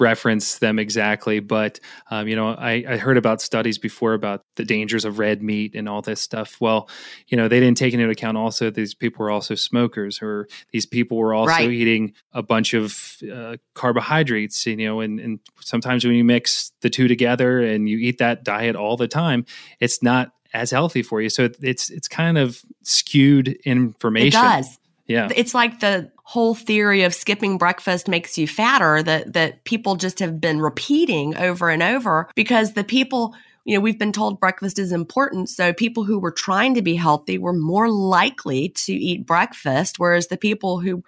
reference 0.02 0.58
them 0.58 0.80
exactly, 0.80 1.40
but 1.40 1.80
um, 2.10 2.28
you 2.28 2.36
know, 2.36 2.50
I, 2.50 2.84
I 2.88 2.98
heard 2.98 3.18
about 3.18 3.42
studies 3.42 3.78
before 3.78 4.14
about 4.14 4.44
the 4.56 4.66
dangers 4.66 5.06
of 5.06 5.20
red 5.20 5.42
meat 5.42 5.76
and 5.76 5.88
all 5.88 6.02
this 6.02 6.22
stuff. 6.22 6.58
Well, 6.60 6.90
you 7.28 7.38
know, 7.38 7.48
they 7.48 7.60
didn't 7.60 7.78
take 7.78 7.94
into 7.94 8.10
account 8.10 8.36
also 8.38 8.70
these 8.70 8.94
people 8.94 9.24
were 9.24 9.32
also 9.32 9.56
smokers, 9.56 10.22
or 10.22 10.48
these 10.72 10.86
people 10.86 11.18
were 11.18 11.34
also 11.34 11.52
Right. 11.52 11.70
eating 11.72 12.14
a 12.34 12.42
bunch 12.44 12.74
of 12.74 13.18
uh, 13.34 13.58
carbohydrates. 13.76 14.66
You 14.66 14.76
know, 14.76 15.00
and 15.00 15.20
and 15.20 15.40
sometimes 15.60 16.04
when 16.04 16.16
you 16.16 16.24
mix 16.26 16.72
the 16.82 16.90
two 16.90 17.08
together 17.08 17.62
and 17.62 17.88
you 17.88 17.98
eat 17.98 18.18
that 18.18 18.44
diet 18.44 18.76
all 18.76 18.98
the 18.98 19.08
time, 19.08 19.46
it's 19.80 20.04
not 20.04 20.34
as 20.54 20.72
healthy 20.72 21.04
for 21.04 21.22
you. 21.22 21.30
So 21.30 21.50
it's 21.62 21.90
it's 21.90 22.08
kind 22.08 22.38
of 22.38 22.62
skewed 22.84 23.48
information. 23.64 24.40
It 24.40 24.44
does. 24.44 24.80
Yeah. 25.12 25.30
It's 25.36 25.54
like 25.54 25.80
the 25.80 26.12
whole 26.24 26.56
theory 26.56 27.04
of 27.04 27.14
skipping 27.14 27.58
breakfast 27.58 28.08
makes 28.08 28.38
you 28.38 28.48
fatter 28.48 29.04
that 29.04 29.34
that 29.34 29.64
people 29.66 29.96
just 29.96 30.20
have 30.20 30.40
been 30.40 30.62
repeating 30.62 31.36
over 31.36 31.70
and 31.70 31.84
over 31.84 32.30
because 32.36 32.74
the 32.74 32.86
people 32.86 33.36
you 33.66 33.76
know 33.76 33.82
we've 33.82 34.00
been 34.00 34.14
told 34.14 34.40
breakfast 34.40 34.80
is 34.80 34.94
important 34.94 35.50
so 35.50 35.74
people 35.74 36.06
who 36.06 36.18
were 36.18 36.32
trying 36.32 36.74
to 36.74 36.82
be 36.82 36.96
healthy 36.96 37.38
were 37.38 37.52
more 37.52 37.90
likely 37.90 38.70
to 38.70 38.94
eat 38.94 39.26
breakfast 39.26 40.00
whereas 40.00 40.28
the 40.28 40.38
people 40.38 40.80
who 40.80 41.04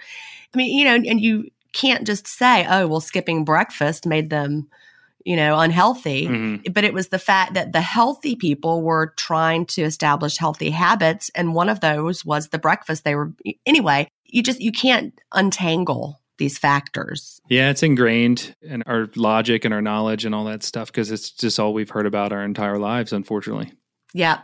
I 0.53 0.57
mean 0.57 0.77
you 0.77 0.83
know 0.83 0.95
and 0.95 1.21
you 1.21 1.49
can't 1.71 2.05
just 2.05 2.27
say 2.27 2.67
oh 2.69 2.87
well 2.87 2.99
skipping 2.99 3.45
breakfast 3.45 4.05
made 4.05 4.29
them 4.29 4.67
you 5.25 5.35
know 5.35 5.57
unhealthy 5.59 6.27
Mhm. 6.27 6.73
but 6.73 6.83
it 6.83 6.93
was 6.93 7.07
the 7.09 7.19
fact 7.19 7.53
that 7.53 7.71
the 7.73 7.81
healthy 7.81 8.35
people 8.35 8.81
were 8.81 9.13
trying 9.17 9.65
to 9.67 9.81
establish 9.83 10.37
healthy 10.37 10.69
habits 10.71 11.29
and 11.35 11.53
one 11.55 11.69
of 11.69 11.79
those 11.79 12.25
was 12.25 12.49
the 12.49 12.59
breakfast 12.59 13.03
they 13.03 13.15
were 13.15 13.31
anyway 13.65 14.07
you 14.25 14.41
just 14.43 14.59
you 14.61 14.71
can't 14.71 15.13
untangle 15.33 16.19
these 16.39 16.57
factors 16.57 17.39
Yeah, 17.47 17.69
it's 17.69 17.83
ingrained 17.83 18.55
in 18.61 18.81
our 18.87 19.07
logic 19.15 19.65
and 19.65 19.73
our 19.73 19.81
knowledge 19.83 20.25
and 20.25 20.33
all 20.33 20.45
that 20.45 20.63
stuff 20.63 20.87
because 20.87 21.11
it's 21.11 21.29
just 21.29 21.59
all 21.59 21.73
we've 21.73 21.91
heard 21.91 22.07
about 22.07 22.33
our 22.33 22.43
entire 22.43 22.79
lives, 22.79 23.13
unfortunately. 23.13 23.71
yeah 24.15 24.39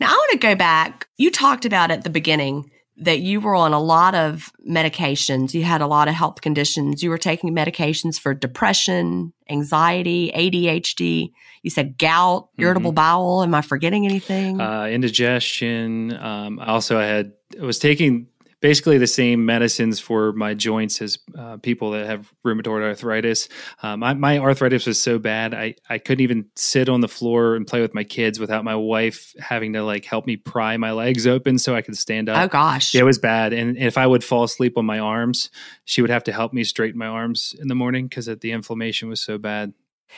now 0.00 0.06
i 0.08 0.12
want 0.12 0.30
to 0.32 0.38
go 0.38 0.54
back 0.54 1.08
you 1.18 1.30
talked 1.30 1.64
about 1.64 1.90
at 1.90 2.04
the 2.04 2.10
beginning 2.10 2.70
that 2.98 3.20
you 3.20 3.40
were 3.40 3.54
on 3.54 3.72
a 3.72 3.80
lot 3.80 4.14
of 4.14 4.50
medications. 4.68 5.52
You 5.52 5.64
had 5.64 5.80
a 5.80 5.86
lot 5.86 6.08
of 6.08 6.14
health 6.14 6.40
conditions. 6.40 7.02
You 7.02 7.10
were 7.10 7.18
taking 7.18 7.54
medications 7.54 8.18
for 8.18 8.34
depression 8.34 9.32
anxiety 9.48 10.32
adhd 10.34 11.30
you 11.66 11.70
said 11.70 11.98
gout 11.98 12.48
irritable 12.58 12.92
bowel. 12.92 13.42
Am 13.42 13.52
i 13.52 13.60
forgetting 13.60 14.06
anything? 14.06 14.60
Uh, 14.60 14.84
indigestion. 14.84 16.16
Um, 16.16 16.60
I 16.60 16.66
also 16.66 17.00
had 17.00 17.32
I 17.60 17.64
was 17.64 17.80
taking 17.80 18.28
basically 18.66 18.98
the 18.98 19.06
same 19.06 19.46
medicines 19.46 20.00
for 20.00 20.32
my 20.32 20.52
joints 20.52 21.00
as 21.00 21.20
uh, 21.38 21.56
people 21.58 21.92
that 21.92 22.04
have 22.04 22.32
rheumatoid 22.44 22.82
arthritis. 22.82 23.48
Um, 23.80 24.00
my, 24.00 24.12
my 24.14 24.38
arthritis 24.38 24.86
was 24.86 25.00
so 25.00 25.20
bad 25.20 25.54
I 25.54 25.76
I 25.88 25.98
couldn't 25.98 26.24
even 26.24 26.46
sit 26.56 26.88
on 26.88 27.00
the 27.00 27.06
floor 27.06 27.54
and 27.54 27.64
play 27.64 27.80
with 27.80 27.94
my 27.94 28.02
kids 28.02 28.40
without 28.40 28.64
my 28.64 28.74
wife 28.74 29.32
having 29.38 29.74
to 29.74 29.84
like 29.84 30.04
help 30.04 30.26
me 30.26 30.36
pry 30.36 30.76
my 30.78 30.90
legs 30.90 31.28
open 31.28 31.60
so 31.60 31.76
I 31.76 31.82
could 31.82 31.96
stand 31.96 32.28
up. 32.28 32.42
oh 32.42 32.48
gosh 32.48 32.92
Yeah, 32.92 33.02
it 33.02 33.04
was 33.04 33.20
bad. 33.20 33.52
And 33.52 33.76
if 33.76 33.96
I 33.96 34.04
would 34.04 34.24
fall 34.24 34.42
asleep 34.42 34.76
on 34.76 34.84
my 34.84 34.98
arms, 34.98 35.48
she 35.84 36.00
would 36.00 36.10
have 36.10 36.24
to 36.24 36.32
help 36.32 36.52
me 36.52 36.64
straighten 36.64 36.98
my 36.98 37.06
arms 37.06 37.54
in 37.60 37.68
the 37.68 37.76
morning 37.76 38.08
because 38.08 38.26
the 38.26 38.50
inflammation 38.50 39.08
was 39.08 39.20
so 39.20 39.38
bad. 39.38 39.74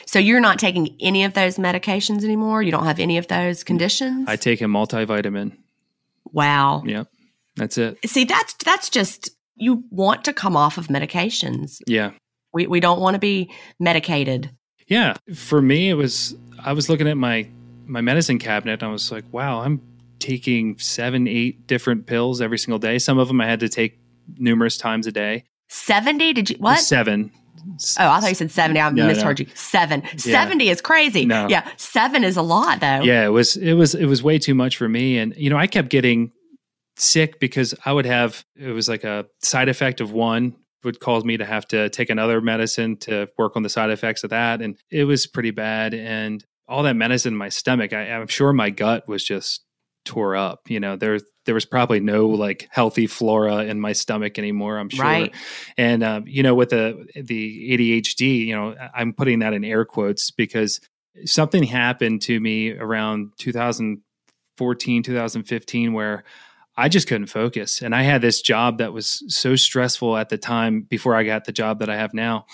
So 0.07 0.17
you're 0.17 0.39
not 0.39 0.57
taking 0.57 0.95
any 0.99 1.23
of 1.23 1.35
those 1.35 1.57
medications 1.57 2.23
anymore? 2.23 2.63
You 2.63 2.71
don't 2.71 2.85
have 2.85 2.99
any 2.99 3.19
of 3.19 3.27
those 3.27 3.63
conditions? 3.63 4.27
I 4.27 4.37
take 4.37 4.61
a 4.61 4.65
multivitamin. 4.65 5.55
wow. 6.31 6.81
Yep. 6.83 7.09
That's 7.55 7.77
it. 7.77 7.97
See, 8.09 8.23
that's 8.25 8.53
that's 8.65 8.89
just 8.89 9.29
you 9.55 9.83
want 9.89 10.23
to 10.25 10.33
come 10.33 10.55
off 10.55 10.77
of 10.77 10.87
medications. 10.87 11.77
Yeah. 11.87 12.11
We 12.53 12.67
we 12.67 12.79
don't 12.79 12.99
want 12.99 13.15
to 13.15 13.19
be 13.19 13.51
medicated. 13.79 14.51
Yeah. 14.87 15.15
For 15.35 15.61
me, 15.61 15.89
it 15.89 15.93
was, 15.93 16.35
I 16.63 16.73
was 16.73 16.89
looking 16.89 17.07
at 17.07 17.15
my, 17.15 17.47
my 17.85 18.01
medicine 18.01 18.39
cabinet 18.39 18.81
and 18.81 18.83
I 18.83 18.91
was 18.91 19.11
like, 19.11 19.23
wow, 19.31 19.59
I'm 19.61 19.79
taking 20.17 20.79
seven, 20.79 21.27
eight 21.27 21.67
different 21.67 22.07
pills 22.07 22.41
every 22.41 22.57
single 22.57 22.79
day. 22.79 22.97
Some 22.97 23.19
of 23.19 23.27
them 23.27 23.39
I 23.39 23.45
had 23.45 23.59
to 23.59 23.69
take 23.69 23.99
numerous 24.37 24.77
times 24.77 25.05
a 25.05 25.11
day. 25.11 25.43
70 25.67 26.33
did 26.33 26.49
you 26.49 26.55
what? 26.57 26.79
Seven. 26.79 27.31
Oh, 27.99 28.09
I 28.09 28.19
thought 28.19 28.29
you 28.29 28.35
said 28.35 28.49
70. 28.51 28.79
I 28.79 28.89
No, 28.89 29.05
misheard 29.07 29.39
you. 29.41 29.45
7. 29.53 30.01
70 30.17 30.69
is 30.69 30.81
crazy. 30.81 31.25
No. 31.25 31.47
Yeah, 31.49 31.69
7 31.77 32.23
is 32.23 32.35
a 32.37 32.41
lot 32.41 32.79
though. 32.79 33.01
yeah 33.01 33.25
it 33.25 33.29
was 33.29 33.57
it 33.57 33.73
was 33.73 33.93
it 33.93 34.05
was 34.05 34.23
way 34.23 34.39
too 34.39 34.55
much 34.55 34.75
for 34.77 34.89
me 34.89 35.17
and 35.19 35.35
you 35.37 35.49
know 35.49 35.57
i 35.57 35.67
kept 35.67 35.89
getting 35.89 36.31
sick 36.99 37.39
because 37.39 37.73
i 37.85 37.91
would 37.91 38.05
have 38.05 38.43
it 38.55 38.71
was 38.71 38.89
like 38.89 39.03
a 39.03 39.25
side 39.41 39.69
effect 39.69 40.01
of 40.01 40.11
one 40.11 40.55
would 40.83 40.99
cause 40.99 41.25
me 41.25 41.37
to 41.37 41.45
have 41.45 41.67
to 41.67 41.89
take 41.89 42.09
another 42.09 42.39
medicine 42.39 42.95
to 42.95 43.27
work 43.37 43.55
on 43.57 43.63
the 43.63 43.69
side 43.69 43.89
effects 43.89 44.23
of 44.23 44.29
that. 44.29 44.61
And 44.61 44.77
it 44.89 45.03
was 45.03 45.27
pretty 45.27 45.51
bad. 45.51 45.93
And 45.93 46.41
all 46.69 46.83
that 46.83 46.95
medicine 46.95 47.33
in 47.33 47.37
my 47.37 47.49
stomach 47.49 47.91
I, 47.91 48.11
i'm 48.11 48.27
sure 48.27 48.53
my 48.53 48.69
gut 48.69 49.07
was 49.07 49.23
just 49.23 49.65
tore 50.05 50.35
up 50.35 50.69
you 50.69 50.79
know 50.79 50.95
there 50.95 51.19
there 51.45 51.55
was 51.55 51.65
probably 51.65 51.99
no 51.99 52.27
like 52.27 52.67
healthy 52.71 53.07
flora 53.07 53.63
in 53.65 53.79
my 53.79 53.91
stomach 53.91 54.39
anymore 54.39 54.77
i'm 54.77 54.89
sure. 54.89 55.03
Right. 55.03 55.35
and 55.77 56.03
um, 56.03 56.23
you 56.27 56.43
know 56.43 56.55
with 56.55 56.69
the 56.69 57.05
the 57.15 57.71
adhd 57.71 58.45
you 58.45 58.55
know 58.55 58.75
i'm 58.95 59.13
putting 59.13 59.39
that 59.39 59.53
in 59.53 59.65
air 59.65 59.83
quotes 59.83 60.31
because 60.31 60.79
something 61.25 61.63
happened 61.63 62.21
to 62.21 62.39
me 62.39 62.71
around 62.71 63.33
2014 63.39 65.03
2015 65.03 65.93
where 65.93 66.23
i 66.79 66.89
just 66.89 67.07
couldn't 67.07 67.27
focus 67.27 67.81
and 67.81 67.93
i 67.93 68.01
had 68.01 68.21
this 68.21 68.41
job 68.41 68.77
that 68.77 68.93
was 68.93 69.23
so 69.27 69.55
stressful 69.55 70.17
at 70.17 70.29
the 70.29 70.37
time 70.37 70.81
before 70.81 71.15
i 71.15 71.23
got 71.23 71.45
the 71.45 71.51
job 71.51 71.79
that 71.79 71.89
i 71.89 71.95
have 71.95 72.13
now 72.13 72.45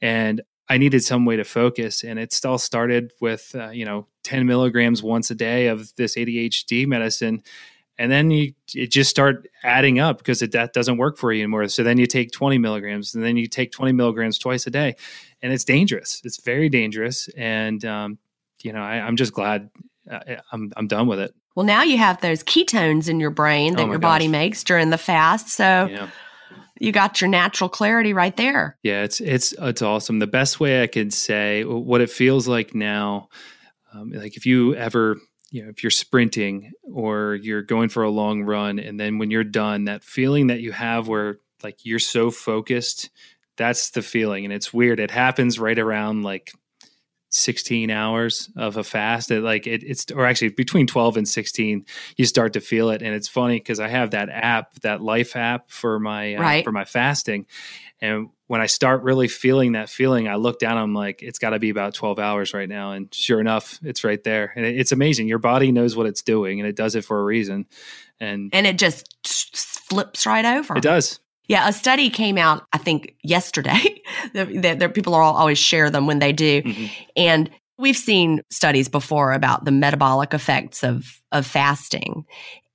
and 0.00 0.40
i 0.68 0.78
needed 0.78 1.02
some 1.02 1.24
way 1.24 1.36
to 1.36 1.44
focus 1.44 2.04
and 2.04 2.18
it 2.18 2.34
all 2.44 2.58
started 2.58 3.12
with 3.20 3.54
uh, 3.54 3.70
you 3.70 3.84
know 3.84 4.06
10 4.24 4.46
milligrams 4.46 5.02
once 5.02 5.30
a 5.30 5.34
day 5.34 5.68
of 5.68 5.94
this 5.96 6.16
adhd 6.16 6.86
medicine 6.86 7.42
and 7.98 8.12
then 8.12 8.30
you 8.30 8.52
it 8.74 8.90
just 8.90 9.10
start 9.10 9.48
adding 9.64 9.98
up 9.98 10.18
because 10.18 10.40
it, 10.40 10.52
that 10.52 10.72
doesn't 10.72 10.98
work 10.98 11.18
for 11.18 11.32
you 11.32 11.42
anymore. 11.42 11.66
So 11.68 11.82
then 11.82 11.98
you 11.98 12.06
take 12.06 12.30
20 12.30 12.58
milligrams, 12.58 13.14
and 13.14 13.24
then 13.24 13.36
you 13.36 13.48
take 13.48 13.72
20 13.72 13.92
milligrams 13.92 14.38
twice 14.38 14.66
a 14.66 14.70
day, 14.70 14.94
and 15.42 15.52
it's 15.52 15.64
dangerous. 15.64 16.22
It's 16.24 16.40
very 16.42 16.68
dangerous, 16.68 17.28
and 17.36 17.84
um, 17.84 18.18
you 18.62 18.72
know 18.72 18.82
I, 18.82 19.00
I'm 19.00 19.16
just 19.16 19.32
glad 19.32 19.70
uh, 20.10 20.20
I'm 20.52 20.72
I'm 20.76 20.86
done 20.86 21.08
with 21.08 21.18
it. 21.18 21.34
Well, 21.58 21.66
now 21.66 21.82
you 21.82 21.98
have 21.98 22.20
those 22.20 22.44
ketones 22.44 23.08
in 23.08 23.18
your 23.18 23.30
brain 23.30 23.74
that 23.74 23.82
Oh 23.82 23.90
your 23.90 23.98
body 23.98 24.28
makes 24.28 24.62
during 24.62 24.90
the 24.90 24.96
fast. 24.96 25.48
So 25.48 25.88
Yeah, 25.90 26.08
you 26.78 26.92
got 26.92 27.20
your 27.20 27.26
natural 27.26 27.68
clarity 27.68 28.12
right 28.12 28.36
there. 28.36 28.78
yeah, 28.84 29.02
it's 29.02 29.20
it's 29.20 29.54
it's 29.58 29.82
awesome. 29.82 30.20
The 30.20 30.28
best 30.28 30.60
way 30.60 30.84
I 30.84 30.86
could 30.86 31.12
say 31.12 31.64
what 31.64 32.00
it 32.00 32.10
feels 32.10 32.46
like 32.46 32.76
now, 32.76 33.28
um, 33.92 34.12
like 34.12 34.36
if 34.36 34.46
you 34.46 34.76
ever 34.76 35.16
you 35.50 35.64
know 35.64 35.68
if 35.70 35.82
you're 35.82 35.90
sprinting 35.90 36.70
or 36.84 37.34
you're 37.34 37.62
going 37.62 37.88
for 37.88 38.04
a 38.04 38.08
long 38.10 38.44
run, 38.44 38.78
and 38.78 39.00
then 39.00 39.18
when 39.18 39.32
you're 39.32 39.42
done, 39.42 39.86
that 39.86 40.04
feeling 40.04 40.46
that 40.46 40.60
you 40.60 40.70
have 40.70 41.08
where 41.08 41.40
like 41.64 41.84
you're 41.84 41.98
so 41.98 42.30
focused 42.30 43.10
that's 43.56 43.90
the 43.90 44.02
feeling 44.02 44.44
and 44.44 44.54
it's 44.54 44.72
weird 44.72 45.00
it 45.00 45.10
happens 45.10 45.58
right 45.58 45.80
around 45.80 46.22
like 46.22 46.52
16 47.30 47.90
hours 47.90 48.50
of 48.56 48.76
a 48.78 48.84
fast 48.84 49.30
it 49.30 49.42
like 49.42 49.66
it, 49.66 49.82
it's 49.84 50.10
or 50.12 50.24
actually 50.26 50.48
between 50.48 50.86
12 50.86 51.18
and 51.18 51.28
16 51.28 51.84
you 52.16 52.24
start 52.24 52.54
to 52.54 52.60
feel 52.60 52.88
it. 52.90 53.02
And 53.02 53.14
it's 53.14 53.28
funny 53.28 53.58
because 53.58 53.80
i 53.80 53.88
have 53.88 54.12
that 54.12 54.28
app 54.30 54.74
that 54.80 55.02
life 55.02 55.36
app 55.36 55.70
for 55.70 56.00
my 56.00 56.34
uh, 56.36 56.40
Right. 56.40 56.64
for 56.64 56.72
my 56.72 56.84
fasting. 56.84 57.46
And 58.00 58.30
when 58.46 58.60
i 58.62 58.66
start 58.66 59.02
really 59.02 59.28
feeling 59.28 59.72
that 59.72 59.90
feeling 59.90 60.26
i 60.26 60.36
look 60.36 60.58
down 60.58 60.78
i'm 60.78 60.94
like 60.94 61.22
it's 61.22 61.38
got 61.38 61.50
to 61.50 61.58
be 61.58 61.68
about 61.70 61.92
12 61.94 62.18
hours 62.18 62.54
right 62.54 62.68
now. 62.68 62.92
And 62.92 63.12
sure 63.14 63.40
enough 63.40 63.78
it's 63.82 64.04
right 64.04 64.22
there. 64.24 64.52
And 64.56 64.64
it, 64.64 64.78
it's 64.80 64.92
amazing. 64.92 65.28
Your 65.28 65.38
body 65.38 65.70
knows 65.70 65.96
what 65.96 66.06
it's 66.06 66.22
doing 66.22 66.60
and 66.60 66.68
it 66.68 66.76
does 66.76 66.94
it 66.94 67.04
for 67.04 67.20
a 67.20 67.24
reason. 67.24 67.66
And 68.20 68.50
And 68.54 68.66
it 68.66 68.78
just 68.78 69.06
flips 69.88 70.26
right 70.26 70.44
over. 70.44 70.76
it 70.78 70.82
does 70.82 71.20
Yeah, 71.48 71.66
a 71.68 71.72
study 71.72 72.10
came 72.10 72.36
out, 72.38 72.66
I 72.72 72.78
think, 72.78 73.14
yesterday. 73.22 74.02
that 74.34 74.92
people 74.94 75.14
are 75.14 75.22
all, 75.22 75.34
always 75.34 75.58
share 75.58 75.90
them 75.90 76.06
when 76.06 76.18
they 76.18 76.32
do. 76.32 76.62
Mhm. 76.62 76.90
And 77.16 77.50
we've 77.78 77.96
seen 77.96 78.42
studies 78.50 78.88
before 78.88 79.32
about 79.32 79.64
the 79.64 79.70
metabolic 79.70 80.34
effects 80.34 80.84
of, 80.84 81.20
of 81.32 81.46
fasting. 81.46 82.26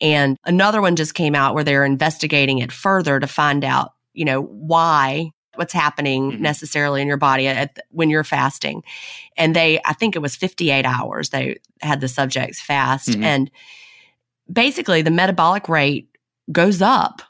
And 0.01 0.37
another 0.45 0.81
one 0.81 0.95
just 0.95 1.13
came 1.13 1.35
out 1.35 1.53
where 1.53 1.63
they're 1.63 1.85
investigating 1.85 2.57
it 2.59 2.71
further 2.71 3.19
to 3.19 3.27
find 3.27 3.63
out, 3.63 3.93
you 4.13 4.25
know, 4.25 4.41
why, 4.41 5.29
what's 5.55 5.73
happening 5.73 6.31
Mhm. 6.31 6.39
necessarily 6.39 7.01
in 7.01 7.07
your 7.07 7.17
body 7.17 7.47
at, 7.47 7.77
when 7.89 8.09
you're 8.09 8.23
fasting. 8.23 8.81
And 9.37 9.55
they, 9.55 9.79
I 9.85 9.93
think 9.93 10.15
it 10.15 10.19
was 10.21 10.35
58 10.35 10.83
hours 10.85 11.29
they 11.29 11.57
had 11.81 12.01
the 12.01 12.07
subjects 12.07 12.59
fast. 12.59 13.09
Mhm. 13.09 13.23
And 13.23 13.51
basically 14.51 15.01
the 15.03 15.11
metabolic 15.11 15.69
rate 15.69 16.09
goes 16.51 16.81
up 16.81 17.21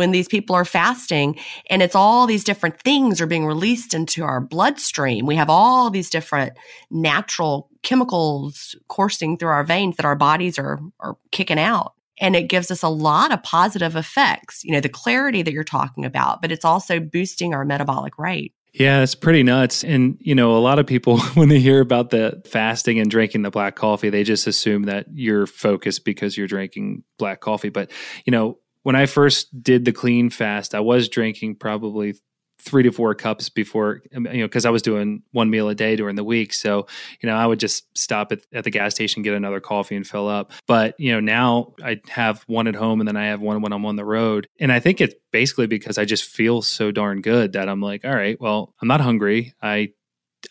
when 0.00 0.12
these 0.12 0.28
people 0.28 0.56
are 0.56 0.64
fasting 0.64 1.38
and 1.68 1.82
it's 1.82 1.94
all 1.94 2.26
these 2.26 2.42
different 2.42 2.80
things 2.80 3.20
are 3.20 3.26
being 3.26 3.44
released 3.44 3.92
into 3.92 4.24
our 4.24 4.40
bloodstream 4.40 5.26
we 5.26 5.36
have 5.36 5.50
all 5.50 5.90
these 5.90 6.08
different 6.08 6.54
natural 6.90 7.68
chemicals 7.82 8.74
coursing 8.88 9.36
through 9.36 9.50
our 9.50 9.62
veins 9.62 9.96
that 9.96 10.06
our 10.06 10.16
bodies 10.16 10.58
are 10.58 10.80
are 11.00 11.18
kicking 11.32 11.58
out 11.58 11.92
and 12.18 12.34
it 12.34 12.48
gives 12.48 12.70
us 12.70 12.82
a 12.82 12.88
lot 12.88 13.30
of 13.30 13.42
positive 13.42 13.94
effects 13.94 14.64
you 14.64 14.72
know 14.72 14.80
the 14.80 14.88
clarity 14.88 15.42
that 15.42 15.52
you're 15.52 15.62
talking 15.62 16.06
about 16.06 16.40
but 16.40 16.50
it's 16.50 16.64
also 16.64 16.98
boosting 16.98 17.52
our 17.52 17.66
metabolic 17.66 18.18
rate 18.18 18.54
Yeah, 18.72 19.02
it's 19.02 19.16
pretty 19.16 19.42
nuts. 19.42 19.82
And, 19.82 20.16
you 20.20 20.32
know, 20.32 20.56
a 20.56 20.62
lot 20.62 20.78
of 20.78 20.86
people, 20.86 21.18
when 21.34 21.48
they 21.48 21.58
hear 21.58 21.80
about 21.80 22.10
the 22.10 22.40
fasting 22.46 23.00
and 23.00 23.10
drinking 23.10 23.42
the 23.42 23.50
black 23.50 23.74
coffee, 23.74 24.10
they 24.10 24.22
just 24.22 24.46
assume 24.46 24.84
that 24.84 25.06
you're 25.12 25.48
focused 25.48 26.04
because 26.04 26.36
you're 26.36 26.46
drinking 26.46 27.02
black 27.18 27.40
coffee. 27.40 27.70
But, 27.70 27.90
you 28.24 28.30
know, 28.30 28.60
when 28.90 28.96
I 28.96 29.06
first 29.06 29.62
did 29.62 29.84
the 29.84 29.92
clean 29.92 30.30
fast, 30.30 30.74
I 30.74 30.80
was 30.80 31.08
drinking 31.08 31.54
probably 31.54 32.16
three 32.58 32.82
to 32.82 32.90
four 32.90 33.14
cups 33.14 33.48
before, 33.48 34.02
um, 34.16 34.26
you 34.26 34.40
know, 34.40 34.46
because 34.46 34.66
I 34.66 34.70
was 34.70 34.82
doing 34.82 35.22
one 35.30 35.48
meal 35.48 35.68
a 35.68 35.76
day 35.76 35.94
during 35.94 36.16
the 36.16 36.24
week. 36.24 36.52
So, 36.52 36.88
you 37.20 37.28
know, 37.28 37.36
I 37.36 37.46
would 37.46 37.60
just 37.60 37.86
stop 37.96 38.32
at, 38.32 38.40
at 38.52 38.64
the 38.64 38.70
gas 38.70 38.96
station, 38.96 39.22
get 39.22 39.34
another 39.34 39.60
coffee 39.60 39.94
and 39.94 40.04
fill 40.04 40.26
up. 40.26 40.50
But, 40.66 40.98
you 40.98 41.12
know, 41.12 41.20
now 41.20 41.74
I 41.84 42.00
have 42.08 42.42
one 42.48 42.66
at 42.66 42.74
home 42.74 43.00
and 43.00 43.06
then 43.06 43.16
I 43.16 43.26
have 43.26 43.40
one 43.40 43.62
when 43.62 43.72
I'm 43.72 43.86
on 43.86 43.94
the 43.94 44.04
road. 44.04 44.48
And 44.58 44.72
I 44.72 44.80
think 44.80 45.00
it's 45.00 45.14
basically 45.30 45.68
because 45.68 45.96
I 45.96 46.04
just 46.04 46.24
feel 46.24 46.60
so 46.60 46.90
darn 46.90 47.22
good 47.22 47.52
that 47.52 47.68
I'm 47.68 47.80
like, 47.80 48.04
all 48.04 48.12
right, 48.12 48.40
well, 48.40 48.74
I'm 48.82 48.88
not 48.88 49.00
hungry. 49.00 49.54
I 49.62 49.90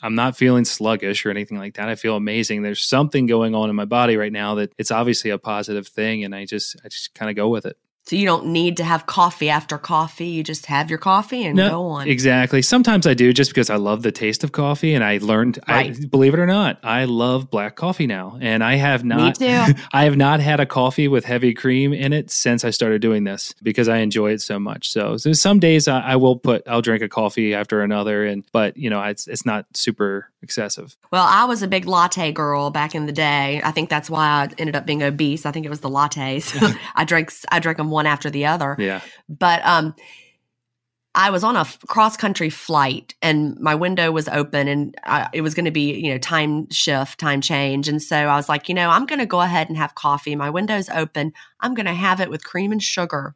I'm 0.02 0.16
not 0.16 0.38
feeling 0.38 0.64
sluggish 0.64 1.26
or 1.26 1.30
anything 1.30 1.58
like 1.58 1.74
that. 1.74 1.90
I 1.90 1.96
feel 1.96 2.16
amazing. 2.16 2.62
There's 2.62 2.82
something 2.82 3.26
going 3.26 3.54
on 3.54 3.70
in 3.70 3.76
my 3.76 3.84
body 3.84 4.16
right 4.16 4.32
now 4.32 4.56
that 4.56 4.72
it's 4.78 4.92
obviously 4.92 5.30
a 5.30 5.38
positive 5.38 5.90
thing 5.90 6.24
and 6.24 6.34
I 6.34 6.46
just 6.46 6.78
I 6.86 6.88
just 6.88 7.14
kind 7.14 7.30
of 7.30 7.36
go 7.36 7.50
with 7.50 7.66
it. 7.66 7.76
So 8.04 8.16
you 8.16 8.26
don't 8.26 8.48
need 8.48 8.78
to 8.78 8.84
have 8.84 9.06
coffee 9.06 9.50
after 9.50 9.78
coffee 9.78 10.26
you 10.28 10.44
just 10.44 10.66
have 10.66 10.90
your 10.90 10.98
coffee 11.00 11.46
and 11.46 11.56
No, 11.56 11.70
go 11.70 11.86
on 11.88 12.08
Exactly. 12.08 12.62
Sometimes 12.62 13.06
I 13.06 13.14
do 13.14 13.32
just 13.34 13.52
because 13.52 13.70
I 13.70 13.76
love 13.76 14.02
the 14.02 14.12
taste 14.12 14.44
of 14.44 14.52
coffee 14.52 14.94
and 14.96 15.04
I 15.04 15.20
learned 15.22 15.60
I 15.68 15.74
Right. 15.74 16.10
believe 16.12 16.34
it 16.34 16.40
or 16.40 16.46
not, 16.48 16.80
I 16.84 17.06
love 17.06 17.50
black 17.52 17.76
coffee 17.76 18.08
now. 18.08 18.38
And 18.42 18.64
I 18.64 18.76
have 18.76 19.04
not 19.04 19.36
too. 19.36 19.66
I 19.94 20.06
have 20.06 20.18
not 20.18 20.40
had 20.40 20.60
a 20.60 20.66
coffee 20.66 21.08
with 21.08 21.26
heavy 21.26 21.54
cream 21.54 21.94
in 21.94 22.14
it 22.14 22.32
since 22.32 22.66
I 22.66 22.72
started 22.72 23.02
doing 23.02 23.24
this 23.26 23.54
because 23.62 23.88
I 23.88 23.98
enjoy 23.98 24.32
it 24.32 24.42
so 24.42 24.58
much. 24.60 24.90
So, 24.90 25.18
so 25.18 25.34
some 25.34 25.60
days 25.60 25.88
I, 25.88 26.00
I 26.00 26.16
will 26.16 26.38
put 26.38 26.64
I'll 26.68 26.82
drink 26.82 27.04
a 27.04 27.10
coffee 27.10 27.54
after 27.54 27.82
another 27.82 28.26
and 28.26 28.44
but 28.52 28.76
you 28.78 28.90
know, 28.90 29.02
it's 29.04 29.28
it's 29.28 29.46
not 29.46 29.66
super 29.76 30.32
excessive. 30.42 30.96
Well, 31.12 31.26
I 31.28 31.44
was 31.46 31.62
a 31.62 31.68
big 31.68 31.86
latte 31.86 32.32
girl 32.32 32.70
back 32.72 32.96
in 32.96 33.06
the 33.06 33.12
day. 33.12 33.62
I 33.64 33.72
think 33.72 33.90
that's 33.90 34.10
why 34.10 34.26
I 34.26 34.48
ended 34.58 34.76
up 34.76 34.86
being 34.86 35.04
obese. 35.04 35.46
I 35.46 35.52
think 35.52 35.66
it 35.66 35.70
was 35.70 35.82
the 35.82 35.90
lattes. 35.90 36.56
I 36.96 37.04
drank 37.04 37.32
I 37.52 37.60
drank 37.60 37.78
them 37.78 37.89
one 37.90 38.06
after 38.06 38.30
the 38.30 38.46
other. 38.46 38.76
Yeah. 38.80 39.02
But 39.28 39.66
um 39.66 39.96
I 41.16 41.32
was 41.32 41.44
on 41.44 41.56
a 41.56 41.66
cross 41.88 42.16
country 42.16 42.50
flight 42.50 43.16
and 43.22 43.60
my 43.60 43.74
window 43.74 44.12
was 44.12 44.30
open 44.30 44.68
and 44.68 44.96
I, 45.04 45.28
it 45.34 45.42
was 45.42 45.56
going 45.56 45.66
to 45.66 45.72
be, 45.72 45.94
you 45.96 46.12
know, 46.12 46.20
time 46.20 46.70
shift, 46.70 47.20
time 47.20 47.42
change. 47.42 47.88
And 47.88 48.02
so 48.02 48.16
I 48.16 48.36
was 48.36 48.48
like, 48.48 48.70
you 48.70 48.76
know, 48.76 48.90
I'm 48.90 49.08
going 49.08 49.20
to 49.20 49.26
go 49.26 49.42
ahead 49.42 49.70
and 49.70 49.78
have 49.78 49.96
coffee. 49.96 50.36
My 50.36 50.52
window's 50.52 50.88
open. 50.90 51.34
I'm 51.60 51.74
going 51.74 51.88
to 51.88 51.94
have 51.94 52.22
it 52.22 52.30
with 52.30 52.46
cream 52.46 52.72
and 52.72 52.82
sugar 52.82 53.36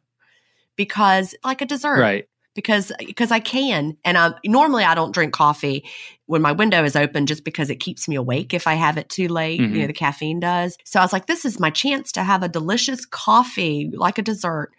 because 0.76 1.34
like 1.44 1.62
a 1.62 1.66
dessert 1.66 1.98
Right. 1.98 2.28
Because 2.54 2.92
because 2.98 3.30
I 3.30 3.40
can. 3.40 3.96
And 4.04 4.16
um, 4.16 4.34
normally 4.44 4.84
I 4.84 4.94
don't 4.94 5.12
drink 5.12 5.32
coffee 5.32 5.84
when 6.26 6.40
my 6.42 6.52
window 6.52 6.84
is 6.84 6.96
open 6.96 7.26
just 7.26 7.44
because 7.44 7.68
it 7.70 7.76
keeps 7.76 8.08
me 8.08 8.16
awake 8.16 8.54
if 8.54 8.66
I 8.66 8.74
have 8.74 8.96
it 8.96 9.08
too 9.08 9.28
late. 9.28 9.60
You 9.60 9.66
know, 9.68 9.84
Mhm. 9.84 9.86
the 9.88 9.92
caffeine 9.92 10.40
does. 10.40 10.78
So 10.84 11.00
I 11.00 11.02
was 11.02 11.12
like, 11.12 11.26
this 11.26 11.44
is 11.44 11.60
my 11.60 11.70
chance 11.70 12.12
to 12.12 12.22
have 12.22 12.42
a 12.42 12.48
delicious 12.48 13.04
coffee 13.04 13.90
like 13.94 14.18
a 14.18 14.22
dessert. 14.22 14.70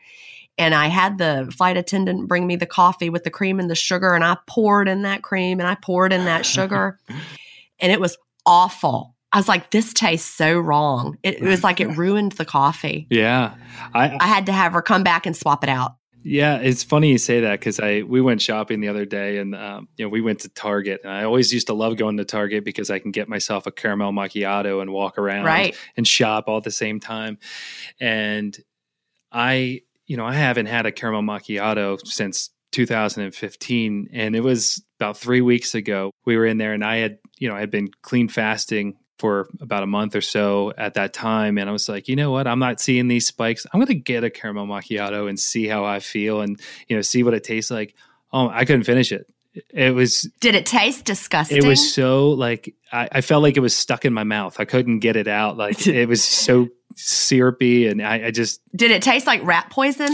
And 0.57 0.73
I 0.73 0.87
had 0.87 1.17
the 1.17 1.51
flight 1.55 1.75
attendant 1.75 2.27
bring 2.29 2.47
me 2.47 2.55
the 2.55 2.65
coffee 2.65 3.09
with 3.09 3.25
the 3.25 3.29
cream 3.29 3.59
and 3.59 3.69
the 3.69 3.75
sugar, 3.75 4.13
and 4.15 4.23
I 4.23 4.37
poured 4.47 4.87
in 4.87 5.01
that 5.01 5.21
cream 5.21 5.59
and 5.59 5.67
I 5.67 5.75
poured 5.75 6.13
in 6.13 6.25
that 6.25 6.45
sugar, 6.45 6.97
and 7.79 7.91
it 7.91 7.99
was 7.99 8.17
awful. 8.45 9.13
I 9.33 9.37
was 9.37 9.49
like, 9.49 9.71
this 9.71 9.93
tastes 9.93 10.33
so 10.33 10.57
wrong. 10.57 11.17
It, 11.21 11.41
it 11.41 11.43
was 11.43 11.61
like 11.61 11.81
it 11.81 11.87
ruined 11.97 12.31
the 12.33 12.45
coffee. 12.45 13.05
Yeah. 13.09 13.55
I 13.93 14.15
I 14.17 14.27
had 14.27 14.45
to 14.45 14.53
have 14.53 14.71
her 14.71 14.81
come 14.81 15.03
back 15.03 15.25
and 15.25 15.35
swap 15.35 15.61
it 15.65 15.69
out. 15.69 15.95
Yeah, 16.27 16.57
it's 16.57 16.83
funny 16.83 17.11
you 17.11 17.19
say 17.19 17.41
that 17.41 17.59
because 17.59 17.79
I 17.79 18.01
we 18.01 18.19
went 18.19 18.41
shopping 18.41 18.81
the 18.81 18.87
other 18.87 19.05
day 19.05 19.37
and 19.37 19.53
um, 19.53 19.87
you 19.95 20.03
know 20.03 20.09
we 20.09 20.21
went 20.21 20.39
to 20.39 20.49
Target 20.49 21.01
and 21.03 21.13
I 21.13 21.23
always 21.23 21.53
used 21.53 21.67
to 21.67 21.73
love 21.73 21.97
going 21.97 22.17
to 22.17 22.25
Target 22.25 22.65
because 22.65 22.89
I 22.89 22.97
can 22.97 23.11
get 23.11 23.29
myself 23.29 23.67
a 23.67 23.71
caramel 23.71 24.11
macchiato 24.11 24.81
and 24.81 24.91
walk 24.91 25.19
around 25.19 25.45
Right. 25.45 25.77
and 25.95 26.07
shop 26.07 26.45
all 26.47 26.57
at 26.57 26.63
the 26.63 26.71
same 26.71 26.99
time. 26.99 27.37
And 27.99 28.57
I, 29.31 29.81
you 30.07 30.17
know, 30.17 30.25
I 30.25 30.33
haven't 30.33 30.65
had 30.65 30.87
a 30.87 30.91
caramel 30.91 31.21
macchiato 31.21 32.03
since 32.07 32.49
2015, 32.71 34.09
and 34.11 34.35
it 34.35 34.41
was 34.41 34.83
about 34.99 35.17
three 35.17 35.41
weeks 35.41 35.75
ago. 35.75 36.11
We 36.25 36.37
were 36.37 36.45
in 36.45 36.57
there, 36.57 36.73
and 36.73 36.83
I 36.83 36.97
had, 36.97 37.19
you 37.37 37.47
know, 37.49 37.55
I 37.55 37.59
had 37.59 37.71
been 37.71 37.89
clean 38.01 38.29
fasting 38.29 38.97
for 39.17 39.49
about 39.61 39.83
a 39.83 39.87
month 39.87 40.15
or 40.15 40.21
so 40.21 40.73
at 40.77 40.95
that 40.95 41.13
time, 41.13 41.57
and 41.57 41.69
I 41.69 41.73
was 41.73 41.87
like, 41.87 42.07
you 42.07 42.15
know 42.15 42.31
what, 42.31 42.47
I'm 42.47 42.59
not 42.59 42.79
seeing 42.79 43.07
these 43.07 43.27
spikes. 43.27 43.65
I'm 43.71 43.79
going 43.79 43.87
to 43.87 43.95
get 43.95 44.23
a 44.23 44.29
caramel 44.29 44.67
macchiato 44.67 45.29
and 45.29 45.39
see 45.39 45.67
how 45.67 45.85
I 45.85 45.99
feel, 45.99 46.41
and 46.41 46.59
you 46.87 46.95
know, 46.95 47.01
see 47.01 47.23
what 47.23 47.33
it 47.33 47.43
tastes 47.43 47.71
like. 47.71 47.95
Oh, 48.33 48.49
I 48.49 48.65
couldn't 48.65 48.83
finish 48.83 49.11
it. 49.11 49.27
It 49.69 49.93
was 49.93 50.29
Did 50.41 50.55
it 50.55 50.65
taste 50.65 51.05
disgusting? 51.05 51.57
it 51.57 51.65
was 51.65 51.93
so 51.93 52.29
like 52.31 52.73
I, 52.91 53.07
I 53.11 53.21
felt 53.21 53.43
like 53.43 53.57
it 53.57 53.61
was 53.61 53.75
stuck 53.75 54.05
in 54.05 54.13
my 54.13 54.23
mouth. 54.23 54.59
I 54.59 54.65
couldn't 54.65 54.99
get 54.99 55.15
it 55.15 55.27
out. 55.27 55.57
Like 55.57 55.87
it 55.87 56.07
was 56.07 56.23
so 56.23 56.67
syrupy, 56.97 57.87
and 57.87 58.01
I, 58.01 58.27
I 58.27 58.31
just 58.31 58.61
Did 58.75 58.89
it 58.91 59.01
taste 59.01 59.27
like 59.27 59.43
rat 59.45 59.69
poison? 59.69 60.07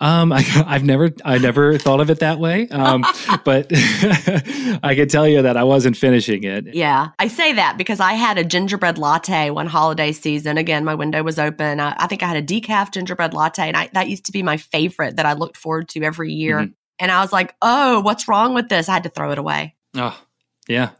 um 0.00 0.32
I, 0.32 0.44
I've 0.66 0.84
never 0.84 1.10
I 1.24 1.38
never 1.38 1.78
thought 1.78 2.00
of 2.00 2.10
it 2.10 2.20
that 2.20 2.38
way. 2.38 2.68
Um, 2.68 3.04
but 3.44 3.66
I 3.72 4.94
can 4.96 5.08
tell 5.08 5.26
you 5.26 5.42
that 5.42 5.56
I 5.56 5.64
wasn't 5.64 5.96
finishing 5.96 6.44
it. 6.44 6.74
Yeah, 6.74 7.08
I 7.18 7.28
say 7.28 7.52
that 7.54 7.76
because 7.76 8.00
I 8.00 8.12
had 8.12 8.38
a 8.38 8.44
gingerbread 8.44 8.98
latte 8.98 9.50
one 9.50 9.66
holiday 9.66 10.12
season. 10.12 10.58
Again, 10.58 10.84
my 10.84 10.94
window 10.94 11.22
was 11.22 11.38
open. 11.38 11.80
I, 11.80 11.94
I 11.98 12.06
think 12.06 12.22
I 12.22 12.26
had 12.26 12.36
a 12.36 12.42
decaf 12.42 12.92
gingerbread 12.92 13.34
latte, 13.34 13.68
and 13.68 13.76
I, 13.76 13.90
that 13.94 14.08
used 14.08 14.26
to 14.26 14.32
be 14.32 14.42
my 14.42 14.56
favorite 14.58 15.16
that 15.16 15.26
I 15.26 15.32
looked 15.32 15.56
forward 15.56 15.88
to 15.90 16.02
every 16.02 16.32
year. 16.32 16.58
Mhm. 16.60 16.74
And 17.00 17.10
I 17.10 17.20
was 17.20 17.32
like, 17.32 17.54
"Oh, 17.62 18.00
what's 18.00 18.28
wrong 18.28 18.54
with 18.54 18.68
this?" 18.68 18.88
I 18.88 18.94
had 18.94 19.04
to 19.04 19.10
throw 19.10 19.30
it 19.32 19.38
away. 19.38 19.74
Oh, 19.96 20.18
yeah. 20.68 20.90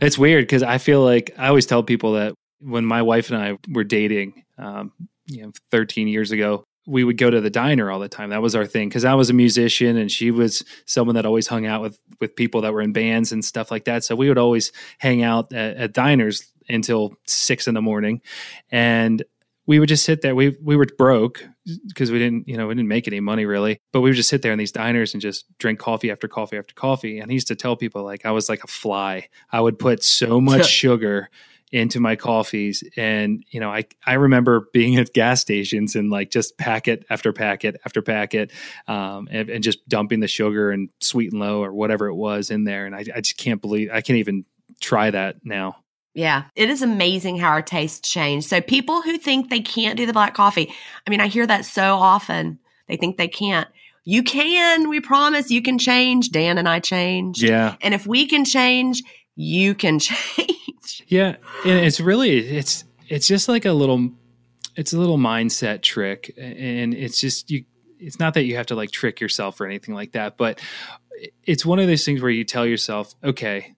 It's 0.00 0.18
weird 0.18 0.44
because 0.44 0.62
I 0.62 0.78
feel 0.78 1.02
like 1.02 1.32
I 1.38 1.48
always 1.48 1.66
tell 1.66 1.82
people 1.82 2.12
that 2.12 2.34
when 2.60 2.84
my 2.84 3.02
wife 3.02 3.30
and 3.30 3.42
I 3.42 3.58
were 3.68 3.84
dating, 3.84 4.44
um, 4.58 4.92
you 5.26 5.42
know, 5.42 5.52
13 5.70 6.08
years 6.08 6.30
ago, 6.30 6.64
we 6.86 7.04
would 7.04 7.18
go 7.18 7.30
to 7.30 7.40
the 7.40 7.50
diner 7.50 7.90
all 7.90 7.98
the 7.98 8.08
time. 8.08 8.30
That 8.30 8.42
was 8.42 8.54
our 8.54 8.66
thing 8.66 8.88
because 8.88 9.04
I 9.04 9.14
was 9.14 9.30
a 9.30 9.34
musician 9.34 9.96
and 9.96 10.10
she 10.10 10.30
was 10.30 10.64
someone 10.86 11.14
that 11.16 11.26
always 11.26 11.46
hung 11.46 11.66
out 11.66 11.82
with 11.82 11.98
with 12.20 12.36
people 12.36 12.62
that 12.62 12.72
were 12.72 12.82
in 12.82 12.92
bands 12.92 13.32
and 13.32 13.44
stuff 13.44 13.70
like 13.70 13.84
that. 13.84 14.04
So 14.04 14.14
we 14.14 14.28
would 14.28 14.38
always 14.38 14.72
hang 14.98 15.22
out 15.22 15.52
at, 15.52 15.76
at 15.76 15.92
diners 15.92 16.52
until 16.68 17.14
six 17.26 17.66
in 17.66 17.74
the 17.74 17.82
morning, 17.82 18.22
and 18.70 19.22
we 19.70 19.78
would 19.78 19.88
just 19.88 20.04
sit 20.04 20.20
there. 20.20 20.34
We 20.34 20.56
we 20.60 20.74
were 20.74 20.84
broke 20.98 21.46
because 21.86 22.10
we 22.10 22.18
didn't, 22.18 22.48
you 22.48 22.56
know, 22.56 22.66
we 22.66 22.74
didn't 22.74 22.88
make 22.88 23.06
any 23.06 23.20
money 23.20 23.46
really. 23.46 23.78
But 23.92 24.00
we 24.00 24.10
would 24.10 24.16
just 24.16 24.28
sit 24.28 24.42
there 24.42 24.50
in 24.50 24.58
these 24.58 24.72
diners 24.72 25.14
and 25.14 25.20
just 25.20 25.46
drink 25.58 25.78
coffee 25.78 26.10
after 26.10 26.26
coffee 26.26 26.58
after 26.58 26.74
coffee. 26.74 27.20
And 27.20 27.30
he 27.30 27.34
used 27.34 27.46
to 27.46 27.54
tell 27.54 27.76
people 27.76 28.02
like 28.02 28.26
I 28.26 28.32
was 28.32 28.48
like 28.48 28.64
a 28.64 28.66
fly. 28.66 29.28
I 29.52 29.60
would 29.60 29.78
put 29.78 30.02
so 30.02 30.40
much 30.40 30.66
sugar 30.82 31.30
into 31.70 32.00
my 32.00 32.16
coffees 32.16 32.82
and 32.96 33.44
you 33.50 33.60
know 33.60 33.70
I 33.70 33.84
I 34.04 34.14
remember 34.14 34.68
being 34.72 34.96
at 34.96 35.12
gas 35.12 35.40
stations 35.40 35.94
and 35.94 36.10
like 36.10 36.32
just 36.32 36.58
packet 36.58 37.04
after 37.08 37.32
packet 37.32 37.76
after 37.84 38.02
packet 38.02 38.50
um, 38.88 39.28
and, 39.30 39.48
and 39.48 39.62
just 39.62 39.88
dumping 39.88 40.18
the 40.18 40.26
sugar 40.26 40.72
and 40.72 40.90
sweet 41.00 41.30
and 41.30 41.40
low 41.40 41.62
or 41.62 41.72
whatever 41.72 42.08
it 42.08 42.16
was 42.16 42.50
in 42.50 42.64
there 42.64 42.86
and 42.86 42.96
I, 42.96 43.04
I 43.14 43.20
just 43.20 43.36
can't 43.36 43.60
believe 43.60 43.88
I 43.92 44.00
can't 44.00 44.18
even 44.18 44.46
try 44.80 45.12
that 45.12 45.36
now. 45.44 45.76
Yeah, 46.14 46.44
it 46.56 46.70
is 46.70 46.82
amazing 46.82 47.38
how 47.38 47.50
our 47.50 47.62
tastes 47.62 48.08
change. 48.08 48.44
So 48.44 48.60
people 48.60 49.00
who 49.02 49.16
think 49.16 49.48
they 49.48 49.60
can't 49.60 49.96
do 49.96 50.06
the 50.06 50.12
black 50.12 50.34
coffee, 50.34 50.72
I 51.06 51.10
mean, 51.10 51.20
I 51.20 51.28
hear 51.28 51.46
that 51.46 51.64
so 51.64 51.94
often. 51.94 52.58
They 52.88 52.96
think 52.96 53.16
they 53.16 53.28
can't. 53.28 53.68
You 54.04 54.22
can. 54.22 54.88
We 54.88 55.00
promise 55.00 55.50
you 55.50 55.62
can 55.62 55.78
change. 55.78 56.30
Dan 56.30 56.58
and 56.58 56.68
I 56.68 56.80
change. 56.80 57.42
Yeah. 57.42 57.76
And 57.80 57.94
if 57.94 58.06
we 58.06 58.26
can 58.26 58.44
change, 58.44 59.02
you 59.36 59.74
can 59.74 59.98
change. 60.00 61.04
Yeah, 61.06 61.36
and 61.64 61.78
it's 61.78 62.00
really 62.00 62.38
it's 62.38 62.84
it's 63.08 63.26
just 63.26 63.48
like 63.48 63.64
a 63.64 63.72
little 63.72 64.10
it's 64.76 64.92
a 64.92 64.98
little 64.98 65.18
mindset 65.18 65.82
trick 65.82 66.32
and 66.36 66.94
it's 66.94 67.20
just 67.20 67.50
you 67.50 67.64
it's 67.98 68.18
not 68.18 68.34
that 68.34 68.44
you 68.44 68.56
have 68.56 68.66
to 68.66 68.74
like 68.74 68.90
trick 68.90 69.20
yourself 69.20 69.60
or 69.60 69.66
anything 69.66 69.94
like 69.94 70.12
that, 70.12 70.36
but 70.36 70.60
it's 71.44 71.66
one 71.66 71.78
of 71.78 71.86
those 71.86 72.04
things 72.04 72.22
where 72.22 72.30
you 72.30 72.44
tell 72.44 72.64
yourself, 72.64 73.14
okay, 73.22 73.74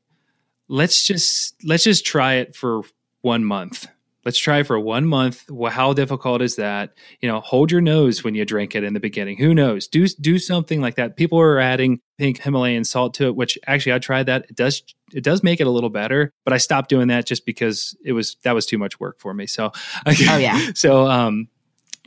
let's 0.69 1.07
just 1.07 1.55
let's 1.65 1.85
just 1.85 2.05
try 2.07 2.35
it 2.35 2.55
for 2.55 2.83
one 3.21 3.45
month. 3.45 3.87
Let's 4.25 4.39
try 4.39 4.63
for 4.63 4.79
one 4.79 5.07
month. 5.07 5.51
Well, 5.51 5.73
how 5.73 5.93
difficult 5.95 6.43
is 6.43 6.55
that? 6.55 6.95
You 7.21 7.29
know, 7.29 7.41
hold 7.41 7.73
your 7.73 7.81
nose 7.81 8.23
when 8.23 8.37
you 8.37 8.45
drink 8.45 8.77
it 8.77 8.85
in 8.85 8.95
the 8.95 9.01
beginning. 9.01 9.37
Who 9.39 9.53
knows? 9.53 9.89
Do 9.89 10.07
do 10.07 10.39
something 10.39 10.81
like 10.81 10.95
that. 10.95 11.17
People 11.17 11.41
are 11.41 11.59
adding 11.59 12.01
pink 12.19 12.41
Himalayan 12.41 12.85
salt 12.85 13.15
to 13.15 13.27
it, 13.27 13.35
which 13.35 13.59
actually 13.67 13.95
I 13.95 13.99
tried 13.99 14.27
that. 14.27 14.47
It 14.49 14.57
does 14.57 14.83
it 15.13 15.25
does 15.25 15.43
make 15.43 15.61
it 15.61 15.67
a 15.67 15.71
little 15.71 15.91
better, 15.91 16.33
but 16.45 16.53
I 16.53 16.59
stopped 16.59 16.89
doing 16.89 17.09
that 17.09 17.27
just 17.27 17.45
because 17.45 17.97
it 18.05 18.13
was 18.13 18.37
that 18.45 18.55
was 18.55 18.65
too 18.65 18.79
much 18.79 19.01
work 19.01 19.19
for 19.19 19.35
me. 19.35 19.47
So, 19.47 19.73
oh 20.07 20.11
yeah. 20.11 20.71
So, 20.75 21.07
um, 21.07 21.49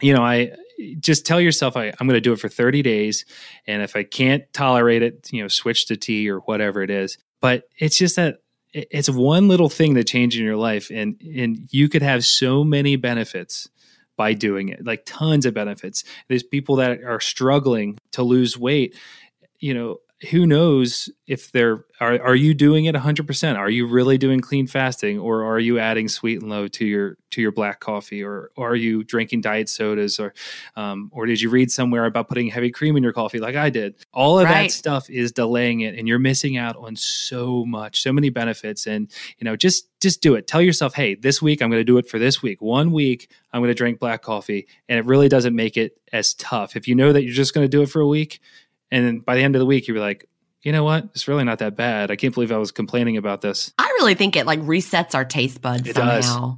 you 0.01 0.13
know, 0.13 0.23
I 0.23 0.51
just 0.99 1.25
tell 1.25 1.39
yourself 1.39 1.75
I, 1.77 1.87
I'm 1.87 2.07
going 2.07 2.17
to 2.17 2.21
do 2.21 2.33
it 2.33 2.39
for 2.39 2.49
30 2.49 2.81
days, 2.81 3.25
and 3.67 3.81
if 3.81 3.95
I 3.95 4.03
can't 4.03 4.43
tolerate 4.53 5.01
it, 5.01 5.29
you 5.31 5.41
know, 5.41 5.47
switch 5.47 5.87
to 5.87 5.97
tea 5.97 6.29
or 6.29 6.39
whatever 6.39 6.81
it 6.81 6.89
is. 6.89 7.17
But 7.41 7.63
it's 7.77 7.97
just 7.97 8.15
that 8.15 8.39
it's 8.75 9.09
one 9.09 9.47
little 9.47 9.69
thing 9.69 9.93
that 9.93 10.05
changes 10.05 10.39
in 10.39 10.45
your 10.45 10.57
life 10.57 10.91
and 10.91 11.21
and 11.21 11.67
you 11.71 11.87
could 11.87 12.01
have 12.01 12.25
so 12.25 12.63
many 12.63 12.97
benefits 12.97 13.69
by 14.17 14.33
doing 14.33 14.69
it 14.69 14.85
like 14.85 15.03
tons 15.05 15.45
of 15.45 15.53
benefits. 15.53 16.03
There's 16.27 16.43
people 16.43 16.77
that 16.77 17.03
are 17.03 17.19
struggling 17.19 17.97
to 18.11 18.23
lose 18.23 18.57
weight 18.57 18.95
you 19.59 19.73
know 19.73 19.97
who 20.31 20.47
knows 20.47 21.09
if 21.27 21.51
they're 21.51 21.83
are 21.99 22.21
are 22.21 22.35
you 22.35 22.53
doing 22.53 22.85
it 22.85 22.95
100% 22.95 23.57
are 23.57 23.69
you 23.69 23.85
really 23.85 24.17
doing 24.17 24.39
clean 24.39 24.65
fasting 24.65 25.19
or 25.19 25.43
are 25.43 25.59
you 25.59 25.77
adding 25.77 26.07
sweet 26.07 26.41
and 26.41 26.49
low 26.49 26.67
to 26.69 26.85
your 26.85 27.17
to 27.31 27.41
your 27.41 27.51
black 27.51 27.81
coffee 27.81 28.23
or, 28.23 28.49
or 28.55 28.71
are 28.71 28.75
you 28.75 29.03
drinking 29.03 29.41
diet 29.41 29.67
sodas 29.67 30.17
or 30.19 30.33
um, 30.77 31.09
or 31.13 31.25
did 31.25 31.41
you 31.41 31.49
read 31.49 31.69
somewhere 31.69 32.05
about 32.05 32.29
putting 32.29 32.47
heavy 32.47 32.71
cream 32.71 32.95
in 32.95 33.03
your 33.03 33.11
coffee 33.11 33.39
like 33.39 33.55
i 33.55 33.69
did? 33.69 33.95
All 34.13 34.39
of 34.39 34.45
right. 34.45 34.63
that 34.63 34.71
stuff 34.71 35.09
is 35.09 35.33
delaying 35.33 35.81
it 35.81 35.95
and 35.95 36.07
you're 36.07 36.19
missing 36.19 36.55
out 36.55 36.77
on 36.77 36.95
so 36.95 37.65
much 37.65 38.01
so 38.01 38.13
many 38.13 38.29
benefits 38.29 38.87
and 38.87 39.11
you 39.37 39.43
know 39.43 39.57
just 39.57 39.89
just 40.01 40.21
do 40.21 40.35
it. 40.35 40.47
Tell 40.47 40.61
yourself 40.61 40.93
hey 40.93 41.15
this 41.15 41.41
week 41.41 41.61
i'm 41.61 41.69
going 41.69 41.81
to 41.81 41.85
do 41.85 41.97
it 41.97 42.07
for 42.07 42.19
this 42.19 42.41
week. 42.41 42.61
One 42.61 42.93
week 42.93 43.29
i'm 43.51 43.61
going 43.61 43.69
to 43.69 43.75
drink 43.75 43.99
black 43.99 44.21
coffee 44.21 44.67
and 44.87 44.97
it 44.97 45.05
really 45.05 45.27
doesn't 45.27 45.55
make 45.55 45.75
it 45.75 45.97
as 46.13 46.33
tough. 46.35 46.77
If 46.77 46.87
you 46.87 46.95
know 46.95 47.11
that 47.11 47.23
you're 47.23 47.33
just 47.33 47.53
going 47.53 47.65
to 47.65 47.69
do 47.69 47.81
it 47.81 47.89
for 47.89 47.99
a 47.99 48.07
week 48.07 48.39
and 48.91 49.05
then 49.05 49.19
by 49.19 49.35
the 49.35 49.41
end 49.41 49.55
of 49.55 49.59
the 49.59 49.65
week, 49.65 49.87
you'd 49.87 49.95
be 49.95 49.99
like, 49.99 50.27
you 50.61 50.71
know 50.71 50.83
what? 50.83 51.05
It's 51.13 51.27
really 51.27 51.43
not 51.43 51.59
that 51.59 51.75
bad. 51.75 52.09
I 52.09 52.15
can't 52.15 52.33
believe 52.33 52.51
I 52.51 52.57
was 52.57 52.71
complaining 52.71 53.17
about 53.17 53.41
this. 53.41 53.71
I 53.77 53.85
really 53.99 54.15
think 54.15 54.35
it 54.35 54.45
like 54.45 54.59
resets 54.61 55.13
our 55.13 55.23
taste 55.23 55.61
buds 55.61 55.87
it 55.87 55.95
somehow. 55.95 56.15
Does. 56.15 56.57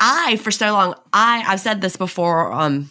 I, 0.00 0.36
for 0.36 0.50
so 0.50 0.72
long, 0.72 0.94
I, 1.12 1.44
I've 1.46 1.60
said 1.60 1.80
this 1.80 1.96
before, 1.96 2.52
um, 2.52 2.90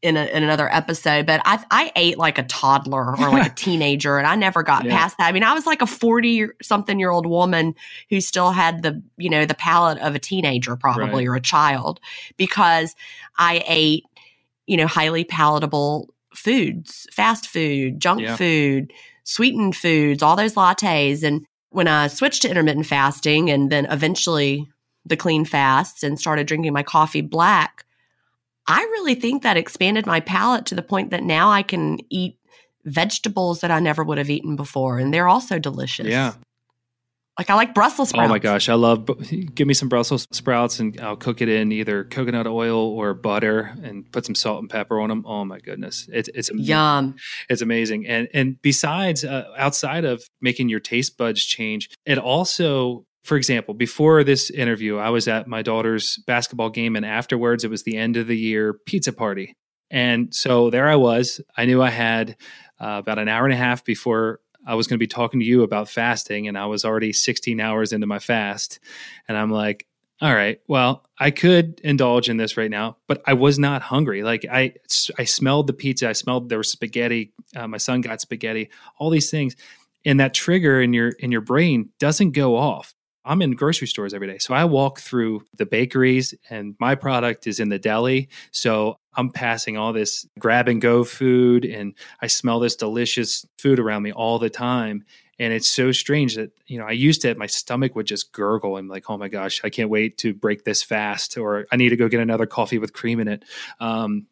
in, 0.00 0.16
a, 0.16 0.26
in 0.26 0.44
another 0.44 0.72
episode, 0.72 1.26
but 1.26 1.40
I 1.44 1.64
I 1.70 1.92
ate 1.96 2.18
like 2.18 2.38
a 2.38 2.44
toddler 2.44 3.16
or 3.16 3.30
like 3.30 3.50
a 3.50 3.54
teenager, 3.56 4.16
and 4.16 4.26
I 4.26 4.36
never 4.36 4.62
got 4.62 4.84
yeah. 4.84 4.96
past 4.96 5.18
that. 5.18 5.26
I 5.26 5.32
mean, 5.32 5.42
I 5.42 5.54
was 5.54 5.66
like 5.66 5.82
a 5.82 5.86
forty 5.86 6.46
something 6.62 7.00
year 7.00 7.10
old 7.10 7.26
woman 7.26 7.74
who 8.08 8.20
still 8.20 8.52
had 8.52 8.82
the 8.82 9.02
you 9.16 9.28
know 9.28 9.44
the 9.44 9.54
palate 9.54 9.98
of 9.98 10.14
a 10.14 10.18
teenager, 10.20 10.76
probably 10.76 11.26
right. 11.26 11.32
or 11.32 11.36
a 11.36 11.40
child, 11.40 11.98
because 12.36 12.94
I 13.38 13.64
ate 13.66 14.04
you 14.66 14.76
know 14.76 14.86
highly 14.86 15.24
palatable 15.24 16.14
foods, 16.32 17.08
fast 17.12 17.48
food, 17.48 18.00
junk 18.00 18.20
yeah. 18.20 18.36
food, 18.36 18.92
sweetened 19.24 19.74
foods, 19.74 20.22
all 20.22 20.36
those 20.36 20.54
lattes, 20.54 21.24
and 21.24 21.44
when 21.70 21.88
I 21.88 22.06
switched 22.06 22.42
to 22.42 22.48
intermittent 22.48 22.86
fasting, 22.86 23.50
and 23.50 23.70
then 23.70 23.86
eventually 23.86 24.68
the 25.08 25.16
clean 25.16 25.44
fasts 25.44 26.02
and 26.02 26.18
started 26.18 26.46
drinking 26.46 26.72
my 26.72 26.82
coffee 26.82 27.20
black, 27.20 27.84
I 28.66 28.80
really 28.82 29.14
think 29.14 29.42
that 29.42 29.56
expanded 29.56 30.06
my 30.06 30.20
palate 30.20 30.66
to 30.66 30.74
the 30.74 30.82
point 30.82 31.10
that 31.10 31.22
now 31.22 31.50
I 31.50 31.62
can 31.62 31.98
eat 32.10 32.38
vegetables 32.84 33.60
that 33.60 33.70
I 33.70 33.80
never 33.80 34.04
would 34.04 34.18
have 34.18 34.30
eaten 34.30 34.56
before. 34.56 34.98
And 34.98 35.12
they're 35.12 35.28
also 35.28 35.58
delicious. 35.58 36.06
Yeah. 36.06 36.34
Like 37.38 37.50
I 37.50 37.54
like 37.54 37.72
Brussels 37.72 38.08
sprouts. 38.08 38.26
Oh 38.26 38.28
my 38.28 38.40
gosh, 38.40 38.68
I 38.68 38.74
love. 38.74 39.08
Give 39.54 39.68
me 39.68 39.72
some 39.72 39.88
Brussels 39.88 40.26
sprouts, 40.32 40.80
and 40.80 41.00
I'll 41.00 41.16
cook 41.16 41.40
it 41.40 41.48
in 41.48 41.70
either 41.70 42.02
coconut 42.02 42.48
oil 42.48 42.76
or 42.76 43.14
butter, 43.14 43.72
and 43.84 44.10
put 44.10 44.26
some 44.26 44.34
salt 44.34 44.58
and 44.58 44.68
pepper 44.68 44.98
on 44.98 45.08
them. 45.08 45.24
Oh 45.24 45.44
my 45.44 45.60
goodness, 45.60 46.08
it's 46.12 46.28
it's 46.34 46.50
yum. 46.52 47.14
It's 47.48 47.62
amazing, 47.62 48.08
and 48.08 48.26
and 48.34 48.60
besides, 48.60 49.24
uh, 49.24 49.44
outside 49.56 50.04
of 50.04 50.24
making 50.40 50.68
your 50.68 50.80
taste 50.80 51.16
buds 51.16 51.44
change, 51.44 51.90
it 52.04 52.18
also 52.18 53.06
for 53.22 53.36
example, 53.36 53.74
before 53.74 54.24
this 54.24 54.50
interview, 54.50 54.96
I 54.96 55.10
was 55.10 55.28
at 55.28 55.46
my 55.46 55.62
daughter's 55.62 56.18
basketball 56.26 56.70
game, 56.70 56.96
and 56.96 57.04
afterwards, 57.04 57.64
it 57.64 57.70
was 57.70 57.82
the 57.82 57.96
end 57.96 58.16
of 58.16 58.26
the 58.26 58.36
year 58.36 58.74
pizza 58.86 59.12
party. 59.12 59.56
And 59.90 60.34
so 60.34 60.70
there 60.70 60.88
I 60.88 60.96
was. 60.96 61.40
I 61.56 61.64
knew 61.64 61.82
I 61.82 61.90
had 61.90 62.36
uh, 62.80 62.98
about 62.98 63.18
an 63.18 63.28
hour 63.28 63.44
and 63.44 63.54
a 63.54 63.56
half 63.56 63.84
before 63.84 64.40
I 64.66 64.74
was 64.74 64.86
going 64.86 64.96
to 64.96 65.02
be 65.02 65.06
talking 65.06 65.40
to 65.40 65.46
you 65.46 65.62
about 65.62 65.88
fasting, 65.88 66.48
and 66.48 66.58
I 66.58 66.66
was 66.66 66.84
already 66.84 67.12
16 67.12 67.60
hours 67.60 67.92
into 67.92 68.06
my 68.06 68.18
fast. 68.18 68.80
And 69.26 69.36
I'm 69.36 69.50
like, 69.50 69.86
all 70.20 70.34
right, 70.34 70.60
well, 70.66 71.04
I 71.18 71.30
could 71.30 71.80
indulge 71.84 72.28
in 72.28 72.38
this 72.38 72.56
right 72.56 72.70
now, 72.70 72.96
but 73.06 73.22
I 73.26 73.34
was 73.34 73.58
not 73.58 73.82
hungry. 73.82 74.24
Like 74.24 74.44
I, 74.50 74.74
I 75.16 75.24
smelled 75.24 75.68
the 75.68 75.72
pizza. 75.72 76.08
I 76.08 76.12
smelled 76.12 76.48
there 76.48 76.58
was 76.58 76.72
spaghetti. 76.72 77.32
Uh, 77.54 77.68
my 77.68 77.76
son 77.76 78.00
got 78.00 78.20
spaghetti. 78.20 78.68
All 78.98 79.10
these 79.10 79.30
things, 79.30 79.54
and 80.04 80.18
that 80.18 80.34
trigger 80.34 80.80
in 80.82 80.92
your 80.92 81.10
in 81.10 81.30
your 81.30 81.40
brain 81.40 81.90
doesn't 82.00 82.32
go 82.32 82.56
off 82.56 82.94
I'm 83.28 83.42
in 83.42 83.52
grocery 83.52 83.86
stores 83.86 84.14
every 84.14 84.26
day. 84.26 84.38
So 84.38 84.54
I 84.54 84.64
walk 84.64 85.00
through 85.00 85.44
the 85.56 85.66
bakeries 85.66 86.34
and 86.48 86.74
my 86.80 86.94
product 86.94 87.46
is 87.46 87.60
in 87.60 87.68
the 87.68 87.78
deli. 87.78 88.30
So 88.52 88.98
I'm 89.14 89.30
passing 89.30 89.76
all 89.76 89.92
this 89.92 90.26
grab 90.38 90.66
and 90.66 90.80
go 90.80 91.04
food 91.04 91.66
and 91.66 91.92
I 92.22 92.26
smell 92.26 92.58
this 92.58 92.74
delicious 92.74 93.46
food 93.58 93.78
around 93.78 94.02
me 94.02 94.12
all 94.12 94.38
the 94.38 94.48
time. 94.48 95.04
And 95.38 95.52
it's 95.52 95.68
so 95.68 95.92
strange 95.92 96.36
that, 96.36 96.52
you 96.66 96.78
know, 96.78 96.86
I 96.86 96.92
used 96.92 97.20
to, 97.22 97.34
my 97.34 97.46
stomach 97.46 97.94
would 97.94 98.06
just 98.06 98.32
gurgle. 98.32 98.78
I'm 98.78 98.88
like, 98.88 99.10
oh 99.10 99.18
my 99.18 99.28
gosh, 99.28 99.60
I 99.62 99.68
can't 99.68 99.90
wait 99.90 100.16
to 100.18 100.32
break 100.32 100.64
this 100.64 100.82
fast 100.82 101.36
or 101.36 101.66
I 101.70 101.76
need 101.76 101.90
to 101.90 101.96
go 101.96 102.08
get 102.08 102.20
another 102.20 102.46
coffee 102.46 102.78
with 102.78 102.94
cream 102.94 103.20
in 103.20 103.28
it. 103.28 103.44
Um, 103.78 104.26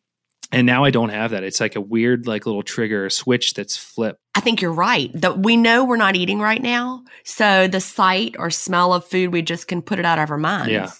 and 0.53 0.67
now 0.67 0.85
I 0.85 0.91
don't 0.91 1.09
have 1.09 1.33
that. 1.33 1.45
It's 1.45 1.61
like 1.61 1.77
a 1.77 1.81
weird, 1.81 2.27
like 2.27 2.47
little 2.47 2.63
trigger 2.63 3.11
switch 3.11 3.55
that's 3.55 3.77
flipped. 3.77 4.21
I 4.35 4.41
think 4.41 4.63
you're 4.63 4.73
right. 4.73 5.11
That 5.15 5.39
we 5.39 5.57
know 5.57 5.85
we're 5.85 5.97
not 5.97 6.17
eating 6.17 6.41
right 6.41 6.63
now, 6.63 7.05
so 7.25 7.69
the 7.69 7.81
sight 7.81 8.37
or 8.39 8.51
smell 8.51 8.93
of 8.93 9.05
food, 9.05 9.33
we 9.33 9.43
just 9.43 9.69
can 9.69 9.83
put 9.83 9.99
it 9.99 10.05
out 10.05 10.19
of 10.19 10.31
our 10.31 10.39
minds. 10.39 10.73
Yeah. 10.73 10.91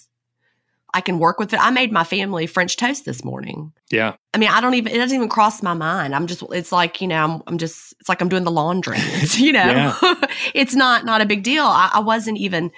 I 0.93 1.01
can 1.01 1.19
work 1.19 1.37
with 1.37 1.53
it. 1.53 1.59
I 1.59 1.69
made 1.69 1.91
my 1.91 2.03
family 2.03 2.47
French 2.47 2.77
toast 2.77 3.05
this 3.05 3.23
morning. 3.23 3.73
Yeah. 3.91 4.15
I 4.33 4.37
mean, 4.37 4.49
I 4.49 4.61
don't 4.61 4.73
even, 4.73 4.91
it 4.91 4.97
doesn't 4.97 5.15
even 5.15 5.29
cross 5.29 5.61
my 5.61 5.73
mind. 5.73 6.15
I'm 6.15 6.27
just, 6.27 6.41
it's 6.51 6.71
like, 6.71 7.01
you 7.01 7.07
know, 7.07 7.23
I'm, 7.23 7.43
I'm 7.45 7.57
just, 7.57 7.93
it's 7.99 8.09
like 8.09 8.21
I'm 8.21 8.29
doing 8.29 8.45
the 8.45 8.51
laundry. 8.51 8.97
You 9.37 9.51
know, 9.51 9.95
it's 10.55 10.73
not, 10.73 11.05
not 11.05 11.21
a 11.21 11.25
big 11.25 11.43
deal. 11.43 11.65
I, 11.65 11.91
I 11.95 11.99
wasn't 11.99 12.37
even 12.39 12.71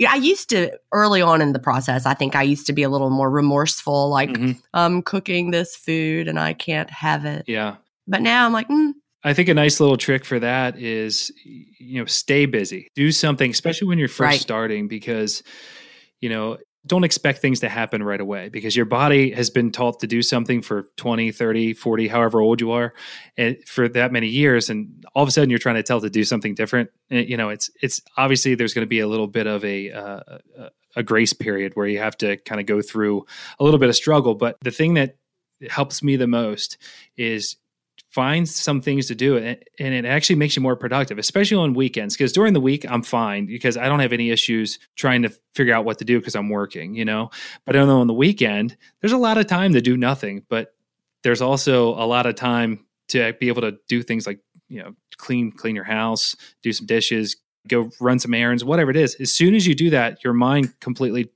yeah, 0.00 0.10
I 0.12 0.16
used 0.16 0.48
to 0.48 0.76
early 0.92 1.20
on 1.20 1.42
in 1.42 1.52
the 1.52 1.58
process. 1.58 2.06
I 2.06 2.14
think 2.14 2.34
I 2.34 2.42
used 2.42 2.66
to 2.66 2.72
be 2.72 2.82
a 2.82 2.88
little 2.88 3.10
more 3.10 3.30
remorseful, 3.30 4.08
like 4.08 4.30
Mhm. 4.30 4.56
I'm 4.74 5.02
cooking 5.02 5.50
this 5.50 5.76
food 5.76 6.26
and 6.26 6.40
I 6.40 6.54
can't 6.54 6.90
have 6.90 7.26
it. 7.26 7.44
Yeah. 7.46 7.76
But 8.08 8.22
now 8.22 8.46
I'm 8.46 8.52
like, 8.52 8.68
mm, 8.68 8.92
I 9.22 9.34
think 9.34 9.50
a 9.50 9.54
nice 9.54 9.78
little 9.78 9.98
trick 9.98 10.24
for 10.24 10.38
that 10.40 10.78
is, 10.78 11.30
you 11.44 12.00
know, 12.00 12.06
stay 12.06 12.46
busy. 12.46 12.88
Do 12.94 13.12
something, 13.12 13.50
especially 13.50 13.88
when 13.88 13.98
you're 13.98 14.08
first 14.08 14.20
Right. 14.20 14.40
starting, 14.40 14.88
because, 14.88 15.42
you 16.22 16.30
know, 16.30 16.56
don't 16.86 17.04
expect 17.04 17.40
things 17.40 17.60
to 17.60 17.68
happen 17.68 18.02
right 18.02 18.20
away 18.20 18.48
because 18.48 18.74
your 18.74 18.86
body 18.86 19.32
has 19.32 19.50
been 19.50 19.70
taught 19.70 20.00
to 20.00 20.06
do 20.06 20.22
something 20.22 20.62
for 20.62 20.86
20, 20.96 21.30
30, 21.30 21.74
40, 21.74 22.08
however 22.08 22.40
old 22.40 22.60
you 22.60 22.72
are, 22.72 22.94
and 23.36 23.56
for 23.66 23.88
that 23.88 24.12
many 24.12 24.28
years. 24.28 24.70
And 24.70 25.04
all 25.14 25.22
of 25.22 25.28
a 25.28 25.32
sudden 25.32 25.50
you're 25.50 25.58
trying 25.58 25.74
to 25.74 25.82
tell 25.82 26.00
to 26.00 26.08
do 26.08 26.24
something 26.24 26.54
different. 26.54 26.90
And, 27.10 27.28
you 27.28 27.36
know, 27.36 27.50
it's, 27.50 27.70
it's 27.82 28.00
obviously 28.16 28.54
there's 28.54 28.72
going 28.72 28.84
to 28.84 28.88
be 28.88 29.00
a 29.00 29.06
little 29.06 29.26
bit 29.26 29.46
of 29.46 29.64
a, 29.64 29.90
uh, 29.90 30.20
a 30.96 31.02
grace 31.02 31.34
period 31.34 31.72
where 31.74 31.86
you 31.86 31.98
have 31.98 32.16
to 32.18 32.38
kind 32.38 32.60
of 32.60 32.66
go 32.66 32.80
through 32.80 33.26
a 33.58 33.64
little 33.64 33.78
bit 33.78 33.90
of 33.90 33.96
struggle. 33.96 34.34
But 34.34 34.56
the 34.62 34.70
thing 34.70 34.94
that 34.94 35.16
helps 35.68 36.02
me 36.02 36.16
the 36.16 36.26
most 36.26 36.78
is 37.16 37.56
find 38.10 38.48
some 38.48 38.80
things 38.80 39.06
to 39.06 39.14
do 39.14 39.36
and 39.36 39.58
it 39.78 40.04
actually 40.04 40.36
makes 40.36 40.56
you 40.56 40.62
more 40.62 40.74
productive 40.74 41.18
especially 41.18 41.56
on 41.56 41.74
weekends 41.74 42.16
because 42.16 42.32
during 42.32 42.52
the 42.52 42.60
week 42.60 42.84
i'm 42.90 43.02
fine 43.02 43.46
because 43.46 43.76
i 43.76 43.88
don't 43.88 44.00
have 44.00 44.12
any 44.12 44.30
issues 44.30 44.78
trying 44.96 45.22
to 45.22 45.30
figure 45.54 45.72
out 45.72 45.84
what 45.84 45.98
to 45.98 46.04
do 46.04 46.18
because 46.18 46.34
i'm 46.34 46.48
working 46.48 46.94
you 46.94 47.04
know? 47.04 47.30
But 47.64 47.76
I 47.76 47.78
don't 47.78 47.88
know 47.88 48.00
on 48.00 48.06
the 48.08 48.14
weekend 48.14 48.76
there's 49.00 49.12
a 49.12 49.18
lot 49.18 49.38
of 49.38 49.46
time 49.46 49.72
to 49.74 49.80
do 49.80 49.96
nothing 49.96 50.44
but 50.48 50.74
there's 51.22 51.42
also 51.42 51.90
a 51.90 52.06
lot 52.06 52.26
of 52.26 52.34
time 52.34 52.84
to 53.08 53.32
be 53.34 53.48
able 53.48 53.62
to 53.62 53.76
do 53.88 54.02
things 54.02 54.26
like 54.26 54.40
you 54.68 54.82
know 54.82 54.94
clean 55.16 55.52
clean 55.52 55.74
your 55.74 55.84
house 55.84 56.34
do 56.62 56.72
some 56.72 56.86
dishes 56.86 57.36
go 57.68 57.90
run 58.00 58.18
some 58.18 58.34
errands 58.34 58.64
whatever 58.64 58.90
it 58.90 58.96
is. 58.96 59.14
As 59.16 59.32
soon 59.32 59.54
as 59.54 59.66
you 59.66 59.74
do 59.74 59.90
that 59.90 60.24
your 60.24 60.32
mind 60.32 60.78
completely 60.80 61.30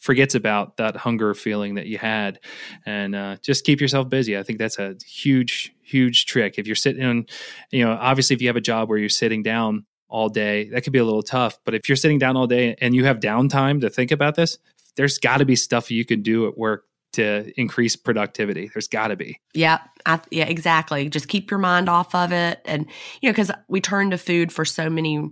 forgets 0.00 0.34
about 0.34 0.76
that 0.76 0.96
hunger 0.96 1.34
feeling 1.34 1.74
that 1.74 1.86
you 1.86 1.98
had. 1.98 2.38
And 2.84 3.14
uh, 3.14 3.36
just 3.42 3.64
keep 3.64 3.80
yourself 3.80 4.08
busy. 4.08 4.36
I 4.36 4.42
think 4.42 4.58
that's 4.58 4.78
a 4.78 4.94
huge 5.06 5.72
huge 5.82 6.26
trick. 6.26 6.58
If 6.58 6.66
you're 6.66 6.76
sitting 6.76 7.04
on 7.04 7.26
you 7.70 7.84
know 7.84 7.92
obviously 7.92 8.34
if 8.34 8.42
you 8.42 8.48
have 8.48 8.56
a 8.56 8.60
job 8.60 8.88
where 8.88 8.98
you're 8.98 9.08
sitting 9.08 9.42
down 9.42 9.86
all 10.08 10.28
day 10.28 10.68
that 10.70 10.82
could 10.82 10.92
be 10.92 10.98
a 10.98 11.04
little 11.04 11.22
tough. 11.22 11.58
But 11.64 11.74
if 11.74 11.88
you're 11.88 11.96
sitting 11.96 12.18
down 12.18 12.36
all 12.36 12.46
day 12.46 12.76
and 12.80 12.94
you 12.94 13.04
have 13.04 13.20
downtime 13.20 13.80
to 13.82 13.90
think 13.90 14.10
about 14.10 14.34
this 14.34 14.58
there's 14.96 15.18
got 15.18 15.38
to 15.38 15.44
be 15.44 15.54
stuff 15.56 15.90
you 15.90 16.04
can 16.04 16.22
do 16.22 16.48
at 16.48 16.56
work 16.56 16.84
to 17.12 17.52
increase 17.60 17.96
productivity. 17.96 18.70
There's 18.72 18.88
got 18.88 19.08
to 19.08 19.16
be. 19.16 19.38
Yeah, 19.54 19.78
I, 20.04 20.20
yeah, 20.30 20.44
exactly. 20.46 21.08
Just 21.08 21.28
keep 21.28 21.50
your 21.50 21.58
mind 21.58 21.88
off 21.88 22.14
of 22.14 22.32
it, 22.32 22.60
and 22.64 22.86
you 23.20 23.28
know, 23.28 23.32
because 23.32 23.50
we 23.68 23.80
turn 23.80 24.10
to 24.10 24.18
food 24.18 24.52
for 24.52 24.64
so 24.64 24.90
many 24.90 25.30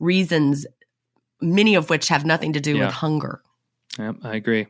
reasons, 0.00 0.66
many 1.40 1.74
of 1.74 1.90
which 1.90 2.08
have 2.08 2.24
nothing 2.24 2.52
to 2.52 2.60
do 2.60 2.76
Yeah. 2.76 2.86
with 2.86 2.94
hunger. 2.94 3.42
Yeah, 3.98 4.12
i 4.22 4.36
agree 4.36 4.66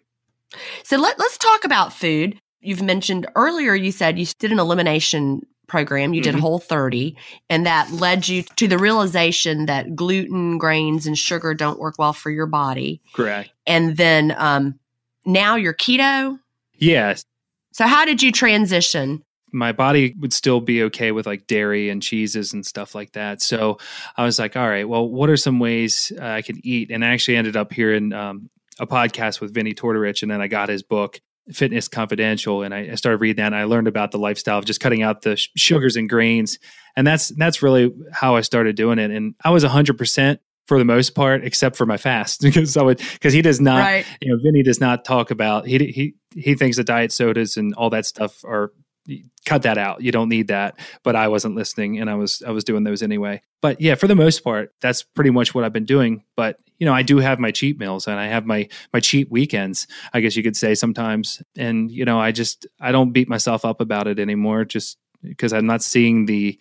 So 0.85 0.97
let, 0.97 1.18
let's 1.18 1.37
talk 1.39 1.64
about 1.64 1.93
food. 1.93 2.39
You've 2.61 2.83
mentioned 2.83 3.27
earlier, 3.35 3.74
you 3.74 3.93
said 3.93 4.18
you 4.18 4.27
did 4.39 4.53
an 4.53 4.59
elimination 4.59 5.43
program, 5.66 6.14
you 6.14 6.20
did 6.22 6.35
Mhm. 6.37 6.41
Whole 6.41 6.59
30, 6.61 7.16
and 7.51 7.66
that 7.66 7.91
led 7.91 8.29
you 8.29 8.43
to 8.55 8.68
the 8.68 8.79
realization 8.79 9.66
that 9.66 9.97
gluten, 9.97 10.59
grains, 10.59 11.07
and 11.07 11.18
sugar 11.18 11.53
don't 11.55 11.81
work 11.81 11.97
well 11.99 12.12
for 12.12 12.31
your 12.31 12.47
body. 12.47 13.01
correct 13.12 13.51
And 13.66 13.97
then 13.97 14.35
um, 14.39 14.79
now 15.24 15.57
you're 15.57 15.74
keto. 15.74 16.39
yes 16.79 17.24
So, 17.72 17.87
how 17.87 18.05
did 18.05 18.22
you 18.22 18.31
transition? 18.33 19.22
my 19.53 19.72
body 19.72 20.14
would 20.20 20.33
still 20.35 20.61
be 20.61 20.83
okay 20.83 21.12
with 21.12 21.24
like 21.27 21.47
dairy 21.47 21.89
and 21.89 22.03
cheeses 22.03 22.53
and 22.53 22.66
stuff 22.66 22.95
like 22.95 23.12
that. 23.12 23.41
So 23.41 23.79
I 24.16 24.24
was 24.24 24.39
like, 24.39 24.55
all 24.57 24.68
right, 24.68 24.87
well, 24.87 25.09
what 25.09 25.31
are 25.31 25.37
some 25.37 25.61
ways 25.61 26.12
uh, 26.20 26.24
I 26.24 26.43
could 26.43 26.59
eat? 26.62 26.91
And 26.91 27.03
I 27.05 27.09
actually 27.09 27.37
ended 27.39 27.57
up 27.57 27.72
hearing 27.72 28.12
um, 28.12 28.51
a 28.79 28.87
podcast 28.87 29.41
with 29.41 29.55
Vinnie 29.55 29.74
Tortorich, 29.74 30.22
and 30.22 30.31
then 30.31 30.41
I 30.41 30.49
got 30.49 30.68
his 30.68 30.83
book. 30.83 31.20
Fitness 31.53 31.87
Confidential, 31.87 32.64
and 32.64 32.74
I, 32.74 32.91
I 32.91 32.95
started 32.97 33.18
reading 33.18 33.37
that, 33.37 33.47
and 33.47 33.55
I 33.55 33.64
learned 33.64 33.87
about 33.87 34.11
the 34.11 34.18
lifestyle 34.18 34.59
of 34.59 34.64
just 34.64 34.81
cutting 34.81 35.05
out 35.05 35.22
the 35.22 35.37
sh- 35.37 35.49
sugars 35.57 35.95
and 35.95 36.09
grains, 36.09 36.59
and 36.97 37.07
that's 37.07 37.29
that's 37.37 37.62
really 37.62 37.95
how 38.12 38.35
I 38.35 38.41
started 38.41 38.74
doing 38.74 38.99
it. 38.99 39.12
And 39.12 39.37
I 39.45 39.51
was 39.51 39.62
hundred 39.62 39.97
percent 39.97 40.41
for 40.66 40.77
the 40.79 40.85
most 40.85 41.14
part, 41.14 41.45
except 41.45 41.77
for 41.77 41.87
my 41.87 41.99
fast, 41.99 42.41
because 42.43 42.77
I 42.77 42.83
would 42.83 42.99
because 42.99 43.33
he 43.33 43.43
does 43.43 43.61
not 43.61 43.79
right. 43.79 44.07
you 44.20 44.33
know, 44.33 44.41
Vinnie 44.43 44.64
does 44.64 44.81
not 44.81 45.05
talk 45.05 45.31
about 45.31 45.66
he 45.66 45.79
he 45.79 46.14
he 46.35 46.55
thinks 46.57 46.79
that 46.79 46.85
diet 46.89 47.12
sodas 47.12 47.57
and 47.57 47.74
all 47.74 47.91
that 47.91 48.07
stuff 48.07 48.45
are 48.45 48.72
cut 49.45 49.63
that 49.63 49.79
out. 49.79 50.03
You 50.03 50.13
don't 50.13 50.29
need 50.29 50.49
that. 50.49 50.79
But 51.03 51.17
I 51.17 51.29
wasn't 51.29 51.55
listening 51.55 52.01
and 52.01 52.11
I 52.11 52.15
was 52.15 52.43
I 52.47 52.51
was 52.51 52.65
doing 52.65 52.85
those 52.85 53.03
anyway. 53.03 53.43
But 53.61 53.81
yeah, 53.81 53.95
for 53.95 54.07
the 54.07 54.15
most 54.15 54.45
part, 54.45 54.73
that's 54.81 55.03
pretty 55.03 55.31
much 55.31 55.55
what 55.55 55.65
I've 55.65 55.73
been 55.73 55.85
doing. 55.85 56.25
But 56.37 56.59
you 56.79 56.85
know, 56.87 56.93
I 56.93 57.03
do 57.03 57.19
have 57.19 57.39
my 57.39 57.51
cheat 57.51 57.79
meals 57.79 58.07
and 58.07 58.19
I 58.19 58.27
have 58.27 58.45
my 58.45 58.69
my 58.93 59.01
cheat 59.01 59.31
weekends, 59.31 59.87
I 60.13 60.21
guess 60.21 60.37
you 60.37 60.43
could 60.43 60.57
say 60.57 60.75
sometimes. 60.75 61.43
And 61.57 61.91
you 61.91 62.05
know, 62.05 62.21
I 62.21 62.33
just 62.33 62.67
I 62.81 62.93
don't 62.93 63.13
beat 63.13 63.29
myself 63.29 63.65
up 63.65 63.81
about 63.81 64.07
it 64.09 64.19
anymore 64.19 64.65
just 64.65 64.99
because 65.23 65.53
I'm 65.53 65.67
not 65.67 65.83
seeing 65.83 66.27
the 66.27 66.59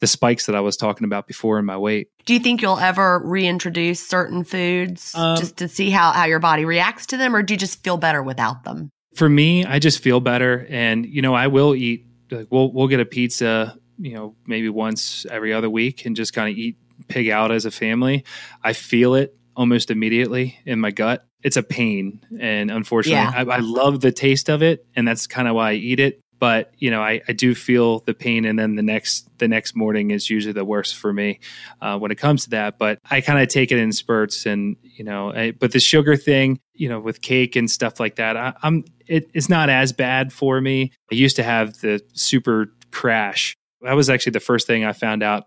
the 0.00 0.06
spikes 0.06 0.44
that 0.46 0.54
I 0.54 0.60
was 0.60 0.76
talking 0.76 1.06
about 1.06 1.26
before 1.26 1.58
in 1.58 1.64
my 1.64 1.78
weight. 1.78 2.08
Do 2.26 2.34
you 2.34 2.40
think 2.40 2.60
you'll 2.60 2.78
ever 2.78 3.18
reintroduce 3.24 4.06
certain 4.06 4.44
foods 4.44 5.14
Um, 5.14 5.38
just 5.38 5.56
to 5.58 5.68
see 5.68 5.88
how, 5.88 6.12
how 6.12 6.26
your 6.26 6.38
body 6.38 6.66
reacts 6.66 7.06
to 7.06 7.16
them, 7.16 7.34
or 7.34 7.42
do 7.42 7.54
you 7.54 7.58
just 7.58 7.82
feel 7.82 7.96
better 7.96 8.22
without 8.22 8.62
them? 8.64 8.90
For 9.16 9.28
me, 9.28 9.64
I 9.64 9.78
just 9.78 10.02
feel 10.02 10.20
better, 10.20 10.66
and 10.68 11.06
you 11.06 11.22
know, 11.22 11.34
I 11.34 11.46
will 11.48 11.74
eat. 11.74 12.06
Like, 12.30 12.48
we'll 12.50 12.70
we'll 12.72 12.88
get 12.88 13.00
a 13.00 13.04
pizza, 13.04 13.78
you 13.98 14.14
know, 14.14 14.34
maybe 14.46 14.68
once 14.68 15.26
every 15.30 15.52
other 15.52 15.70
week, 15.70 16.04
and 16.06 16.14
just 16.14 16.32
kind 16.32 16.50
of 16.50 16.56
eat 16.56 16.76
pig 17.08 17.28
out 17.30 17.50
as 17.50 17.64
a 17.64 17.70
family. 17.70 18.24
I 18.62 18.72
feel 18.72 19.14
it 19.14 19.36
almost 19.56 19.90
immediately 19.90 20.58
in 20.66 20.80
my 20.80 20.90
gut. 20.90 21.26
It's 21.42 21.56
a 21.56 21.62
pain, 21.62 22.20
and 22.40 22.70
unfortunately, 22.70 23.20
Yeah. 23.22 23.44
I, 23.50 23.56
I 23.56 23.58
love 23.60 24.00
the 24.00 24.12
taste 24.12 24.50
of 24.50 24.62
it, 24.62 24.84
and 24.96 25.06
that's 25.06 25.26
kind 25.26 25.48
of 25.48 25.54
why 25.54 25.70
I 25.70 25.74
eat 25.74 26.00
it. 26.00 26.20
But 26.38 26.72
you 26.78 26.90
know, 26.90 27.00
I, 27.02 27.22
I 27.28 27.32
do 27.32 27.54
feel 27.54 28.00
the 28.00 28.14
pain, 28.14 28.44
and 28.44 28.58
then 28.58 28.76
the 28.76 28.82
next 28.82 29.28
the 29.38 29.48
next 29.48 29.74
morning 29.74 30.10
is 30.10 30.28
usually 30.28 30.52
the 30.52 30.64
worst 30.64 30.96
for 30.96 31.12
me 31.12 31.40
uh, 31.80 31.98
when 31.98 32.10
it 32.10 32.16
comes 32.16 32.44
to 32.44 32.50
that. 32.50 32.78
But 32.78 32.98
I 33.10 33.20
kind 33.20 33.40
of 33.40 33.48
take 33.48 33.72
it 33.72 33.78
in 33.78 33.92
spurts, 33.92 34.46
and 34.46 34.76
you 34.82 35.04
know, 35.04 35.32
I, 35.32 35.52
but 35.52 35.72
the 35.72 35.80
sugar 35.80 36.16
thing, 36.16 36.60
you 36.74 36.88
know, 36.88 37.00
with 37.00 37.22
cake 37.22 37.56
and 37.56 37.70
stuff 37.70 37.98
like 37.98 38.16
that, 38.16 38.36
I, 38.36 38.52
I'm 38.62 38.84
it, 39.06 39.30
it's 39.32 39.48
not 39.48 39.70
as 39.70 39.92
bad 39.92 40.32
for 40.32 40.60
me. 40.60 40.92
I 41.10 41.14
used 41.14 41.36
to 41.36 41.42
have 41.42 41.80
the 41.80 42.00
super 42.12 42.72
crash. 42.90 43.56
That 43.82 43.94
was 43.94 44.10
actually 44.10 44.32
the 44.32 44.40
first 44.40 44.66
thing 44.66 44.84
I 44.84 44.92
found 44.92 45.22
out 45.22 45.44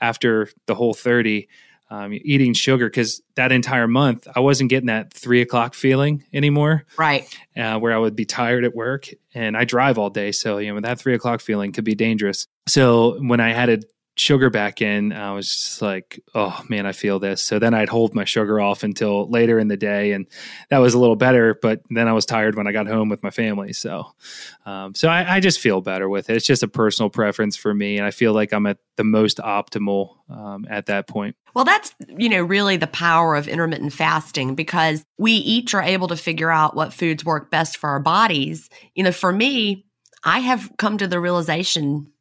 after 0.00 0.48
the 0.66 0.74
whole 0.74 0.94
thirty. 0.94 1.48
Um, 1.92 2.14
eating 2.14 2.54
sugar 2.54 2.86
because 2.86 3.20
that 3.34 3.52
entire 3.52 3.86
month 3.86 4.26
I 4.34 4.40
wasn't 4.40 4.70
getting 4.70 4.86
that 4.86 5.12
three 5.12 5.42
o'clock 5.42 5.74
feeling 5.74 6.24
anymore 6.32 6.86
Right. 6.96 7.28
uh, 7.54 7.78
where 7.80 7.92
I 7.92 7.98
would 7.98 8.16
be 8.16 8.24
tired 8.24 8.64
at 8.64 8.74
work 8.74 9.10
and 9.34 9.54
I 9.58 9.64
drive 9.66 9.98
all 9.98 10.08
day. 10.08 10.32
So, 10.32 10.56
you 10.56 10.72
know, 10.72 10.80
that 10.80 10.98
three 10.98 11.12
o'clock 11.14 11.42
feeling 11.42 11.70
could 11.72 11.84
be 11.84 11.94
dangerous. 11.94 12.46
So 12.66 13.20
when 13.20 13.40
I 13.40 13.50
added 13.50 13.84
sugar 14.16 14.50
back 14.50 14.82
in, 14.82 15.12
I 15.12 15.32
was 15.32 15.48
just 15.48 15.82
like, 15.82 16.20
oh 16.34 16.60
man, 16.68 16.84
I 16.84 16.92
feel 16.92 17.18
this. 17.18 17.42
So 17.42 17.58
then 17.58 17.72
I'd 17.72 17.88
hold 17.88 18.14
my 18.14 18.24
sugar 18.24 18.60
off 18.60 18.82
until 18.82 19.28
later 19.30 19.58
in 19.58 19.68
the 19.68 19.76
day. 19.76 20.12
And 20.12 20.26
that 20.70 20.78
was 20.78 20.94
a 20.94 20.98
little 20.98 21.16
better, 21.16 21.58
but 21.60 21.80
then 21.88 22.08
I 22.08 22.12
was 22.12 22.26
tired 22.26 22.54
when 22.54 22.66
I 22.66 22.72
got 22.72 22.86
home 22.86 23.08
with 23.08 23.22
my 23.22 23.30
family. 23.30 23.72
So, 23.72 24.12
um, 24.66 24.94
so 24.94 25.08
I, 25.08 25.36
I 25.36 25.40
just 25.40 25.60
feel 25.60 25.80
better 25.80 26.08
with 26.08 26.28
it. 26.28 26.36
It's 26.36 26.46
just 26.46 26.62
a 26.62 26.68
personal 26.68 27.08
preference 27.08 27.56
for 27.56 27.72
me. 27.72 27.96
And 27.96 28.06
I 28.06 28.10
feel 28.10 28.34
like 28.34 28.52
I'm 28.52 28.66
at 28.66 28.78
the 28.96 29.04
most 29.04 29.38
optimal 29.38 30.16
um, 30.28 30.66
at 30.68 30.86
that 30.86 31.08
point. 31.08 31.36
Well, 31.54 31.64
that's, 31.64 31.94
you 32.08 32.28
know, 32.28 32.42
really 32.42 32.76
the 32.76 32.86
power 32.86 33.34
of 33.34 33.48
intermittent 33.48 33.92
fasting 33.92 34.54
because 34.54 35.04
we 35.18 35.32
each 35.32 35.74
are 35.74 35.82
able 35.82 36.08
to 36.08 36.16
figure 36.16 36.50
out 36.50 36.76
what 36.76 36.92
foods 36.92 37.24
work 37.24 37.50
best 37.50 37.78
for 37.78 37.90
our 37.90 38.00
bodies. 38.00 38.68
You 38.94 39.04
know, 39.04 39.12
for 39.12 39.32
me, 39.32 39.86
I 40.24 40.38
have 40.40 40.70
come 40.76 40.98
to 40.98 41.06
the 41.06 41.20
realization 41.20 42.12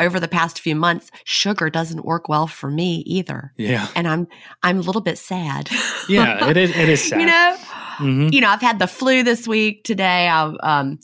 over 0.00 0.20
the 0.20 0.28
past 0.28 0.60
few 0.60 0.74
months, 0.76 1.10
sugar 1.24 1.70
doesn't 1.70 2.04
work 2.04 2.28
well 2.28 2.46
for 2.46 2.70
me 2.70 3.02
either. 3.06 3.52
Yeah. 3.56 3.88
And 3.96 4.06
I'm 4.06 4.28
I'm 4.62 4.78
a 4.78 4.82
little 4.82 5.02
bit 5.02 5.18
sad. 5.18 5.68
Yeah. 6.08 6.48
It 6.48 6.56
is, 6.56 6.70
it 6.70 6.88
is 6.88 7.02
sad. 7.08 7.20
you 7.20 7.26
know, 7.26 7.56
Mhm. 7.98 8.32
you 8.32 8.40
know, 8.40 8.48
I've 8.48 8.62
had 8.62 8.78
the 8.78 8.86
flu 8.86 9.22
this 9.22 9.46
week 9.48 9.84
today. 9.84 10.28
I 10.28 10.44
um 10.62 10.98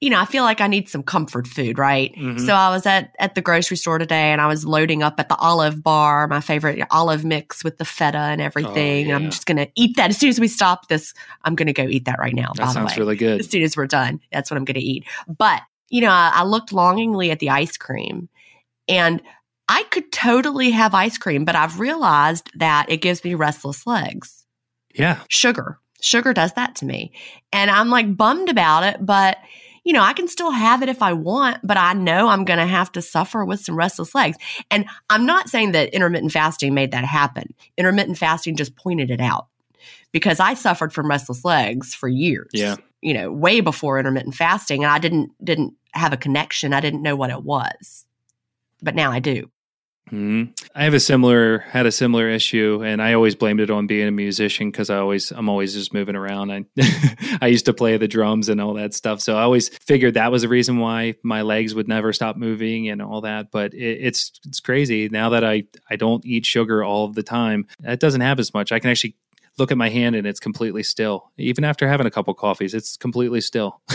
you 0.00 0.10
know, 0.10 0.20
I 0.20 0.26
feel 0.26 0.44
like 0.44 0.60
I 0.60 0.66
need 0.66 0.90
some 0.90 1.02
comfort 1.02 1.46
food, 1.46 1.78
right? 1.78 2.14
Mhm. 2.14 2.38
So 2.46 2.52
I 2.54 2.68
was 2.70 2.84
at 2.86 3.14
at 3.18 3.34
the 3.34 3.40
grocery 3.42 3.76
store 3.78 3.98
today 3.98 4.30
and 4.30 4.40
I 4.42 4.46
was 4.46 4.64
loading 4.66 5.02
up 5.02 5.18
at 5.18 5.28
the 5.30 5.36
olive 5.36 5.82
bar, 5.82 6.28
my 6.28 6.40
favorite 6.40 6.86
olive 6.90 7.24
mix 7.24 7.64
with 7.64 7.78
the 7.78 7.84
feta 7.86 8.18
and 8.18 8.40
everything. 8.42 9.00
And 9.02 9.08
yeah. 9.08 9.16
I'm 9.16 9.30
just 9.30 9.46
going 9.46 9.56
to 9.56 9.68
eat 9.74 9.96
that 9.96 10.10
as 10.10 10.18
soon 10.18 10.28
as 10.28 10.38
we 10.38 10.48
stop 10.48 10.88
this. 10.88 11.12
I'm 11.44 11.54
going 11.54 11.66
to 11.66 11.72
go 11.72 11.84
eat 11.84 12.04
that 12.04 12.18
right 12.18 12.34
now, 12.34 12.52
That 12.56 12.72
sounds 12.72 12.92
way. 12.92 12.96
really 12.98 13.16
good. 13.16 13.40
As 13.40 13.48
soon 13.50 13.62
as 13.62 13.74
we're 13.76 13.86
done, 13.86 14.20
that's 14.32 14.50
what 14.50 14.58
I'm 14.58 14.64
going 14.66 14.74
to 14.80 14.80
eat. 14.86 15.04
But, 15.26 15.62
you 15.88 16.00
know, 16.00 16.10
I, 16.10 16.32
I 16.34 16.44
looked 16.44 16.72
longingly 16.72 17.30
at 17.30 17.38
the 17.38 17.50
ice 17.50 17.76
cream 17.76 18.28
and 18.88 19.22
I 19.68 19.82
could 19.84 20.12
totally 20.12 20.70
have 20.70 20.94
ice 20.94 21.18
cream, 21.18 21.44
but 21.44 21.56
I've 21.56 21.80
realized 21.80 22.50
that 22.54 22.86
it 22.88 22.98
gives 22.98 23.24
me 23.24 23.34
restless 23.34 23.86
legs 23.86 24.44
Yeah. 24.94 25.20
sugar. 25.28 25.78
Sugar 26.00 26.32
does 26.32 26.52
that 26.52 26.76
to 26.76 26.84
me. 26.84 27.12
And 27.52 27.70
I'm 27.70 27.88
like 27.88 28.16
bummed 28.16 28.48
about 28.48 28.84
it, 28.84 29.04
but 29.04 29.38
you 29.84 29.92
know, 29.92 30.02
I 30.02 30.14
can 30.14 30.26
still 30.26 30.50
have 30.50 30.82
it 30.82 30.88
if 30.88 31.00
I 31.00 31.12
want, 31.12 31.58
but 31.62 31.76
I 31.76 31.92
know 31.92 32.26
I'm 32.26 32.44
going 32.44 32.58
to 32.58 32.66
have 32.66 32.90
to 32.92 33.02
suffer 33.02 33.44
with 33.44 33.60
some 33.60 33.76
restless 33.76 34.16
legs. 34.16 34.36
And 34.68 34.84
I'm 35.10 35.26
not 35.26 35.48
saying 35.48 35.72
that 35.72 35.94
intermittent 35.94 36.32
fasting 36.32 36.74
made 36.74 36.90
that 36.90 37.04
happen. 37.04 37.54
Intermittent 37.78 38.18
fasting 38.18 38.56
just 38.56 38.74
pointed 38.74 39.12
it 39.12 39.20
out 39.20 39.46
because 40.10 40.40
I 40.40 40.54
suffered 40.54 40.92
from 40.92 41.08
restless 41.08 41.44
legs 41.44 41.94
for 41.94 42.08
years. 42.08 42.50
Yeah. 42.52 42.76
You 43.02 43.14
know, 43.14 43.30
way 43.30 43.60
before 43.60 43.98
intermittent 43.98 44.34
fasting 44.34 44.82
and 44.82 44.92
I 44.92 44.98
didn't 44.98 45.32
didn't 45.44 45.74
have 45.92 46.12
a 46.12 46.16
connection. 46.16 46.72
I 46.72 46.80
didn't 46.80 47.02
know 47.02 47.16
what 47.16 47.30
it 47.30 47.42
was. 47.42 48.04
But 48.82 48.94
now 48.94 49.10
I 49.10 49.20
do. 49.20 49.50
Mm-hmm. 50.12 50.52
I 50.76 50.84
have 50.84 50.94
a 50.94 51.00
similar 51.00 51.58
had 51.58 51.84
a 51.84 51.90
similar 51.90 52.28
issue, 52.28 52.80
and 52.84 53.02
I 53.02 53.14
always 53.14 53.34
blamed 53.34 53.58
it 53.58 53.72
on 53.72 53.88
being 53.88 54.06
a 54.06 54.12
musician 54.12 54.70
because 54.70 54.88
I 54.88 54.98
always 54.98 55.32
I'm 55.32 55.48
always 55.48 55.74
just 55.74 55.92
moving 55.92 56.14
around. 56.14 56.52
I 56.52 56.64
I 57.40 57.48
used 57.48 57.64
to 57.64 57.74
play 57.74 57.96
the 57.96 58.06
drums 58.06 58.48
and 58.48 58.60
all 58.60 58.74
that 58.74 58.94
stuff, 58.94 59.20
so 59.20 59.36
I 59.36 59.42
always 59.42 59.68
figured 59.68 60.14
that 60.14 60.30
was 60.30 60.42
the 60.42 60.48
reason 60.48 60.78
why 60.78 61.16
my 61.24 61.42
legs 61.42 61.74
would 61.74 61.88
never 61.88 62.12
stop 62.12 62.36
moving 62.36 62.88
and 62.88 63.02
all 63.02 63.22
that. 63.22 63.50
But 63.50 63.74
it, 63.74 63.98
it's 64.00 64.30
it's 64.46 64.60
crazy 64.60 65.08
now 65.08 65.30
that 65.30 65.42
I 65.42 65.64
I 65.90 65.96
don't 65.96 66.24
eat 66.24 66.46
sugar 66.46 66.84
all 66.84 67.08
the 67.08 67.24
time. 67.24 67.66
That 67.80 67.98
doesn't 67.98 68.20
happen 68.20 68.40
as 68.40 68.54
much. 68.54 68.70
I 68.70 68.78
can 68.78 68.90
actually 68.90 69.16
look 69.58 69.70
at 69.70 69.78
my 69.78 69.88
hand 69.88 70.16
and 70.16 70.26
it's 70.26 70.40
completely 70.40 70.82
still. 70.82 71.30
Even 71.38 71.64
after 71.64 71.88
having 71.88 72.06
a 72.06 72.10
couple 72.10 72.34
coffees, 72.34 72.74
it's 72.74 72.96
completely 72.96 73.40
still. 73.40 73.80